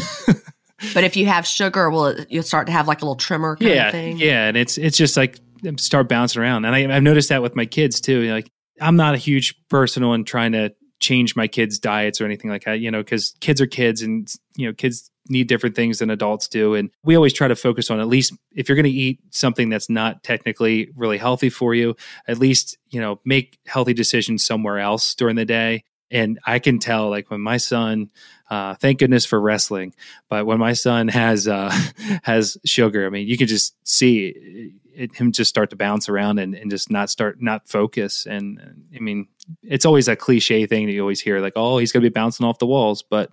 but 0.93 1.03
if 1.03 1.15
you 1.15 1.25
have 1.27 1.45
sugar, 1.45 1.89
will 1.89 2.07
it, 2.07 2.27
you'll 2.31 2.43
start 2.43 2.67
to 2.67 2.73
have 2.73 2.87
like 2.87 3.01
a 3.01 3.05
little 3.05 3.15
tremor 3.15 3.55
kind 3.55 3.71
yeah, 3.71 3.87
of 3.87 3.91
thing? 3.91 4.17
Yeah, 4.17 4.47
and 4.47 4.57
it's 4.57 4.77
it's 4.77 4.97
just 4.97 5.17
like 5.17 5.39
start 5.77 6.09
bouncing 6.09 6.41
around. 6.41 6.65
And 6.65 6.75
I, 6.75 6.95
I've 6.95 7.03
noticed 7.03 7.29
that 7.29 7.41
with 7.41 7.55
my 7.55 7.65
kids 7.65 8.01
too. 8.01 8.31
Like 8.31 8.51
I'm 8.79 8.95
not 8.95 9.13
a 9.13 9.17
huge 9.17 9.55
person 9.69 10.03
on 10.03 10.23
trying 10.23 10.53
to 10.53 10.73
change 10.99 11.35
my 11.35 11.47
kids' 11.47 11.79
diets 11.79 12.21
or 12.21 12.25
anything 12.25 12.49
like 12.49 12.63
that, 12.63 12.79
you 12.79 12.91
know, 12.91 13.01
because 13.01 13.33
kids 13.39 13.59
are 13.59 13.67
kids 13.67 14.01
and, 14.01 14.31
you 14.55 14.67
know, 14.67 14.73
kids 14.73 15.11
need 15.31 15.47
different 15.47 15.75
things 15.75 15.99
than 15.99 16.09
adults 16.09 16.47
do. 16.47 16.75
And 16.75 16.89
we 17.03 17.15
always 17.15 17.33
try 17.33 17.47
to 17.47 17.55
focus 17.55 17.89
on 17.89 17.99
at 17.99 18.07
least 18.07 18.33
if 18.51 18.69
you're 18.69 18.75
going 18.75 18.83
to 18.83 18.89
eat 18.89 19.19
something 19.31 19.69
that's 19.69 19.89
not 19.89 20.23
technically 20.23 20.91
really 20.95 21.17
healthy 21.17 21.49
for 21.49 21.73
you, 21.73 21.95
at 22.27 22.37
least, 22.37 22.77
you 22.89 22.99
know, 22.99 23.19
make 23.25 23.59
healthy 23.65 23.93
decisions 23.93 24.45
somewhere 24.45 24.79
else 24.79 25.15
during 25.15 25.35
the 25.35 25.45
day. 25.45 25.83
And 26.11 26.39
I 26.45 26.59
can 26.59 26.79
tell, 26.79 27.09
like, 27.09 27.31
when 27.31 27.41
my 27.41 27.57
son, 27.57 28.09
uh, 28.49 28.75
thank 28.75 28.99
goodness 28.99 29.25
for 29.25 29.39
wrestling, 29.39 29.93
but 30.29 30.45
when 30.45 30.59
my 30.59 30.73
son 30.73 31.07
has 31.07 31.47
uh, 31.47 31.71
has 32.23 32.57
sugar, 32.65 33.05
I 33.05 33.09
mean, 33.09 33.27
you 33.27 33.37
can 33.37 33.47
just 33.47 33.75
see 33.87 34.71
it, 34.93 35.15
him 35.15 35.31
just 35.31 35.47
start 35.49 35.69
to 35.69 35.75
bounce 35.77 36.09
around 36.09 36.37
and, 36.37 36.53
and 36.53 36.69
just 36.69 36.91
not 36.91 37.09
start 37.09 37.41
not 37.41 37.67
focus. 37.67 38.25
And, 38.25 38.59
and 38.59 38.83
i 38.95 38.99
mean 38.99 39.27
it's 39.63 39.85
always 39.85 40.07
a 40.09 40.15
cliche 40.17 40.65
thing 40.65 40.85
that 40.85 40.91
you 40.91 41.01
always 41.01 41.21
hear 41.21 41.39
like 41.39 41.53
oh 41.55 41.77
he's 41.77 41.91
going 41.93 42.03
to 42.03 42.09
be 42.09 42.13
bouncing 42.13 42.45
off 42.45 42.59
the 42.59 42.65
walls 42.67 43.01
but 43.01 43.29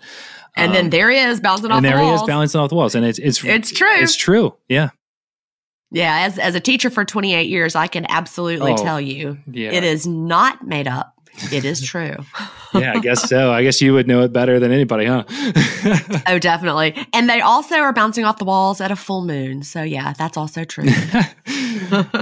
um, 0.57 0.65
and 0.65 0.75
then 0.75 0.85
um, 0.87 0.91
there 0.91 1.11
he 1.11 1.19
is 1.19 1.41
bouncing 1.41 1.71
off 1.71 1.79
and 1.79 1.85
the 1.85 1.89
there 1.91 1.99
walls. 1.99 2.21
he 2.21 2.25
is 2.25 2.29
bouncing 2.29 2.61
off 2.61 2.69
the 2.71 2.77
walls 2.77 2.95
and 2.95 3.05
it's 3.05 3.19
it's 3.19 3.45
it's 3.45 3.73
true. 3.73 3.95
it's 3.99 4.17
true. 4.17 4.57
Yeah. 4.69 4.91
Yeah 5.91 6.27
as 6.27 6.39
as 6.39 6.55
a 6.55 6.61
teacher 6.61 6.91
for 6.91 7.05
28 7.05 7.49
years 7.49 7.75
i 7.75 7.87
can 7.89 8.07
absolutely 8.09 8.73
Oh, 8.73 8.77
tell 8.77 9.01
you 9.01 9.39
yeah. 9.51 9.73
it 9.73 9.85
is 9.85 10.07
not 10.07 10.67
made 10.67 10.87
up 10.89 11.15
it 11.53 11.65
is 11.65 11.81
true. 11.81 12.17
Yeah 12.75 12.93
i 12.95 13.01
guess 13.01 13.29
so. 13.29 13.51
I 13.51 13.63
guess 13.63 13.81
you 13.81 13.95
would 13.95 14.07
know 14.07 14.23
it 14.23 14.33
better 14.33 14.61
than 14.61 14.73
anybody 14.73 15.07
huh? 15.07 15.25
Oh 16.27 16.39
definitely. 16.39 16.95
And 17.13 17.29
they 17.29 17.41
also 17.41 17.77
are 17.77 17.93
bouncing 17.93 18.25
off 18.25 18.39
the 18.39 18.45
walls 18.45 18.81
at 18.81 18.91
a 18.91 18.97
full 18.97 19.25
moon. 19.25 19.63
So 19.63 19.83
yeah 19.83 20.13
that's 20.13 20.37
also 20.37 20.65
true. 20.65 20.89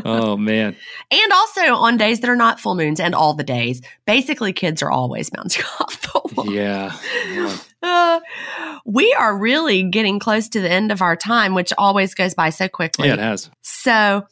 Oh 0.05 0.37
man. 0.37 0.77
And 1.11 1.33
also 1.33 1.75
on 1.75 1.97
days 1.97 2.21
that 2.21 2.31
are 2.31 2.37
not 2.37 2.61
full 2.61 2.77
moons 2.77 3.01
and 3.01 3.15
all 3.15 3.35
the 3.35 3.43
days 3.43 3.83
basically 4.07 4.53
kids 4.53 4.83
are 4.83 4.91
always 4.91 5.31
bouncing 5.31 5.65
off 5.81 6.01
the 6.03 6.35
wall 6.35 6.53
yeah, 6.53 6.97
yeah. 7.33 7.57
Uh, 7.83 8.21
we 8.85 9.13
are 9.15 9.37
really 9.37 9.83
getting 9.85 10.19
close 10.19 10.49
to 10.51 10.61
the 10.61 10.71
end 10.71 10.93
of 10.93 11.03
our 11.03 11.17
time 11.17 11.55
which 11.55 11.73
always 11.77 12.15
goes 12.15 12.35
by 12.35 12.51
so 12.51 12.69
quickly. 12.69 13.09
Yeah 13.09 13.15
it 13.15 13.21
has. 13.21 13.51
So 13.63 14.27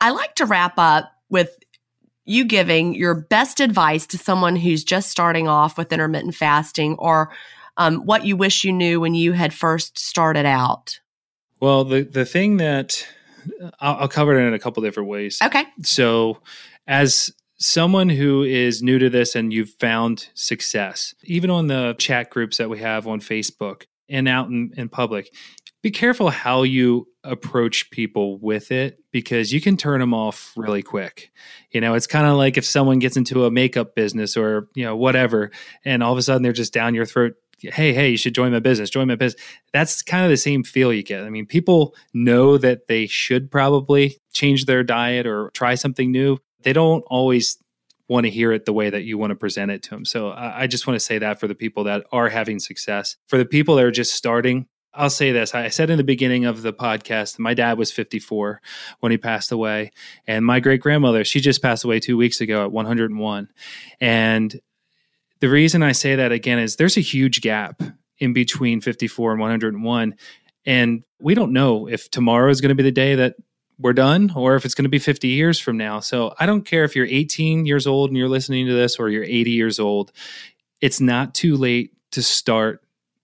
i 0.00 0.10
like 0.10 0.34
to 0.36 0.46
wrap 0.46 0.74
up 0.78 1.10
with 1.28 1.56
you 2.24 2.44
giving 2.44 2.94
your 2.94 3.14
best 3.14 3.60
advice 3.60 4.06
to 4.06 4.18
someone 4.18 4.56
who's 4.56 4.84
just 4.84 5.10
starting 5.10 5.48
off 5.48 5.76
with 5.76 5.92
intermittent 5.92 6.34
fasting 6.34 6.96
or 6.98 7.32
um, 7.76 8.04
what 8.06 8.24
you 8.24 8.36
wish 8.36 8.64
you 8.64 8.72
knew 8.72 9.00
when 9.00 9.14
you 9.14 9.32
had 9.32 9.52
first 9.52 9.98
started 9.98 10.46
out? 10.46 11.00
Well 11.60 11.84
the 11.84 12.02
the 12.02 12.24
thing 12.24 12.58
that 12.58 13.06
I'll, 13.80 13.96
I'll 14.00 14.08
cover 14.08 14.38
it 14.38 14.46
in 14.46 14.54
a 14.54 14.58
couple 14.58 14.82
different 14.82 15.08
ways. 15.08 15.38
Okay. 15.42 15.64
So, 15.82 16.38
as 16.86 17.32
someone 17.58 18.08
who 18.08 18.42
is 18.42 18.82
new 18.82 18.98
to 18.98 19.08
this 19.08 19.34
and 19.34 19.52
you've 19.52 19.70
found 19.70 20.28
success, 20.34 21.14
even 21.24 21.50
on 21.50 21.68
the 21.68 21.94
chat 21.98 22.30
groups 22.30 22.58
that 22.58 22.68
we 22.68 22.78
have 22.78 23.06
on 23.06 23.20
Facebook 23.20 23.84
and 24.08 24.28
out 24.28 24.48
in, 24.48 24.72
in 24.76 24.88
public, 24.88 25.32
be 25.82 25.90
careful 25.90 26.30
how 26.30 26.62
you 26.62 27.08
approach 27.24 27.90
people 27.90 28.38
with 28.38 28.70
it 28.70 28.98
because 29.12 29.52
you 29.52 29.60
can 29.60 29.76
turn 29.76 30.00
them 30.00 30.14
off 30.14 30.52
really 30.56 30.82
quick. 30.82 31.30
You 31.70 31.80
know, 31.80 31.94
it's 31.94 32.06
kind 32.06 32.26
of 32.26 32.36
like 32.36 32.56
if 32.56 32.64
someone 32.64 32.98
gets 32.98 33.16
into 33.16 33.44
a 33.44 33.50
makeup 33.50 33.94
business 33.94 34.36
or, 34.36 34.68
you 34.74 34.84
know, 34.84 34.96
whatever, 34.96 35.50
and 35.84 36.02
all 36.02 36.12
of 36.12 36.18
a 36.18 36.22
sudden 36.22 36.42
they're 36.42 36.52
just 36.52 36.72
down 36.72 36.94
your 36.94 37.06
throat 37.06 37.34
hey, 37.70 37.92
hey, 37.92 38.10
you 38.10 38.16
should 38.16 38.34
join 38.34 38.52
my 38.52 38.58
business, 38.58 38.90
join 38.90 39.08
my 39.08 39.14
business. 39.14 39.42
That's 39.72 40.02
kind 40.02 40.24
of 40.24 40.30
the 40.30 40.36
same 40.36 40.64
feel 40.64 40.92
you 40.92 41.02
get. 41.02 41.22
I 41.22 41.30
mean, 41.30 41.46
people 41.46 41.94
know 42.12 42.58
that 42.58 42.88
they 42.88 43.06
should 43.06 43.50
probably 43.50 44.18
change 44.32 44.66
their 44.66 44.82
diet 44.82 45.26
or 45.26 45.50
try 45.54 45.74
something 45.74 46.10
new. 46.10 46.38
They 46.62 46.72
don't 46.72 47.04
always 47.06 47.58
want 48.08 48.24
to 48.24 48.30
hear 48.30 48.52
it 48.52 48.64
the 48.64 48.72
way 48.72 48.90
that 48.90 49.04
you 49.04 49.16
want 49.16 49.30
to 49.30 49.36
present 49.36 49.70
it 49.70 49.82
to 49.84 49.90
them. 49.90 50.04
So 50.04 50.32
I, 50.32 50.66
just 50.66 50.86
want 50.86 50.96
to 50.98 51.04
say 51.04 51.18
that 51.18 51.40
for 51.40 51.46
the 51.46 51.54
people 51.54 51.84
that 51.84 52.04
are 52.12 52.28
having 52.28 52.58
success. 52.58 53.16
For 53.28 53.38
the 53.38 53.44
people 53.44 53.76
that 53.76 53.84
are 53.84 53.90
just 53.90 54.14
starting, 54.14 54.66
I'll 54.94 55.10
say 55.10 55.32
this. 55.32 55.54
I 55.54 55.68
said 55.68 55.88
in 55.88 55.96
the 55.96 56.04
beginning 56.04 56.44
of 56.44 56.62
the 56.62 56.72
podcast, 56.72 57.38
my 57.38 57.54
dad 57.54 57.78
was 57.78 57.90
54 57.90 58.60
when 59.00 59.10
he 59.10 59.18
passed 59.18 59.50
away. 59.50 59.92
And 60.26 60.44
my 60.44 60.60
great 60.60 60.82
grandmother, 60.82 61.24
she 61.24 61.40
just 61.40 61.62
passed 61.62 61.84
away 61.84 61.98
two 61.98 62.16
weeks 62.16 62.40
ago 62.40 62.64
at 62.64 62.72
101. 62.72 63.48
And 64.00 64.60
the 65.40 65.48
reason 65.48 65.82
I 65.82 65.92
say 65.92 66.16
that 66.16 66.30
again 66.30 66.58
is 66.58 66.76
there's 66.76 66.98
a 66.98 67.00
huge 67.00 67.40
gap 67.40 67.82
in 68.18 68.32
between 68.34 68.80
54 68.80 69.32
and 69.32 69.40
101. 69.40 70.14
And 70.66 71.02
we 71.18 71.34
don't 71.34 71.52
know 71.52 71.88
if 71.88 72.10
tomorrow 72.10 72.50
is 72.50 72.60
going 72.60 72.68
to 72.68 72.74
be 72.74 72.82
the 72.82 72.92
day 72.92 73.14
that 73.14 73.36
we're 73.78 73.94
done 73.94 74.30
or 74.36 74.56
if 74.56 74.64
it's 74.64 74.74
going 74.74 74.84
to 74.84 74.90
be 74.90 74.98
50 74.98 75.28
years 75.28 75.58
from 75.58 75.78
now. 75.78 76.00
So 76.00 76.34
I 76.38 76.46
don't 76.46 76.66
care 76.66 76.84
if 76.84 76.94
you're 76.94 77.06
18 77.06 77.64
years 77.64 77.86
old 77.86 78.10
and 78.10 78.16
you're 78.16 78.28
listening 78.28 78.66
to 78.66 78.74
this 78.74 78.96
or 78.96 79.08
you're 79.08 79.24
80 79.24 79.50
years 79.50 79.80
old. 79.80 80.12
It's 80.80 81.00
not 81.00 81.34
too 81.34 81.56
late 81.56 81.92
to 82.12 82.22
start 82.22 82.81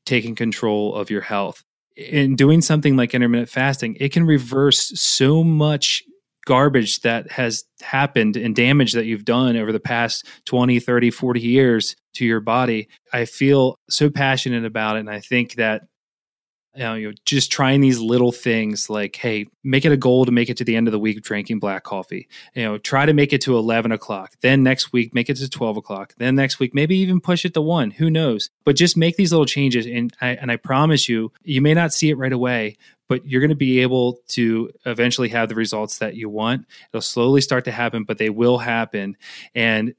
taking 0.09 0.35
control 0.35 0.95
of 0.95 1.11
your 1.11 1.21
health. 1.21 1.63
In 1.97 2.37
doing 2.37 2.61
something 2.61 2.97
like 2.97 3.15
intermittent 3.15 3.49
fasting, 3.49 3.97
it 4.01 4.13
can 4.13 4.25
reverse 4.25 4.99
so 5.01 5.45
much 5.45 6.03
garbage 6.47 7.01
that 7.01 7.31
has 7.31 7.65
happened 7.83 8.37
and 8.37 8.57
damage 8.57 8.95
that 8.95 9.05
you've 9.05 9.25
done 9.25 9.57
over 9.57 9.71
the 9.71 9.81
past 9.81 10.27
20, 10.47 10.81
30, 10.81 11.11
40 11.11 11.41
years 11.41 11.95
to 12.15 12.25
your 12.25 12.41
body. 12.41 12.89
I 13.13 13.27
feel 13.27 13.79
so 13.91 14.09
passionate 14.09 14.65
about 14.65 14.97
it. 14.97 15.01
And 15.01 15.11
I 15.11 15.21
think 15.21 15.55
that 15.57 15.83
you 16.79 16.85
know, 16.85 16.95
you 16.95 17.13
just 17.25 17.51
trying 17.51 17.81
these 17.81 17.99
little 17.99 18.31
things 18.31 18.89
like, 18.89 19.17
hey, 19.17 19.49
make 19.65 19.85
it 19.85 19.91
a 19.91 19.97
goal 19.97 20.25
to 20.25 20.31
make 20.31 20.49
it 20.49 20.57
to 20.59 20.65
the 20.65 20.77
end 20.77 20.87
of 20.87 20.93
the 20.93 20.99
week 20.99 21.21
drinking 21.23 21.59
black 21.59 21.83
coffee. 21.83 22.29
You 22.55 22.63
know, 22.63 22.79
try 22.79 23.05
to 23.05 23.13
make 23.13 23.33
it 23.33 23.41
to 23.43 23.59
11 23.59 23.91
o'clock. 23.91 24.35
Then 24.43 24.63
next 24.63 24.93
week, 24.93 25.13
make 25.13 25.29
it 25.29 25.39
to 25.39 25.51
12 25.51 25.77
o'clock. 25.77 26.15
Then 26.19 26.37
next 26.37 26.61
week, 26.61 26.75
maybe 26.75 26.97
even 26.99 27.21
push 27.21 27.45
it 27.45 27.53
to 27.55 27.61
one. 27.61 27.91
Who 27.91 28.11
knows? 28.11 28.51
But 28.65 28.77
just 28.77 28.97
make 28.97 29.17
these 29.17 29.33
little 29.33 29.45
changes. 29.45 29.87
And 29.87 30.15
I, 30.21 30.29
and 30.29 30.53
I 30.53 30.57
promise 30.57 31.09
you, 31.09 31.33
you 31.43 31.61
may 31.61 31.75
not 31.75 31.93
see 31.93 32.11
it 32.11 32.17
right 32.17 32.33
away, 32.33 32.77
but 33.09 33.27
you're 33.27 33.41
going 33.41 33.49
to 33.49 33.57
be 33.57 33.81
able 33.81 34.21
to 34.29 34.71
eventually 34.87 35.31
have 35.31 35.49
the 35.49 35.57
results 35.57 35.99
that 35.99 36.15
you 36.15 36.29
want. 36.29 36.65
It'll 36.93 37.03
slowly 37.03 37.41
start 37.41 37.65
to 37.65 37.73
happen, 37.73 38.05
but 38.05 38.19
they 38.19 38.31
will 38.31 38.59
happen. 38.59 39.17
And 39.53 39.95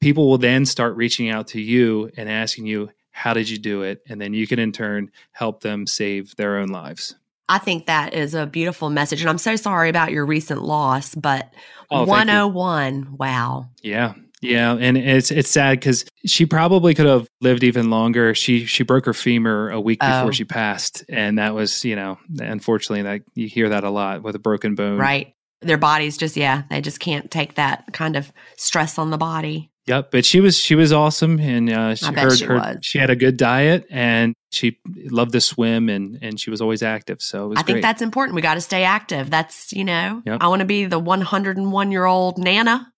people 0.00 0.28
will 0.28 0.38
then 0.38 0.66
start 0.66 0.96
reaching 0.96 1.28
out 1.28 1.48
to 1.48 1.60
you 1.60 2.10
and 2.16 2.28
asking 2.28 2.66
you, 2.66 2.90
how 3.18 3.34
did 3.34 3.50
you 3.50 3.58
do 3.58 3.82
it? 3.82 4.00
And 4.08 4.20
then 4.20 4.32
you 4.32 4.46
can 4.46 4.58
in 4.58 4.72
turn 4.72 5.10
help 5.32 5.60
them 5.60 5.86
save 5.86 6.36
their 6.36 6.56
own 6.58 6.68
lives. 6.68 7.14
I 7.48 7.58
think 7.58 7.86
that 7.86 8.14
is 8.14 8.34
a 8.34 8.46
beautiful 8.46 8.90
message. 8.90 9.20
And 9.22 9.28
I'm 9.30 9.38
so 9.38 9.56
sorry 9.56 9.88
about 9.88 10.12
your 10.12 10.24
recent 10.26 10.62
loss, 10.62 11.14
but 11.14 11.52
Oh, 11.90 12.04
101, 12.04 13.16
wow. 13.18 13.70
Yeah. 13.82 14.14
Yeah, 14.40 14.76
and 14.78 14.96
it's 14.96 15.32
it's 15.32 15.48
sad 15.50 15.80
because 15.80 16.04
she 16.24 16.46
probably 16.46 16.94
could 16.94 17.06
have 17.06 17.26
lived 17.40 17.64
even 17.64 17.90
longer. 17.90 18.36
She 18.36 18.66
she 18.66 18.84
broke 18.84 19.06
her 19.06 19.14
femur 19.14 19.70
a 19.70 19.80
week 19.80 19.98
before 19.98 20.28
Oh. 20.28 20.30
she 20.30 20.44
passed, 20.44 21.04
and 21.08 21.38
that 21.38 21.54
was 21.56 21.84
you 21.84 21.96
know 21.96 22.18
unfortunately 22.38 23.02
that 23.02 23.22
you 23.34 23.48
hear 23.48 23.70
that 23.70 23.82
a 23.82 23.90
lot 23.90 24.22
with 24.22 24.36
a 24.36 24.38
broken 24.38 24.76
bone. 24.76 24.96
Right. 24.96 25.34
Their 25.60 25.76
bodies 25.76 26.16
just, 26.16 26.36
yeah, 26.36 26.62
they 26.70 26.80
just 26.80 27.00
can't 27.00 27.28
take 27.32 27.56
that 27.56 27.92
kind 27.92 28.14
of 28.14 28.32
stress 28.56 28.96
on 28.96 29.10
the 29.10 29.18
body. 29.18 29.72
Yep, 29.88 30.10
but 30.10 30.24
she 30.24 30.40
was 30.40 30.58
she 30.58 30.74
was 30.74 30.92
awesome, 30.92 31.40
and 31.40 31.70
uh, 31.70 31.94
she, 31.94 32.06
her, 32.12 32.30
she 32.30 32.44
her- 32.44 32.78
she 32.82 32.98
had 32.98 33.08
a 33.10 33.16
good 33.16 33.36
diet, 33.36 33.86
and 33.90 34.34
she 34.50 34.78
loved 35.10 35.32
to 35.32 35.40
swim, 35.40 35.88
and 35.88 36.18
and 36.20 36.38
she 36.38 36.50
was 36.50 36.60
always 36.60 36.82
active. 36.82 37.22
So 37.22 37.46
it 37.46 37.48
was 37.48 37.58
I 37.58 37.62
think 37.62 37.76
great. 37.76 37.82
that's 37.82 38.02
important. 38.02 38.36
We 38.36 38.42
got 38.42 38.54
to 38.54 38.60
stay 38.60 38.84
active. 38.84 39.30
That's, 39.30 39.72
you 39.72 39.84
know, 39.84 40.22
Yep. 40.26 40.38
I 40.42 40.48
want 40.48 40.60
to 40.60 40.66
be 40.66 40.84
the 40.84 40.98
101 40.98 41.90
year 41.90 42.04
old 42.04 42.38
Nana. 42.38 42.92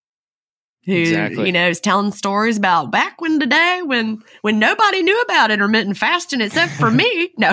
Who 0.87 0.93
Exactly. 0.95 1.47
you 1.47 1.53
know 1.53 1.68
is 1.68 1.81
telling 1.81 2.11
stories 2.12 2.57
about 2.57 2.91
back 2.91 3.20
when 3.20 3.39
today 3.39 3.81
when 3.85 4.22
when 4.43 4.59
nobody 4.59 5.03
knew 5.03 5.20
about 5.22 5.51
intermittent 5.51 5.97
fasting 5.97 6.41
except 6.41 6.72
for 6.72 6.91
me. 6.91 7.31
No, 7.39 7.53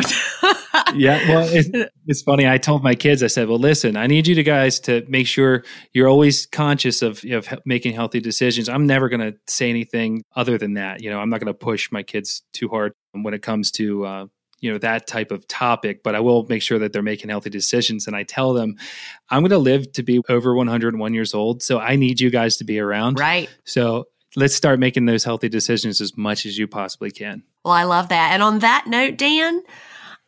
yeah, 0.95 1.29
well, 1.29 1.47
it's, 1.49 1.69
it's 2.07 2.21
funny. 2.21 2.47
I 2.47 2.57
told 2.57 2.83
my 2.83 2.93
kids, 2.93 3.23
I 3.23 3.27
said, 3.27 3.47
"Well, 3.47 3.59
listen, 3.59 3.95
I 3.95 4.07
need 4.07 4.27
you 4.27 4.35
to 4.35 4.43
guys 4.43 4.79
to 4.81 5.05
make 5.07 5.27
sure 5.27 5.63
you're 5.93 6.07
always 6.09 6.45
conscious 6.45 7.01
of 7.01 7.23
of 7.31 7.47
he- 7.47 7.57
making 7.65 7.93
healthy 7.93 8.19
decisions. 8.19 8.67
I'm 8.67 8.85
never 8.85 9.07
going 9.07 9.21
to 9.21 9.37
say 9.47 9.69
anything 9.69 10.23
other 10.35 10.57
than 10.57 10.73
that. 10.73 11.01
You 11.01 11.09
know, 11.09 11.19
I'm 11.19 11.29
not 11.29 11.39
going 11.39 11.47
to 11.47 11.53
push 11.53 11.91
my 11.91 12.03
kids 12.03 12.43
too 12.53 12.67
hard 12.67 12.93
when 13.13 13.33
it 13.33 13.41
comes 13.41 13.71
to 13.71 14.05
uh, 14.05 14.25
you 14.59 14.71
know 14.71 14.77
that 14.79 15.07
type 15.07 15.31
of 15.31 15.47
topic, 15.47 16.03
but 16.03 16.15
I 16.15 16.19
will 16.19 16.45
make 16.49 16.61
sure 16.61 16.79
that 16.79 16.93
they're 16.93 17.01
making 17.03 17.29
healthy 17.29 17.49
decisions. 17.49 18.07
And 18.07 18.15
I 18.15 18.23
tell 18.23 18.53
them, 18.53 18.77
I'm 19.29 19.41
going 19.41 19.51
to 19.51 19.57
live 19.57 19.91
to 19.93 20.03
be 20.03 20.21
over 20.29 20.55
101 20.55 21.13
years 21.13 21.33
old, 21.33 21.61
so 21.61 21.79
I 21.79 21.95
need 21.95 22.19
you 22.19 22.29
guys 22.29 22.57
to 22.57 22.63
be 22.63 22.79
around. 22.79 23.19
right. 23.19 23.49
So 23.65 24.07
let's 24.35 24.55
start 24.55 24.79
making 24.79 25.05
those 25.05 25.23
healthy 25.23 25.49
decisions 25.49 26.01
as 26.01 26.17
much 26.17 26.45
as 26.45 26.57
you 26.57 26.67
possibly 26.67 27.11
can. 27.11 27.43
Well, 27.63 27.73
I 27.73 27.83
love 27.83 28.09
that. 28.09 28.31
And 28.33 28.43
on 28.43 28.59
that 28.59 28.85
note, 28.87 29.17
Dan, 29.17 29.61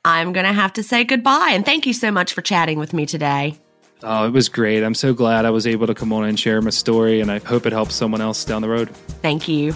I'm 0.06 0.34
going 0.34 0.46
to 0.46 0.54
have 0.54 0.74
to 0.74 0.84
say 0.84 1.04
goodbye. 1.04 1.52
And 1.52 1.66
thank 1.66 1.86
you 1.86 1.94
so 1.94 2.12
much 2.12 2.34
for 2.34 2.42
chatting 2.42 2.80
with 2.80 2.94
me 2.94 3.06
today. 3.06 3.58
Oh, 4.02 4.26
it 4.26 4.32
was 4.32 4.48
great. 4.48 4.84
I'm 4.84 4.94
so 4.96 5.14
glad 5.14 5.46
I 5.46 5.50
was 5.50 5.68
able 5.68 5.88
to 5.88 5.94
come 5.94 6.14
on 6.14 6.24
and 6.24 6.40
share 6.40 6.62
my 6.62 6.70
story, 6.70 7.20
and 7.20 7.30
I 7.30 7.40
hope 7.40 7.66
it 7.66 7.74
helps 7.74 7.96
someone 7.96 8.22
else 8.22 8.46
down 8.46 8.62
the 8.62 8.70
road. 8.70 8.90
Thank 9.22 9.50
you. 9.50 9.76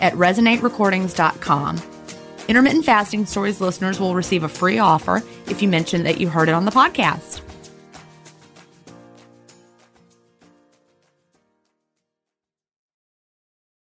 at 0.00 0.12
resonaterecordings.com. 0.14 1.82
Intermittent 2.48 2.84
Fasting 2.84 3.26
Stories 3.26 3.60
listeners 3.60 3.98
will 3.98 4.14
receive 4.14 4.44
a 4.44 4.48
free 4.48 4.78
offer 4.78 5.22
if 5.48 5.62
you 5.62 5.68
mention 5.68 6.04
that 6.04 6.20
you 6.20 6.28
heard 6.28 6.48
it 6.48 6.54
on 6.54 6.64
the 6.64 6.70
podcast. 6.70 7.45